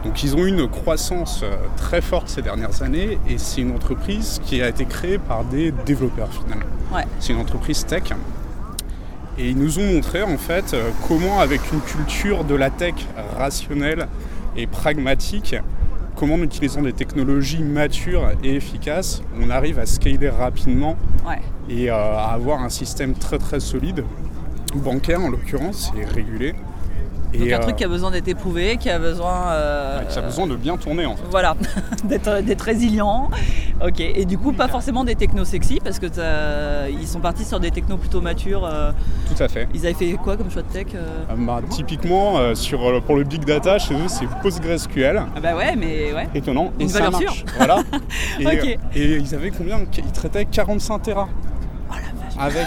Donc 0.05 0.23
ils 0.25 0.35
ont 0.35 0.45
eu 0.45 0.49
une 0.49 0.69
croissance 0.69 1.41
euh, 1.45 1.55
très 1.77 2.01
forte 2.01 2.29
ces 2.29 2.43
dernières 2.43 2.83
années 2.83 3.19
et 3.29 3.39
c'est 3.39 3.61
une 3.61 3.71
entreprise 3.73 4.41
qui 4.45 4.61
a 4.61 4.69
été 4.69 4.85
créée 4.85 5.19
par 5.19 5.45
des 5.45 5.71
développeurs 5.71 6.29
finalement. 6.33 6.67
ouais. 6.95 7.05
C'est 7.21 7.33
une 7.33 7.39
entreprise 7.41 7.87
tech. 7.87 8.03
Et 9.39 9.49
ils 9.49 9.57
nous 9.57 9.79
ont 9.79 9.87
montré 9.95 10.23
en 10.23 10.37
fait 10.39 10.75
euh, 10.75 10.91
comment 11.09 11.41
avec 11.41 11.61
une 11.73 11.81
culture 11.81 12.45
de 12.45 12.55
la 12.55 12.71
tech 12.71 12.95
rationnelle 13.39 14.09
et 14.57 14.67
pragmatique, 14.67 15.55
comment 16.17 16.35
en 16.35 16.43
utilisant 16.43 16.83
des 16.83 16.93
technologies 16.93 17.63
matures 17.63 18.29
et 18.43 18.55
efficaces, 18.57 19.23
on 19.41 19.49
arrive 19.51 19.79
à 19.79 19.87
scaler 19.87 20.29
rapidement 20.29 20.97
Ouais. 21.27 21.41
et 21.71 21.91
euh, 21.91 21.95
à 21.95 22.33
avoir 22.33 22.61
un 22.63 22.69
système 22.69 23.15
très 23.15 23.39
très 23.39 23.61
solide, 23.61 24.05
bancaire 24.75 25.21
en 25.21 25.29
l'occurrence, 25.31 25.93
et 25.99 26.05
régulé. 26.05 26.55
Donc 27.39 27.47
Et 27.49 27.55
un 27.55 27.59
truc 27.61 27.75
euh, 27.75 27.77
qui 27.79 27.85
a 27.85 27.89
besoin 27.89 28.11
d'être 28.11 28.29
éprouvé, 28.29 28.77
qui 28.77 28.91
a 28.91 28.99
besoin. 28.99 29.49
euh, 29.53 30.03
qui 30.03 30.19
a 30.19 30.23
besoin 30.23 30.47
de 30.47 30.55
bien 30.57 30.77
tourner 30.77 31.07
en 31.07 31.17
fait. 31.17 31.23
Voilà, 31.31 31.57
d'être 32.05 32.61
résilient. 32.63 33.31
Ok, 33.85 34.01
et 34.01 34.25
du 34.27 34.39
coup, 34.39 34.53
pas 34.53 34.69
forcément 34.69 35.03
des 35.05 35.15
technos 35.17 35.45
sexy, 35.45 35.81
parce 35.83 35.99
que 35.99 36.07
ils 36.91 37.09
sont 37.09 37.21
partis 37.21 37.45
sur 37.45 37.59
des 37.59 37.71
technos 37.71 37.97
plutôt 37.97 38.21
matures. 38.21 38.65
euh, 38.65 38.93
Tout 39.35 39.43
à 39.43 39.49
fait. 39.49 39.67
ils 39.75 39.85
avaient 39.87 39.95
fait 39.95 40.13
quoi 40.23 40.37
comme 40.37 40.51
choix 40.51 40.63
de 40.63 40.69
tech 40.69 40.89
Euh, 40.95 41.25
bah, 41.39 41.61
typiquement, 41.71 42.55
sur, 42.55 43.03
pour 43.03 43.17
le 43.17 43.25
big 43.25 43.45
data, 43.45 43.79
chez 43.79 43.95
eux, 43.95 44.09
c'est 44.09 44.27
PostgreSQL. 44.43 45.23
Ah 45.35 45.41
bah 45.41 45.57
ouais, 45.57 45.75
mais 45.77 46.13
ouais. 46.13 46.29
Étonnant. 46.35 46.73
Une 46.79 46.87
et 46.87 46.89
ça 46.91 47.11
marche. 47.11 47.25
sûre. 47.25 47.35
Voilà. 47.57 47.79
Et, 48.95 49.17
ils 49.17 49.35
avaient 49.35 49.51
combien? 49.51 49.81
Ils 49.97 50.13
traitaient 50.13 50.45
45 50.45 50.99
Tera. 51.03 51.29
Oh 51.91 51.95
la 51.95 52.47
vache. 52.47 52.57
Avec. 52.57 52.67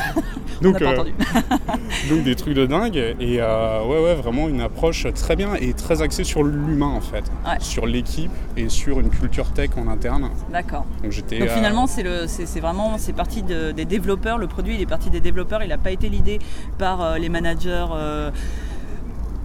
On 0.64 0.72
pas 0.74 0.80
euh, 0.84 0.94
entendu. 0.94 1.14
donc 2.10 2.24
des 2.24 2.36
trucs 2.36 2.54
de 2.54 2.66
dingue. 2.66 2.96
Et 3.20 3.38
euh, 3.42 3.84
ouais, 3.86 4.04
ouais, 4.04 4.16
vraiment 4.16 4.48
une 4.48 4.62
approche 4.62 5.06
très 5.14 5.36
bien 5.36 5.56
et 5.56 5.74
très 5.74 6.02
axée 6.02 6.24
sur 6.24 6.44
l'humain 6.44 6.94
en 6.96 7.02
fait. 7.02 7.24
Ouais. 7.46 7.58
Sur 7.60 7.86
l'équipe 7.86 8.32
et 8.58 8.70
sur 8.70 9.00
une 9.00 9.10
culture 9.10 9.52
tech 9.52 9.72
en 9.78 9.88
interne. 9.88 10.30
D'accord. 10.52 10.86
Donc 11.04 11.12
j'étais. 11.12 11.40
Donc 11.40 11.50
euh, 11.50 11.56
finalement, 11.56 11.88
c'est 11.88 12.04
le- 12.04 12.28
c'est 12.28 12.46
c'est 12.46 12.60
vraiment 12.60 12.98
c'est 12.98 13.14
parti 13.14 13.44
de- 13.44 13.72
des 13.72 13.86
développeurs. 13.86 14.38
Le 14.38 14.48
produit, 14.48 14.76
il 14.76 14.82
est 14.82 14.86
parti 14.86 15.10
des 15.10 15.22
développeurs. 15.22 15.64
Il 15.64 15.70
n'a 15.70 15.78
pas 15.78 15.92
été 15.92 16.10
l'idée 16.10 16.40
par 16.78 17.18
les 17.20 17.30
managers. 17.30 17.86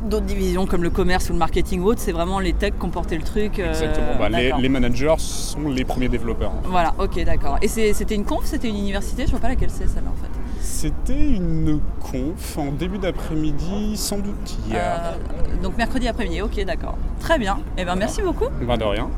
D'autres 0.02 0.24
divisions 0.24 0.64
comme 0.64 0.82
le 0.82 0.88
commerce 0.88 1.28
ou 1.28 1.34
le 1.34 1.38
marketing 1.38 1.82
ou 1.82 1.88
autre, 1.88 2.00
c'est 2.00 2.12
vraiment 2.12 2.40
les 2.40 2.54
techs 2.54 2.78
qui 2.78 2.84
ont 2.86 2.90
porté 2.90 3.18
le 3.18 3.22
truc. 3.22 3.58
euh, 3.58 3.68
Exactement. 3.68 4.06
Bah, 4.18 4.30
les, 4.30 4.68
managers 4.70 5.14
sont 5.18 5.68
les 5.68 5.84
premiers 5.84 6.08
développeurs. 6.08 6.52
Voilà, 6.64 6.94
ok, 6.98 7.22
d'accord. 7.24 7.58
Et 7.60 7.68
c'est- 7.68 7.92
c'était 7.92 8.14
une 8.14 8.24
conf, 8.24 8.46
c'était 8.46 8.68
une 8.68 8.78
université, 8.78 9.26
je 9.26 9.30
vois 9.32 9.40
pas 9.40 9.48
laquelle 9.48 9.68
c'est 9.68 9.86
celle-là 9.86 10.08
en 10.10 10.22
fait. 10.22 10.30
C'était 10.60 11.14
une 11.30 11.80
conf 12.00 12.58
en 12.58 12.70
début 12.72 12.98
d'après-midi, 12.98 13.96
sans 13.96 14.18
doute 14.18 14.56
hier. 14.68 14.82
Euh, 15.16 15.62
donc 15.62 15.76
mercredi 15.78 16.06
après-midi, 16.06 16.42
ok, 16.42 16.64
d'accord. 16.64 16.96
Très 17.18 17.38
bien. 17.38 17.58
Eh 17.78 17.84
ben 17.84 17.96
merci 17.96 18.20
beaucoup. 18.22 18.44
Bah, 18.66 18.76
de 18.76 18.84
rien. 18.84 19.08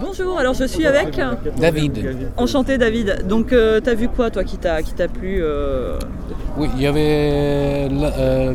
Bonjour, 0.00 0.38
alors 0.38 0.54
je 0.54 0.64
suis 0.64 0.86
avec 0.86 1.20
David. 1.58 2.26
Enchanté 2.36 2.78
David. 2.78 3.26
Donc 3.26 3.52
euh, 3.52 3.80
t'as 3.80 3.94
vu 3.94 4.08
quoi 4.08 4.30
toi 4.30 4.44
qui 4.44 4.56
t'a 4.56 4.82
qui 4.82 4.94
t'a 4.94 5.08
plu 5.08 5.40
euh, 5.42 5.98
Oui, 6.56 6.68
il 6.76 6.82
y 6.82 6.86
avait 6.86 7.88
euh, 7.90 8.54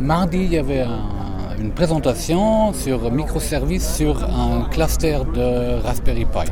mardi, 0.00 0.38
il 0.38 0.52
y 0.52 0.58
avait 0.58 0.80
un- 0.80 1.56
une 1.58 1.72
présentation 1.72 2.72
sur 2.72 3.10
microservices 3.10 3.96
sur 3.96 4.22
un 4.24 4.64
cluster 4.70 5.18
de 5.34 5.80
Raspberry 5.82 6.24
Pi. 6.26 6.50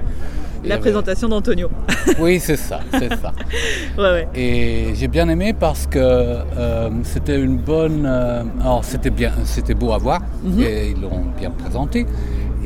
La 0.65 0.75
avait- 0.75 0.81
présentation 0.81 1.29
d'Antonio. 1.29 1.69
Oui, 2.19 2.39
c'est 2.41 2.57
ça, 2.57 2.81
c'est 2.93 3.09
ça. 3.21 3.33
Ouais, 3.99 4.03
ouais. 4.11 4.29
Et 4.35 4.95
j'ai 4.95 5.09
bien 5.09 5.29
aimé 5.29 5.53
parce 5.59 5.87
que 5.87 5.99
euh, 5.99 6.91
c'était 7.05 7.41
une 7.41 7.57
bonne. 7.57 8.05
euh, 8.07 8.43
alors 8.61 8.85
c'était 8.85 9.11
bien, 9.11 9.33
c'était 9.45 9.75
beau 9.75 9.93
à 9.93 9.99
voir 9.99 10.21
et 10.59 10.91
ils 10.91 11.01
l'ont 11.01 11.25
bien 11.39 11.51
présenté. 11.51 12.07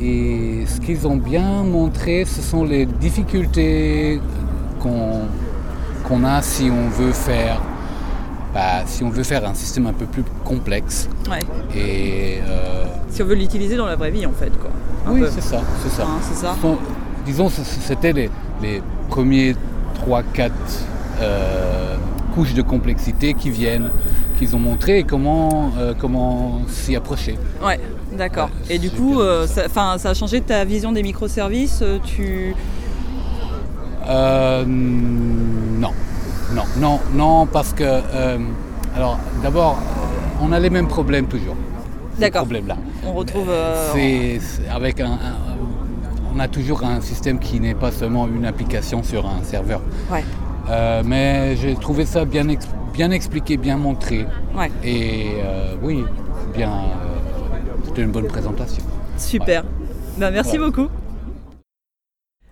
Et 0.01 0.63
ce 0.65 0.79
qu'ils 0.79 1.05
ont 1.07 1.17
bien 1.17 1.63
montré, 1.63 2.25
ce 2.25 2.41
sont 2.41 2.63
les 2.63 2.85
difficultés 2.85 4.19
qu'on 4.81 6.23
a 6.23 6.41
si 6.41 6.69
on 6.71 6.89
veut 6.89 7.11
faire. 7.11 7.61
bah, 8.53 8.83
si 8.85 9.03
on 9.03 9.09
veut 9.09 9.23
faire 9.23 9.47
un 9.47 9.53
système 9.53 9.87
un 9.87 9.93
peu 9.93 10.05
plus 10.05 10.23
complexe. 10.43 11.07
Ouais. 11.29 11.39
Et 11.75 12.39
euh, 12.47 12.85
Si 13.09 13.21
on 13.21 13.25
veut 13.25 13.35
l'utiliser 13.35 13.75
dans 13.77 13.85
la 13.85 13.95
vraie 13.95 14.09
vie, 14.11 14.25
en 14.25 14.31
fait, 14.31 14.51
quoi. 14.57 14.71
Un 15.07 15.11
oui, 15.13 15.23
c'est 15.29 15.41
ça, 15.41 15.61
c'est 15.83 15.89
ça. 15.89 16.03
Hein, 16.03 16.19
ça. 16.21 16.55
Ce 16.55 16.61
sont- 16.61 16.77
disons, 17.25 17.49
c'était 17.49 18.13
les, 18.13 18.29
les 18.61 18.81
premiers 19.09 19.55
3-4 20.07 20.51
couches 22.33 22.53
de 22.53 22.61
complexité 22.61 23.33
qui 23.33 23.49
viennent, 23.49 23.89
qu'ils 24.37 24.55
ont 24.55 24.59
montré 24.59 24.99
et 24.99 25.03
comment, 25.03 25.71
euh, 25.77 25.93
comment 25.97 26.61
s'y 26.67 26.95
approcher. 26.95 27.37
Ouais, 27.65 27.79
d'accord. 28.17 28.49
Et 28.69 28.77
du 28.79 28.89
coup, 28.91 29.19
euh, 29.19 29.47
ça, 29.47 29.63
a 30.09 30.13
changé 30.13 30.41
ta 30.41 30.63
vision 30.63 30.91
des 30.91 31.03
microservices 31.03 31.79
euh, 31.81 31.97
Tu... 32.05 32.55
Euh, 34.07 34.63
non, 34.65 35.91
non, 36.53 36.63
non, 36.77 36.99
non, 37.13 37.45
parce 37.45 37.73
que, 37.73 37.83
euh, 37.83 38.37
alors 38.95 39.19
d'abord, 39.43 39.77
euh, 39.77 40.43
on 40.45 40.51
a 40.51 40.59
les 40.59 40.69
mêmes 40.69 40.87
problèmes 40.87 41.27
toujours. 41.27 41.55
D'accord. 42.17 42.41
problèmes-là. 42.41 42.77
On 43.05 43.13
retrouve... 43.13 43.49
euh, 43.49 43.91
C'est 43.93 44.39
c'est 44.41 44.67
avec 44.69 44.99
un, 44.99 45.11
un- 45.11 45.17
on 46.35 46.39
a 46.39 46.47
toujours 46.47 46.83
un 46.83 47.01
système 47.01 47.39
qui 47.39 47.59
n'est 47.59 47.75
pas 47.75 47.91
seulement 47.91 48.27
une 48.27 48.45
application 48.45 49.03
sur 49.03 49.25
un 49.27 49.43
serveur. 49.43 49.81
Ouais. 50.11 50.23
Euh, 50.69 51.01
mais 51.05 51.55
j'ai 51.55 51.75
trouvé 51.75 52.05
ça 52.05 52.25
bien, 52.25 52.47
ex- 52.49 52.67
bien 52.93 53.11
expliqué, 53.11 53.57
bien 53.57 53.77
montré. 53.77 54.25
Ouais. 54.55 54.71
Et 54.83 55.31
euh, 55.43 55.75
oui, 55.81 56.03
bien, 56.55 56.69
euh, 56.69 57.57
c'était 57.85 58.03
une 58.03 58.11
bonne 58.11 58.27
présentation. 58.27 58.83
Super. 59.17 59.63
Bah, 60.17 60.29
merci 60.31 60.57
beaucoup. 60.57 60.87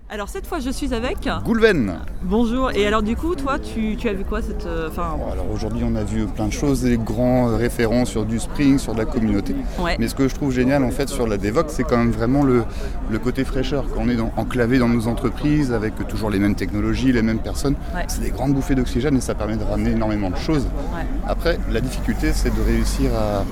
Alors 0.10 0.30
cette 0.30 0.48
fois, 0.48 0.60
je 0.62 0.70
suis 0.70 0.94
avec. 0.94 1.28
Goulven. 1.44 1.96
Bonjour. 2.24 2.72
Et 2.72 2.88
alors 2.88 3.04
du 3.04 3.18
coup, 3.18 3.36
toi, 3.36 3.60
tu, 3.60 3.98
tu 3.98 4.08
as 4.08 4.14
vu 4.14 4.24
quoi 4.24 4.42
cette... 4.42 4.66
euh, 4.66 4.90
Alors 4.96 5.46
aujourd'hui, 5.54 5.84
on 5.86 5.96
a 5.96 6.04
vu 6.06 6.28
plein 6.28 6.48
de 6.48 6.54
choses, 6.54 6.82
des 6.84 6.98
grands 6.98 7.48
référents 7.58 8.06
sur 8.06 8.26
du 8.26 8.40
Spring, 8.40 8.78
sur 8.80 8.94
de 8.94 9.00
la 9.00 9.06
communauté. 9.06 9.54
Ouais. 9.80 9.98
Mais 10.00 10.08
ce 10.08 10.16
que 10.16 10.30
je 10.30 10.36
trouve 10.36 10.54
génial 10.54 10.86
en 10.86 10.92
fait 10.92 11.10
sur 11.10 11.28
la 11.28 11.38
Devox, 11.38 11.74
c'est 11.74 11.84
quand 11.84 11.98
même 11.98 12.12
vraiment 12.12 12.44
le, 12.44 12.64
le 13.12 13.20
côté 13.20 13.44
fraîcheur. 13.44 13.84
Quand 13.94 14.04
on 14.06 14.10
est 14.10 14.16
dans- 14.16 14.32
enclavé 14.38 14.80
dans 14.80 14.88
nos 14.88 15.10
entreprises 15.10 15.74
avec 15.74 15.94
toujours 16.08 16.30
les 16.30 16.40
mêmes 16.40 16.56
technologies, 16.56 17.12
les 17.12 17.22
mêmes 17.22 17.40
personnes, 17.40 17.76
Ouais. 17.94 18.06
c'est 18.08 18.22
des 18.22 18.30
grandes 18.32 18.54
bouffées 18.54 18.76
d'oxygène 18.76 19.18
et 19.18 19.22
ça 19.22 19.36
permet 19.36 19.58
de 19.58 19.64
ramener 19.66 19.92
énormément 19.92 20.30
de 20.30 20.38
choses. 20.38 20.68
Ouais. 20.96 21.06
Après, 21.28 21.60
la 21.70 21.82
difficulté, 21.82 22.32
c'est 22.34 22.56
de 22.56 22.62
réussir 22.62 23.12
à, 23.14 23.44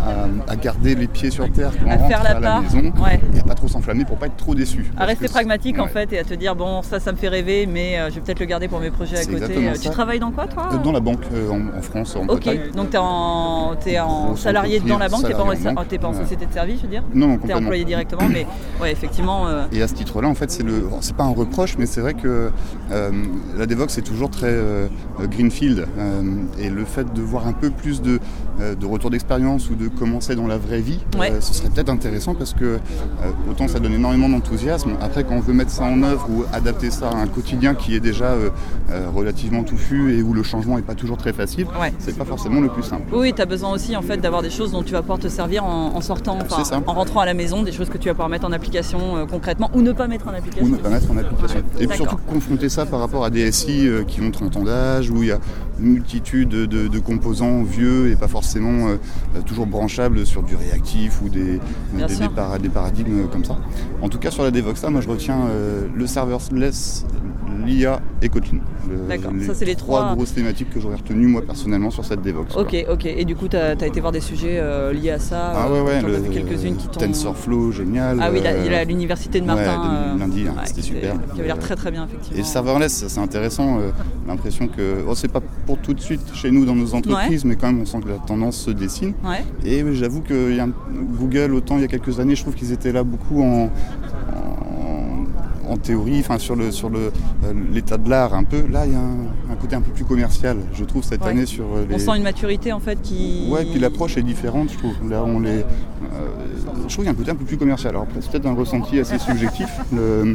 à- 0.00 0.52
à 0.52 0.56
garder 0.56 0.94
les 0.94 1.06
pieds 1.06 1.30
sur 1.30 1.50
terre 1.50 1.70
quand 1.78 1.90
À 1.90 1.94
on 1.94 1.98
rentre 1.98 2.08
faire 2.08 2.22
la 2.22 2.30
à 2.30 2.34
la 2.34 2.40
part. 2.40 2.62
maison 2.62 2.92
Ouais. 3.02 3.20
et 3.34 3.40
à 3.40 3.42
pas 3.42 3.54
trop 3.54 3.68
s'enflammer 3.68 4.04
pour 4.04 4.16
pas 4.16 4.26
être 4.26 4.36
trop 4.36 4.54
déçu. 4.54 4.90
à 4.96 5.04
rester 5.04 5.26
que 5.26 5.30
pragmatique 5.32 5.78
en 5.78 5.86
fait 5.86 6.12
et 6.12 6.18
à 6.18 6.24
te 6.24 6.34
dire 6.34 6.54
bon 6.56 6.82
ça 6.82 7.00
ça 7.00 7.12
me 7.12 7.16
fait 7.16 7.28
rêver 7.28 7.66
mais 7.66 7.98
euh, 7.98 8.10
je 8.10 8.16
vais 8.16 8.20
peut-être 8.20 8.40
le 8.40 8.46
garder 8.46 8.68
pour 8.68 8.80
mes 8.80 8.90
projets 8.90 9.16
à 9.18 9.22
C'est 9.22 9.32
côté. 9.32 9.54
Euh, 9.68 9.74
Tu 9.80 9.90
travailles 9.90 10.18
dans 10.20 10.30
quoi 10.30 10.46
toi 10.46 10.68
Euh, 10.72 10.78
Dans 10.78 10.92
la 10.92 11.00
banque 11.00 11.22
euh, 11.32 11.50
en, 11.50 11.78
en 11.78 11.82
France, 11.82 12.16
en 12.16 12.20
Ok, 12.22 12.26
Bretagne. 12.44 12.60
donc 12.74 12.90
tu 12.90 12.96
es 13.90 13.98
en, 13.98 14.36
salarié 14.36 14.80
dans 14.80 14.98
la 14.98 15.08
banque, 15.08 15.26
t'es 15.26 15.32
pas, 15.34 15.42
en, 15.42 15.74
pas 15.74 16.08
en 16.08 16.14
société 16.14 16.46
de 16.46 16.52
service, 16.52 16.76
je 16.78 16.82
veux 16.82 16.88
dire 16.88 17.02
Non, 17.14 17.32
T'es 17.34 17.38
complètement. 17.40 17.62
employé 17.62 17.84
directement, 17.84 18.28
mais 18.28 18.46
ouais, 18.80 18.92
effectivement. 18.92 19.46
euh, 19.48 19.64
Et 19.72 19.82
à 19.82 19.88
ce 19.88 19.94
titre-là, 19.94 20.28
en 20.28 20.34
fait, 20.34 20.50
c'est 20.50 20.62
le, 20.62 20.84
c'est 21.00 21.16
pas 21.16 21.24
un 21.24 21.32
reproche, 21.34 21.76
mais 21.78 21.86
c'est 21.86 22.00
vrai 22.00 22.14
que 22.14 22.50
la 23.56 23.66
Devox 23.66 23.96
est 23.98 24.02
toujours 24.02 24.30
très 24.30 24.54
greenfield, 25.30 25.86
et 26.58 26.70
le 26.70 26.84
fait 26.84 27.12
de 27.12 27.20
voir 27.22 27.46
un 27.46 27.52
peu 27.52 27.70
plus 27.70 28.02
de, 28.02 28.20
de 28.78 28.86
retour 28.86 29.10
d'expérience 29.10 29.70
ou 29.70 29.74
de 29.74 29.87
commencer 29.88 30.34
dans 30.34 30.46
la 30.46 30.58
vraie 30.58 30.80
vie, 30.80 30.98
Ouais. 31.18 31.30
euh, 31.32 31.40
ce 31.40 31.52
serait 31.54 31.68
peut-être 31.70 31.88
intéressant 31.90 32.34
parce 32.34 32.52
que 32.54 32.64
euh, 32.64 32.78
autant 33.50 33.68
ça 33.68 33.78
donne 33.80 33.94
énormément 33.94 34.28
d'enthousiasme. 34.28 34.92
Après, 35.00 35.24
quand 35.24 35.34
on 35.34 35.40
veut 35.40 35.52
mettre 35.52 35.70
ça 35.70 35.84
en 35.84 36.02
œuvre 36.02 36.26
ou 36.30 36.44
adapter 36.52 36.90
ça 36.90 37.10
à 37.10 37.16
un 37.16 37.26
quotidien 37.26 37.74
qui 37.74 37.94
est 37.94 38.00
déjà 38.00 38.26
euh, 38.26 38.50
relativement 39.14 39.62
touffu 39.62 40.14
et 40.16 40.22
où 40.22 40.32
le 40.34 40.42
changement 40.42 40.76
n'est 40.76 40.82
pas 40.82 40.94
toujours 40.94 41.16
très 41.16 41.32
facile, 41.32 41.66
Ouais. 41.80 41.92
c'est 41.98 42.16
pas 42.16 42.24
forcément 42.24 42.60
le 42.60 42.68
plus 42.68 42.82
simple. 42.82 43.02
Oui, 43.12 43.32
tu 43.34 43.42
as 43.42 43.46
besoin 43.46 43.72
aussi 43.72 43.96
en 43.96 44.02
fait 44.02 44.16
d'avoir 44.18 44.42
des 44.42 44.50
choses 44.50 44.72
dont 44.72 44.82
tu 44.82 44.92
vas 44.92 45.00
pouvoir 45.00 45.18
te 45.18 45.28
servir 45.28 45.64
en, 45.64 45.94
en 45.96 46.00
sortant, 46.00 46.38
ça. 46.64 46.80
en 46.86 46.92
rentrant 46.92 47.20
à 47.20 47.26
la 47.26 47.34
maison, 47.34 47.62
des 47.62 47.72
choses 47.72 47.88
que 47.88 47.98
tu 47.98 48.08
vas 48.08 48.14
pouvoir 48.14 48.28
mettre 48.28 48.46
en 48.46 48.52
application 48.52 49.26
concrètement 49.30 49.70
ou 49.74 49.82
ne 49.82 49.92
pas 49.92 50.06
mettre 50.08 50.28
en 50.28 50.32
application. 50.34 50.64
Ou 50.66 50.68
ne 50.70 50.76
pas 50.76 50.88
mettre 50.90 51.10
en 51.10 51.16
application. 51.16 51.60
Et 51.80 51.86
puis 51.86 51.96
surtout 51.96 52.16
confronter 52.26 52.68
ça 52.68 52.86
par 52.86 53.00
rapport 53.00 53.24
à 53.24 53.30
des 53.30 53.50
SI 53.52 53.88
qui 54.06 54.20
ont 54.20 54.30
30 54.30 54.56
ans 54.58 54.62
d'âge, 54.64 55.10
où 55.10 55.22
il 55.22 55.28
y 55.28 55.32
a 55.32 55.38
une 55.80 55.92
multitude 55.92 56.48
de, 56.48 56.66
de 56.88 56.98
composants 56.98 57.62
vieux 57.62 58.10
et 58.10 58.16
pas 58.16 58.28
forcément 58.28 58.88
toujours 59.46 59.66
branchables 59.78 60.26
sur 60.26 60.42
du 60.42 60.56
réactif 60.56 61.20
ou 61.22 61.28
des, 61.28 61.60
des, 61.94 62.08
sûr. 62.08 62.28
des 62.28 62.34
para- 62.34 62.58
des 62.58 62.68
paradigmes 62.68 63.28
comme 63.28 63.44
ça. 63.44 63.56
En 64.02 64.08
tout 64.08 64.18
cas 64.18 64.30
sur 64.30 64.42
la 64.42 64.50
Devox, 64.50 64.82
là, 64.82 64.90
moi 64.90 65.00
je 65.00 65.08
retiens 65.08 65.46
euh, 65.48 65.86
le 65.94 66.06
serverless, 66.06 67.06
l'IA 67.64 68.00
et 68.22 68.28
Kotlin. 68.28 68.58
D'accord. 69.08 69.32
Ça, 69.46 69.54
c'est 69.54 69.64
les 69.64 69.74
trois- 69.74 70.14
grosses 70.14 70.34
thématiques 70.34 70.70
que 70.70 70.80
j'aurais 70.80 70.96
retenues 70.96 71.26
moi 71.26 71.42
personnellement 71.42 71.90
sur 71.90 72.04
cette 72.04 72.20
quoi. 72.22 72.62
Ok, 72.62 72.76
ok. 72.90 73.04
Et 73.06 73.24
du 73.24 73.36
coup, 73.36 73.48
tu 73.48 73.56
as, 73.56 73.72
été 73.72 74.00
voir 74.00 74.12
des 74.12 74.20
sujets 74.20 74.58
euh, 74.60 74.92
liés 74.92 75.10
à 75.10 75.18
ça 75.18 75.52
Ah 75.54 75.70
ouais, 75.70 75.78
euh, 75.78 75.84
ouais, 75.84 76.02
le 76.02 76.20
quelques-unes 76.32 76.76
qui. 76.76 76.88
TensorFlow, 76.88 77.72
génial. 77.72 78.18
Ah 78.20 78.30
oui, 78.32 78.40
euh, 78.44 78.64
il 78.66 78.74
a 78.74 78.84
l'université 78.84 79.40
de 79.40 79.46
ouais, 79.46 79.54
Martin. 79.54 79.82
de- 79.84 80.16
euh, 80.16 80.18
lundi, 80.18 80.44
hein, 80.48 80.54
ouais, 80.56 80.62
c'était 80.66 80.82
super. 80.82 81.14
Qui 81.34 81.40
avait 81.40 81.46
l'air 81.48 81.56
Euh, 81.56 81.60
très 81.60 81.76
très 81.76 81.90
bien, 81.90 82.06
effectivement. 82.06 82.38
Et 82.40 82.44
serverless, 82.44 82.92
ça, 82.92 83.08
c'est 83.08 83.20
intéressant. 83.20 83.78
euh, 83.78 83.90
L'impression 84.26 84.68
que, 84.68 84.96
oh, 85.08 85.14
c'est 85.14 85.32
pas 85.32 85.40
pour 85.66 85.78
tout 85.78 85.94
de 85.94 86.00
suite 86.00 86.20
chez 86.34 86.50
nous 86.50 86.66
dans 86.66 86.74
nos 86.74 86.94
entreprises, 86.94 87.44
mais 87.46 87.56
quand 87.56 87.68
même 87.68 87.80
on 87.80 87.86
sent 87.86 88.00
que 88.04 88.08
la 88.10 88.16
tendance 88.18 88.56
se 88.58 88.70
dessine. 88.70 89.14
Ouais. 89.24 89.42
Et 89.64 89.82
j'avoue 89.94 90.20
que 90.20 90.54
y 90.54 90.60
a 90.60 90.64
un- 90.64 90.72
Google, 91.18 91.54
autant 91.54 91.76
il 91.76 91.80
y 91.82 91.84
a 91.84 91.88
quelques 91.88 92.20
années, 92.20 92.34
je 92.36 92.42
trouve 92.42 92.54
qu'ils 92.54 92.72
étaient 92.72 92.92
là 92.92 93.04
beaucoup 93.04 93.42
en, 93.42 93.70
en, 95.68 95.76
théorie, 95.76 96.20
enfin 96.20 96.38
sur 96.38 96.56
le 96.56 96.70
sur 96.70 96.88
le 96.90 96.98
euh, 97.44 97.52
l'état 97.72 97.96
de 97.98 98.08
l'art 98.08 98.34
un 98.34 98.44
peu. 98.44 98.66
Là, 98.66 98.86
il 98.86 98.92
y 98.92 98.94
a 98.96 98.98
un, 99.00 99.52
un 99.52 99.56
côté 99.56 99.76
un 99.76 99.80
peu 99.80 99.92
plus 99.92 100.04
commercial, 100.04 100.56
je 100.74 100.84
trouve 100.84 101.02
cette 101.04 101.22
Ouais. 101.22 101.30
année 101.30 101.46
sur 101.46 101.64
euh, 101.64 101.86
les. 101.88 101.94
On 101.94 101.98
sent 101.98 102.16
une 102.16 102.22
maturité 102.22 102.72
en 102.72 102.80
fait 102.80 103.00
qui. 103.02 103.48
Ouais, 103.50 103.64
puis 103.64 103.78
l'approche 103.78 104.16
est 104.16 104.22
différente, 104.22 104.70
je 104.72 104.78
trouve. 104.78 104.94
Là, 105.10 105.22
on 105.24 105.40
les, 105.40 105.50
euh, 105.60 105.62
je 106.88 106.92
trouve 106.94 106.96
qu'il 106.96 107.04
y 107.04 107.08
a 107.08 107.10
un 107.10 107.14
côté 107.14 107.30
un 107.30 107.34
peu 107.36 107.44
plus 107.44 107.56
commercial. 107.56 107.90
Alors 107.90 108.02
après, 108.02 108.20
c'est 108.20 108.30
peut-être 108.30 108.46
un 108.46 108.54
ressenti 108.54 108.98
assez 108.98 109.18
subjectif, 109.18 109.68
le- 109.92 109.98
euh, 109.98 110.34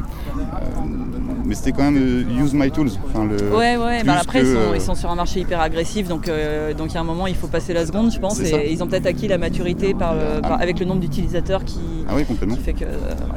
mais 1.53 1.57
c'était 1.57 1.71
quand 1.71 1.83
même 1.91 1.97
euh, 2.01 2.43
use 2.43 2.53
my 2.55 2.71
tools. 2.71 2.89
Enfin, 3.07 3.25
le, 3.25 3.55
Ouais, 3.55 3.77
ouais, 3.77 4.03
bah 4.03 4.15
après 4.19 4.41
que, 4.41 4.45
ils, 4.47 4.53
sont, 4.53 4.59
euh, 4.71 4.75
ils 4.75 4.81
sont 4.81 4.95
sur 4.95 5.11
un 5.11 5.15
marché 5.15 5.39
hyper 5.41 5.61
agressif, 5.61 6.07
donc 6.07 6.27
euh, 6.27 6.73
donc 6.73 6.89
il 6.91 6.95
y 6.95 6.97
a 6.97 7.01
un 7.01 7.03
moment 7.03 7.27
il 7.27 7.35
faut 7.35 7.45
passer 7.47 7.73
la 7.73 7.85
seconde, 7.85 8.11
je 8.11 8.17
pense, 8.19 8.39
et 8.39 8.71
ils 8.71 8.81
ont 8.81 8.87
peut-être 8.87 9.05
acquis 9.05 9.27
la 9.27 9.37
maturité 9.37 9.93
par, 9.93 10.15
le- 10.15 10.41
par- 10.41 10.59
avec 10.59 10.79
le 10.79 10.85
nombre 10.87 11.01
d'utilisateurs 11.01 11.63
qui, 11.63 11.79
Ah 12.09 12.13
oui, 12.15 12.25
complètement. 12.25 12.55
qui 12.55 12.63
fait 12.63 12.73
que. 12.73 12.85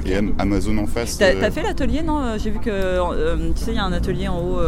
Et 0.07 0.17
Am- 0.17 0.33
Amazon 0.39 0.79
en 0.79 0.87
face. 0.87 1.19
T'as 1.19 1.51
fait 1.51 1.63
l'atelier, 1.63 2.01
non 2.03 2.37
J'ai 2.43 2.51
vu 2.51 2.59
que, 2.59 3.51
tu 3.53 3.61
sais, 3.63 3.73
il 3.73 3.77
y 3.77 3.79
a 3.79 3.85
un 3.85 3.93
atelier 3.93 4.29
en 4.29 4.39
haut, 4.41 4.61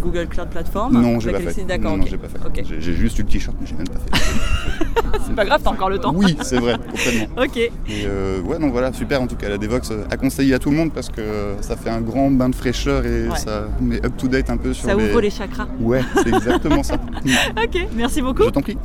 Google 0.00 0.28
Cloud 0.28 0.48
Platform. 0.50 0.92
Non, 0.94 1.18
j'ai 1.18 1.32
pas 1.32 1.40
fait. 1.40 1.64
D'accord, 1.64 1.92
Non, 1.92 1.96
non, 1.98 2.02
ok. 2.04 2.08
j'ai 2.10 2.18
pas 2.18 2.28
fait. 2.28 2.64
J'ai 2.78 2.92
juste 2.92 3.18
eu 3.18 3.22
le 3.22 3.28
t-shirt, 3.28 3.56
mais 3.60 3.66
j'ai 3.66 3.74
même 3.74 3.88
pas 3.88 3.98
fait. 3.98 4.83
C'est 5.26 5.34
pas 5.34 5.44
grave, 5.44 5.60
t'as 5.64 5.70
encore 5.70 5.88
le 5.90 5.98
temps. 5.98 6.12
oui, 6.14 6.36
c'est 6.42 6.58
vrai, 6.58 6.76
complètement. 6.78 7.42
ok. 7.42 7.56
Et 7.56 7.70
euh, 8.06 8.40
ouais, 8.42 8.58
donc 8.58 8.72
voilà, 8.72 8.92
super 8.92 9.20
en 9.22 9.26
tout 9.26 9.36
cas, 9.36 9.48
la 9.48 9.58
Devox 9.58 9.90
euh, 9.90 10.04
à 10.10 10.16
conseiller 10.16 10.54
à 10.54 10.58
tout 10.58 10.70
le 10.70 10.76
monde 10.76 10.92
parce 10.92 11.08
que 11.08 11.54
ça 11.60 11.76
fait 11.76 11.90
un 11.90 12.00
grand 12.00 12.30
bain 12.30 12.48
de 12.48 12.54
fraîcheur 12.54 13.04
et 13.06 13.28
Ouais. 13.28 13.36
ça 13.38 13.68
met 13.80 14.04
up 14.04 14.12
to 14.18 14.28
date 14.28 14.50
un 14.50 14.56
peu 14.56 14.72
sur 14.74 14.88
Ça 14.88 14.94
les... 14.94 15.08
ouvre 15.10 15.20
les 15.20 15.30
chakras. 15.30 15.66
Ouais, 15.80 16.02
c'est 16.22 16.28
exactement 16.28 16.82
ça. 16.82 16.94
ok, 17.62 17.86
merci 17.94 18.20
beaucoup. 18.22 18.44
Je 18.44 18.50
t'en 18.50 18.60
prie. 18.60 18.76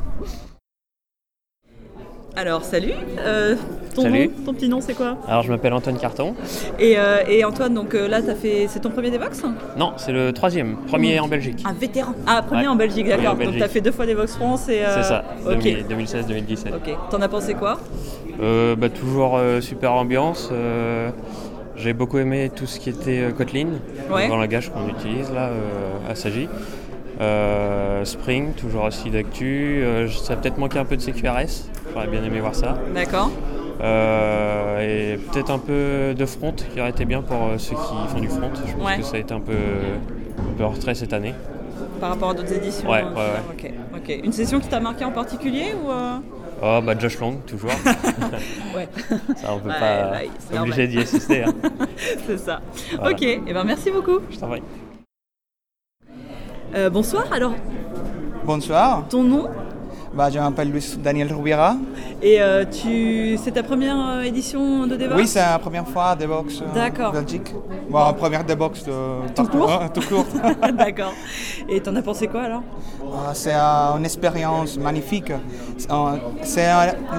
Alors, 2.36 2.64
salut. 2.64 2.93
Euh, 3.20 3.55
ton 4.04 4.10
Salut. 4.10 4.28
nom, 4.28 4.34
ton 4.45 4.54
petit 4.54 4.70
nom, 4.70 4.82
c'est 4.82 4.93
quoi 4.93 5.18
Alors 5.28 5.43
je 5.43 5.50
m'appelle 5.52 5.74
Antoine 5.74 5.97
Carton. 5.97 6.34
et, 6.80 6.95
euh, 6.97 7.18
et 7.28 7.43
Antoine, 7.45 7.74
donc 7.74 7.93
euh, 7.95 8.08
là, 8.08 8.22
t'as 8.22 8.36
fait, 8.36 8.66
c'est 8.70 8.80
ton 8.80 8.89
premier 8.89 9.12
Devox 9.12 9.43
Non, 9.78 9.93
c'est 9.97 10.12
le 10.12 10.32
troisième, 10.34 10.78
premier 10.88 11.20
en 11.20 11.28
Belgique. 11.28 11.64
Un 11.66 11.74
vétéran. 11.74 12.14
Ah, 12.28 12.41
premier 12.41 12.62
Ouais. 12.64 12.68
en 12.68 12.76
Belgique, 12.76 13.06
Premier 13.06 13.18
d'accord. 13.18 13.34
Donc 13.36 13.39
Belgique. 13.45 13.60
t'as 13.62 13.68
fait 13.68 13.82
deux 13.82 13.91
fois 13.91 14.06
Devox 14.06 14.36
France 14.36 14.70
et. 14.70 14.82
euh, 14.84 14.95
C'est 14.95 15.04
ça, 15.10 15.24
Ok. 15.45 15.64
2016-2017. 15.89 16.68
Ok. 16.76 16.95
T'en 17.12 17.22
as 17.22 17.28
pensé 17.30 17.54
quoi 17.54 17.78
Euh, 18.41 18.76
bah, 18.76 18.89
toujours 18.89 19.38
euh, 19.38 19.62
super 19.62 19.93
ambiance. 19.93 20.50
euh, 20.52 21.10
J'ai 21.76 21.93
beaucoup 21.93 22.18
aimé 22.20 22.52
tout 22.56 22.66
ce 22.66 22.80
qui 22.80 22.89
était 22.89 23.20
euh, 23.22 23.32
Kotlin, 23.32 23.68
Ouais. 24.12 24.28
le 24.28 24.36
langage 24.36 24.70
qu'on 24.72 24.88
utilise 24.89 25.32
là 25.32 25.47
euh, 25.50 26.12
à 26.12 26.16
Sagi. 26.16 26.47
Euh, 27.22 28.06
Spring, 28.06 28.54
toujours 28.54 28.86
aussi 28.86 29.10
d'actu. 29.10 29.82
Euh, 29.84 30.08
ça 30.10 30.34
a 30.34 30.36
peut-être 30.38 30.58
manqué 30.58 30.80
un 30.80 30.86
peu 30.86 30.95
de 30.95 31.02
CQRS, 31.02 31.66
j'aurais 31.93 32.08
bien 32.08 32.24
aimé 32.24 32.39
voir 32.39 32.56
ça. 32.56 32.78
D'accord. 32.95 33.30
Euh, 33.82 34.80
et 35.13 35.17
peut-être 35.17 35.51
un 35.51 35.59
peu 35.59 36.13
de 36.17 36.25
front 36.25 36.51
qui 36.53 36.80
aurait 36.82 36.89
été 36.89 37.05
bien 37.05 37.21
pour 37.21 37.38
euh, 37.47 37.57
ceux 37.57 37.75
qui 37.75 38.07
font 38.09 38.19
du 38.19 38.27
front. 38.27 38.49
Je 38.65 38.73
pense 38.73 38.86
Ouais. 38.86 38.97
que 38.97 39.03
ça 39.03 39.15
a 39.15 39.19
été 39.19 39.34
un 39.34 39.39
peu, 39.39 39.53
un 39.53 40.57
peu 40.57 40.63
en 40.65 40.69
retrait 40.69 40.95
cette 40.95 41.13
année. 41.13 41.34
Par 42.01 42.09
rapport 42.11 42.30
à 42.32 42.34
d'autres 42.34 42.53
éditions 42.53 42.89
Ouais, 42.89 43.03
euh, 43.03 43.13
ouais, 43.13 43.65
ouais. 43.65 43.73
Ok. 43.97 43.99
ok. 44.19 44.19
Une 44.25 44.32
session 44.34 44.59
qui 44.59 44.67
t'a 44.67 44.80
marqué 44.80 45.05
en 45.05 45.11
particulier 45.11 45.73
ou 45.84 45.91
euh 45.91 46.17
Oh, 46.61 46.80
bah 46.84 46.93
Josh 46.99 47.17
Long, 47.19 47.38
toujours. 47.47 47.71
Ouais. 48.75 48.88
Ça, 49.38 49.53
on 49.53 49.59
peut 49.59 49.69
Ouais, 49.69 49.80
pas. 49.80 50.11
ouais, 50.11 50.59
obligé 50.59 50.88
d'y 50.88 50.99
assister. 50.99 51.43
hein. 51.45 51.53
c'est 52.27 52.38
ça. 52.38 52.59
Voilà. 52.97 53.11
Ok, 53.15 53.21
et 53.23 53.39
ben 53.53 53.63
merci 53.63 53.89
beaucoup. 53.91 54.19
Je 54.30 54.38
t'en 54.38 54.49
prie. 54.49 54.61
Euh, 56.75 56.89
bonsoir, 56.89 57.25
alors 57.32 57.53
Bonsoir. 58.43 59.07
ton 59.09 59.23
nom? 59.23 59.47
Bah, 60.14 60.30
je 60.32 60.39
m'appelle 60.39 60.72
Luis 60.72 60.97
Daniel 60.97 61.32
Rubiera. 61.32 61.76
et 62.22 62.41
euh, 62.41 62.66
tu 62.66 63.38
c'est 63.38 63.51
ta 63.51 63.62
première 63.62 63.95
euh, 63.99 64.22
édition 64.22 64.88
de 64.88 64.95
Devox 64.95 65.16
Oui, 65.22 65.28
c'est 65.28 65.39
la 65.39 65.60
première 65.60 65.88
fois 65.88 66.07
à 66.12 66.16
Devox 66.16 66.62
euh, 66.62 66.66
D'accord. 66.74 67.14
Belgique. 67.14 67.53
Bon, 67.89 68.12
première 68.14 68.43
Devox 68.43 68.84
de 68.86 68.91
Tout 69.36 69.45
court 69.47 69.68
Ouais, 69.82 69.89
tout 69.93 70.01
court. 70.01 70.26
D'accord. 70.74 71.14
Et 71.70 71.80
t'en 71.80 71.95
as 71.95 72.01
pensé 72.01 72.28
quoi 72.28 72.41
alors? 72.41 72.64
Ah, 73.14 73.32
C'est 73.34 73.53
euh, 73.53 73.97
une 73.97 74.05
expérience 74.05 74.78
magnifique. 74.78 75.32
C'est, 76.43 76.68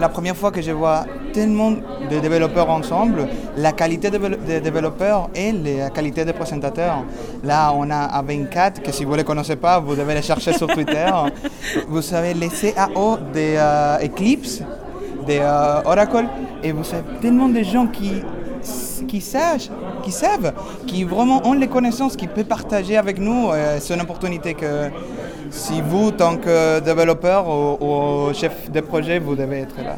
la 0.01 0.09
première 0.09 0.37
fois 0.37 0.51
que 0.51 0.61
je 0.61 0.73
vois 0.73 1.05
tellement 1.33 1.73
de 2.11 2.19
développeurs 2.21 2.69
ensemble, 2.71 3.29
la 3.57 3.73
qualité 3.73 4.11
de- 4.11 4.19
des 4.47 4.61
développeurs 4.61 5.29
et 5.35 5.53
la 5.53 5.91
qualité 5.91 6.25
des 6.25 6.33
présentateurs. 6.33 7.05
Là, 7.45 7.73
on 7.77 7.89
a 7.91 7.97
à 8.19 8.23
24, 8.23 8.83
que 8.83 8.93
si 8.93 9.05
vous 9.05 9.13
ne 9.13 9.19
les 9.19 9.25
connaissez 9.25 9.57
pas, 9.57 9.79
vous 9.81 9.95
devez 9.97 10.15
les 10.15 10.23
chercher 10.23 10.53
sur 10.53 10.67
Twitter. 10.69 11.07
Vous 11.89 12.03
savez, 12.03 12.35
les 12.35 12.49
CAO 12.49 13.19
des 13.33 13.55
euh, 13.57 13.99
Eclipse, 14.05 14.63
des 15.27 15.39
euh, 15.41 15.83
Oracle, 15.85 16.27
et 16.63 16.73
vous 16.73 16.85
savez 16.85 17.05
tellement 17.21 17.49
de 17.49 17.63
gens 17.63 17.87
qui 17.87 18.23
qui 19.09 19.21
savent, 19.23 19.67
qui 20.05 20.13
savent, 20.13 20.53
qui 20.87 21.05
vraiment 21.05 21.41
ont 21.47 21.55
les 21.55 21.67
connaissances, 21.67 22.15
qui 22.17 22.27
peuvent 22.27 22.45
partager 22.45 22.97
avec 22.99 23.19
nous. 23.19 23.49
C'est 23.81 23.95
une 23.95 24.03
opportunité 24.03 24.53
que 24.55 24.91
si 25.51 25.81
vous, 25.81 26.11
tant 26.13 26.37
que 26.37 26.79
développeur 26.81 27.49
ou, 27.49 27.79
ou 28.29 28.33
chef 28.35 28.71
de 28.71 28.81
projet, 28.81 29.19
vous 29.19 29.35
devez 29.35 29.61
être 29.61 29.77
là. 29.83 29.97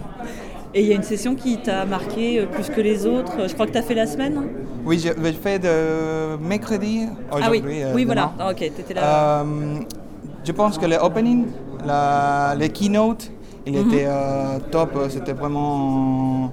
Et 0.74 0.80
il 0.82 0.86
y 0.88 0.92
a 0.92 0.96
une 0.96 1.02
session 1.02 1.34
qui 1.34 1.58
t'a 1.58 1.84
marqué 1.84 2.40
euh, 2.40 2.46
plus 2.46 2.70
que 2.70 2.80
les 2.80 3.04
autres. 3.06 3.46
Je 3.46 3.52
crois 3.54 3.66
que 3.66 3.72
t'as 3.72 3.82
fait 3.82 3.94
la 3.94 4.06
semaine. 4.06 4.40
Oui, 4.86 4.98
je, 4.98 5.08
je 5.08 5.32
fais 5.32 5.58
de 5.58 6.36
mercredi 6.42 7.06
Ah 7.30 7.36
oui, 7.50 7.58
aujourd'hui. 7.58 7.82
euh, 7.82 7.92
oui 7.94 8.04
voilà. 8.06 8.32
Ah, 8.38 8.50
ok, 8.50 8.56
t'étais 8.56 8.94
là. 8.94 9.40
Euh, 9.42 9.44
je 10.44 10.52
pense 10.52 10.78
que 10.78 10.86
le 10.86 10.96
opening, 10.96 11.46
la, 11.86 12.54
les 12.58 12.70
keynote, 12.70 13.30
il 13.66 13.74
Mhm. 13.74 13.86
était 13.88 14.06
euh, 14.08 14.58
top. 14.70 14.98
C'était 15.10 15.34
vraiment, 15.34 16.50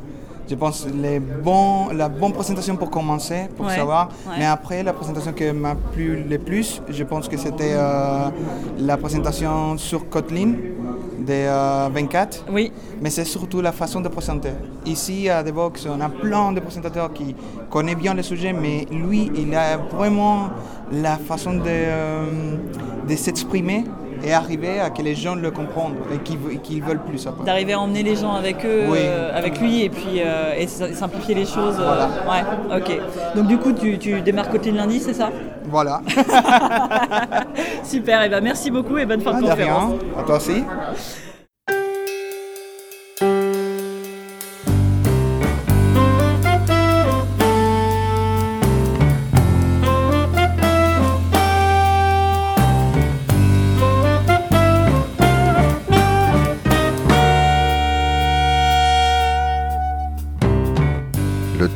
je 0.50 0.56
pense, 0.56 0.86
les 0.94 1.20
bons, 1.22 1.88
la 1.94 2.10
bonne 2.10 2.34
présentation 2.34 2.76
pour 2.76 2.90
commencer, 2.90 3.48
pour 3.56 3.68
Ouais, 3.68 3.76
savoir. 3.76 4.10
ouais. 4.28 4.36
Mais 4.38 4.46
après, 4.46 4.84
la 4.84 4.92
présentation 4.94 5.32
qui 5.32 5.50
m'a 5.54 5.76
plu 5.76 6.24
le 6.30 6.38
plus, 6.40 6.82
je 6.90 7.04
pense 7.06 7.30
que 7.30 7.38
c'était 7.38 7.74
euh, 7.74 8.28
la 8.80 8.98
présentation 8.98 9.78
sur 9.78 10.10
Kotlin 10.10 10.52
des 11.30 11.46
euh, 11.48 11.88
24. 11.94 12.46
Oui. 12.52 12.72
Mais 13.02 13.10
c'est 13.12 13.24
surtout 13.26 13.62
la 13.62 13.72
façon 13.72 14.02
de 14.02 14.10
présenter. 14.10 14.50
Ici, 14.86 15.30
à 15.30 15.44
Devox, 15.44 15.88
on 15.96 16.02
a 16.02 16.10
plein 16.10 16.52
de 16.52 16.60
présentateurs 16.60 17.14
qui 17.14 17.36
connaissent 17.70 17.96
bien 18.06 18.14
le 18.14 18.24
sujet, 18.24 18.52
mais 18.52 18.88
lui, 18.92 19.32
il 19.36 19.54
a 19.56 19.78
vraiment 19.78 20.50
la 20.92 21.16
façon 21.18 21.54
de, 21.54 21.62
euh, 21.68 22.26
de 23.08 23.16
s'exprimer 23.16 23.86
et 24.22 24.34
arriver 24.34 24.80
à 24.82 24.90
que 24.90 25.02
les 25.02 25.16
gens 25.16 25.36
le 25.36 25.50
comprennent 25.50 25.96
et 26.14 26.18
qu'ils 26.26 26.38
ve- 26.40 26.60
qu'ils 26.62 26.84
veulent 26.84 27.00
plus 27.10 27.26
après. 27.26 27.46
D'arriver 27.46 27.72
à 27.74 27.80
emmener 27.80 28.04
les 28.04 28.18
gens 28.18 28.34
avec 28.34 28.66
eux, 28.66 28.86
Oui. 28.90 28.98
euh, 29.02 29.38
avec 29.42 29.62
lui, 29.62 29.84
et 29.86 29.90
puis 29.90 30.16
euh, 30.20 30.60
et 30.60 30.68
simplifier 30.68 31.36
les 31.36 31.46
choses. 31.46 31.78
euh, 31.80 31.86
Voilà. 31.86 32.10
Ouais, 32.30 32.78
ok. 32.80 32.90
Donc 33.38 33.48
du 33.48 33.58
coup, 33.58 33.72
tu, 33.72 33.98
tu 33.98 34.20
démarres 34.22 34.50
côté 34.50 34.72
lundi, 34.72 35.00
c'est 35.00 35.14
ça? 35.14 35.30
Voilà. 35.70 36.02
Super, 37.84 38.24
et 38.24 38.30
ben 38.30 38.42
merci 38.42 38.72
beaucoup 38.72 38.98
et 38.98 39.06
bonne 39.06 39.22
fin 39.22 39.34
Ah, 39.36 39.42
de 39.42 39.48
conférence. 39.48 39.92
rien. 39.94 40.20
À 40.20 40.24
toi 40.24 40.38
aussi. 40.38 40.64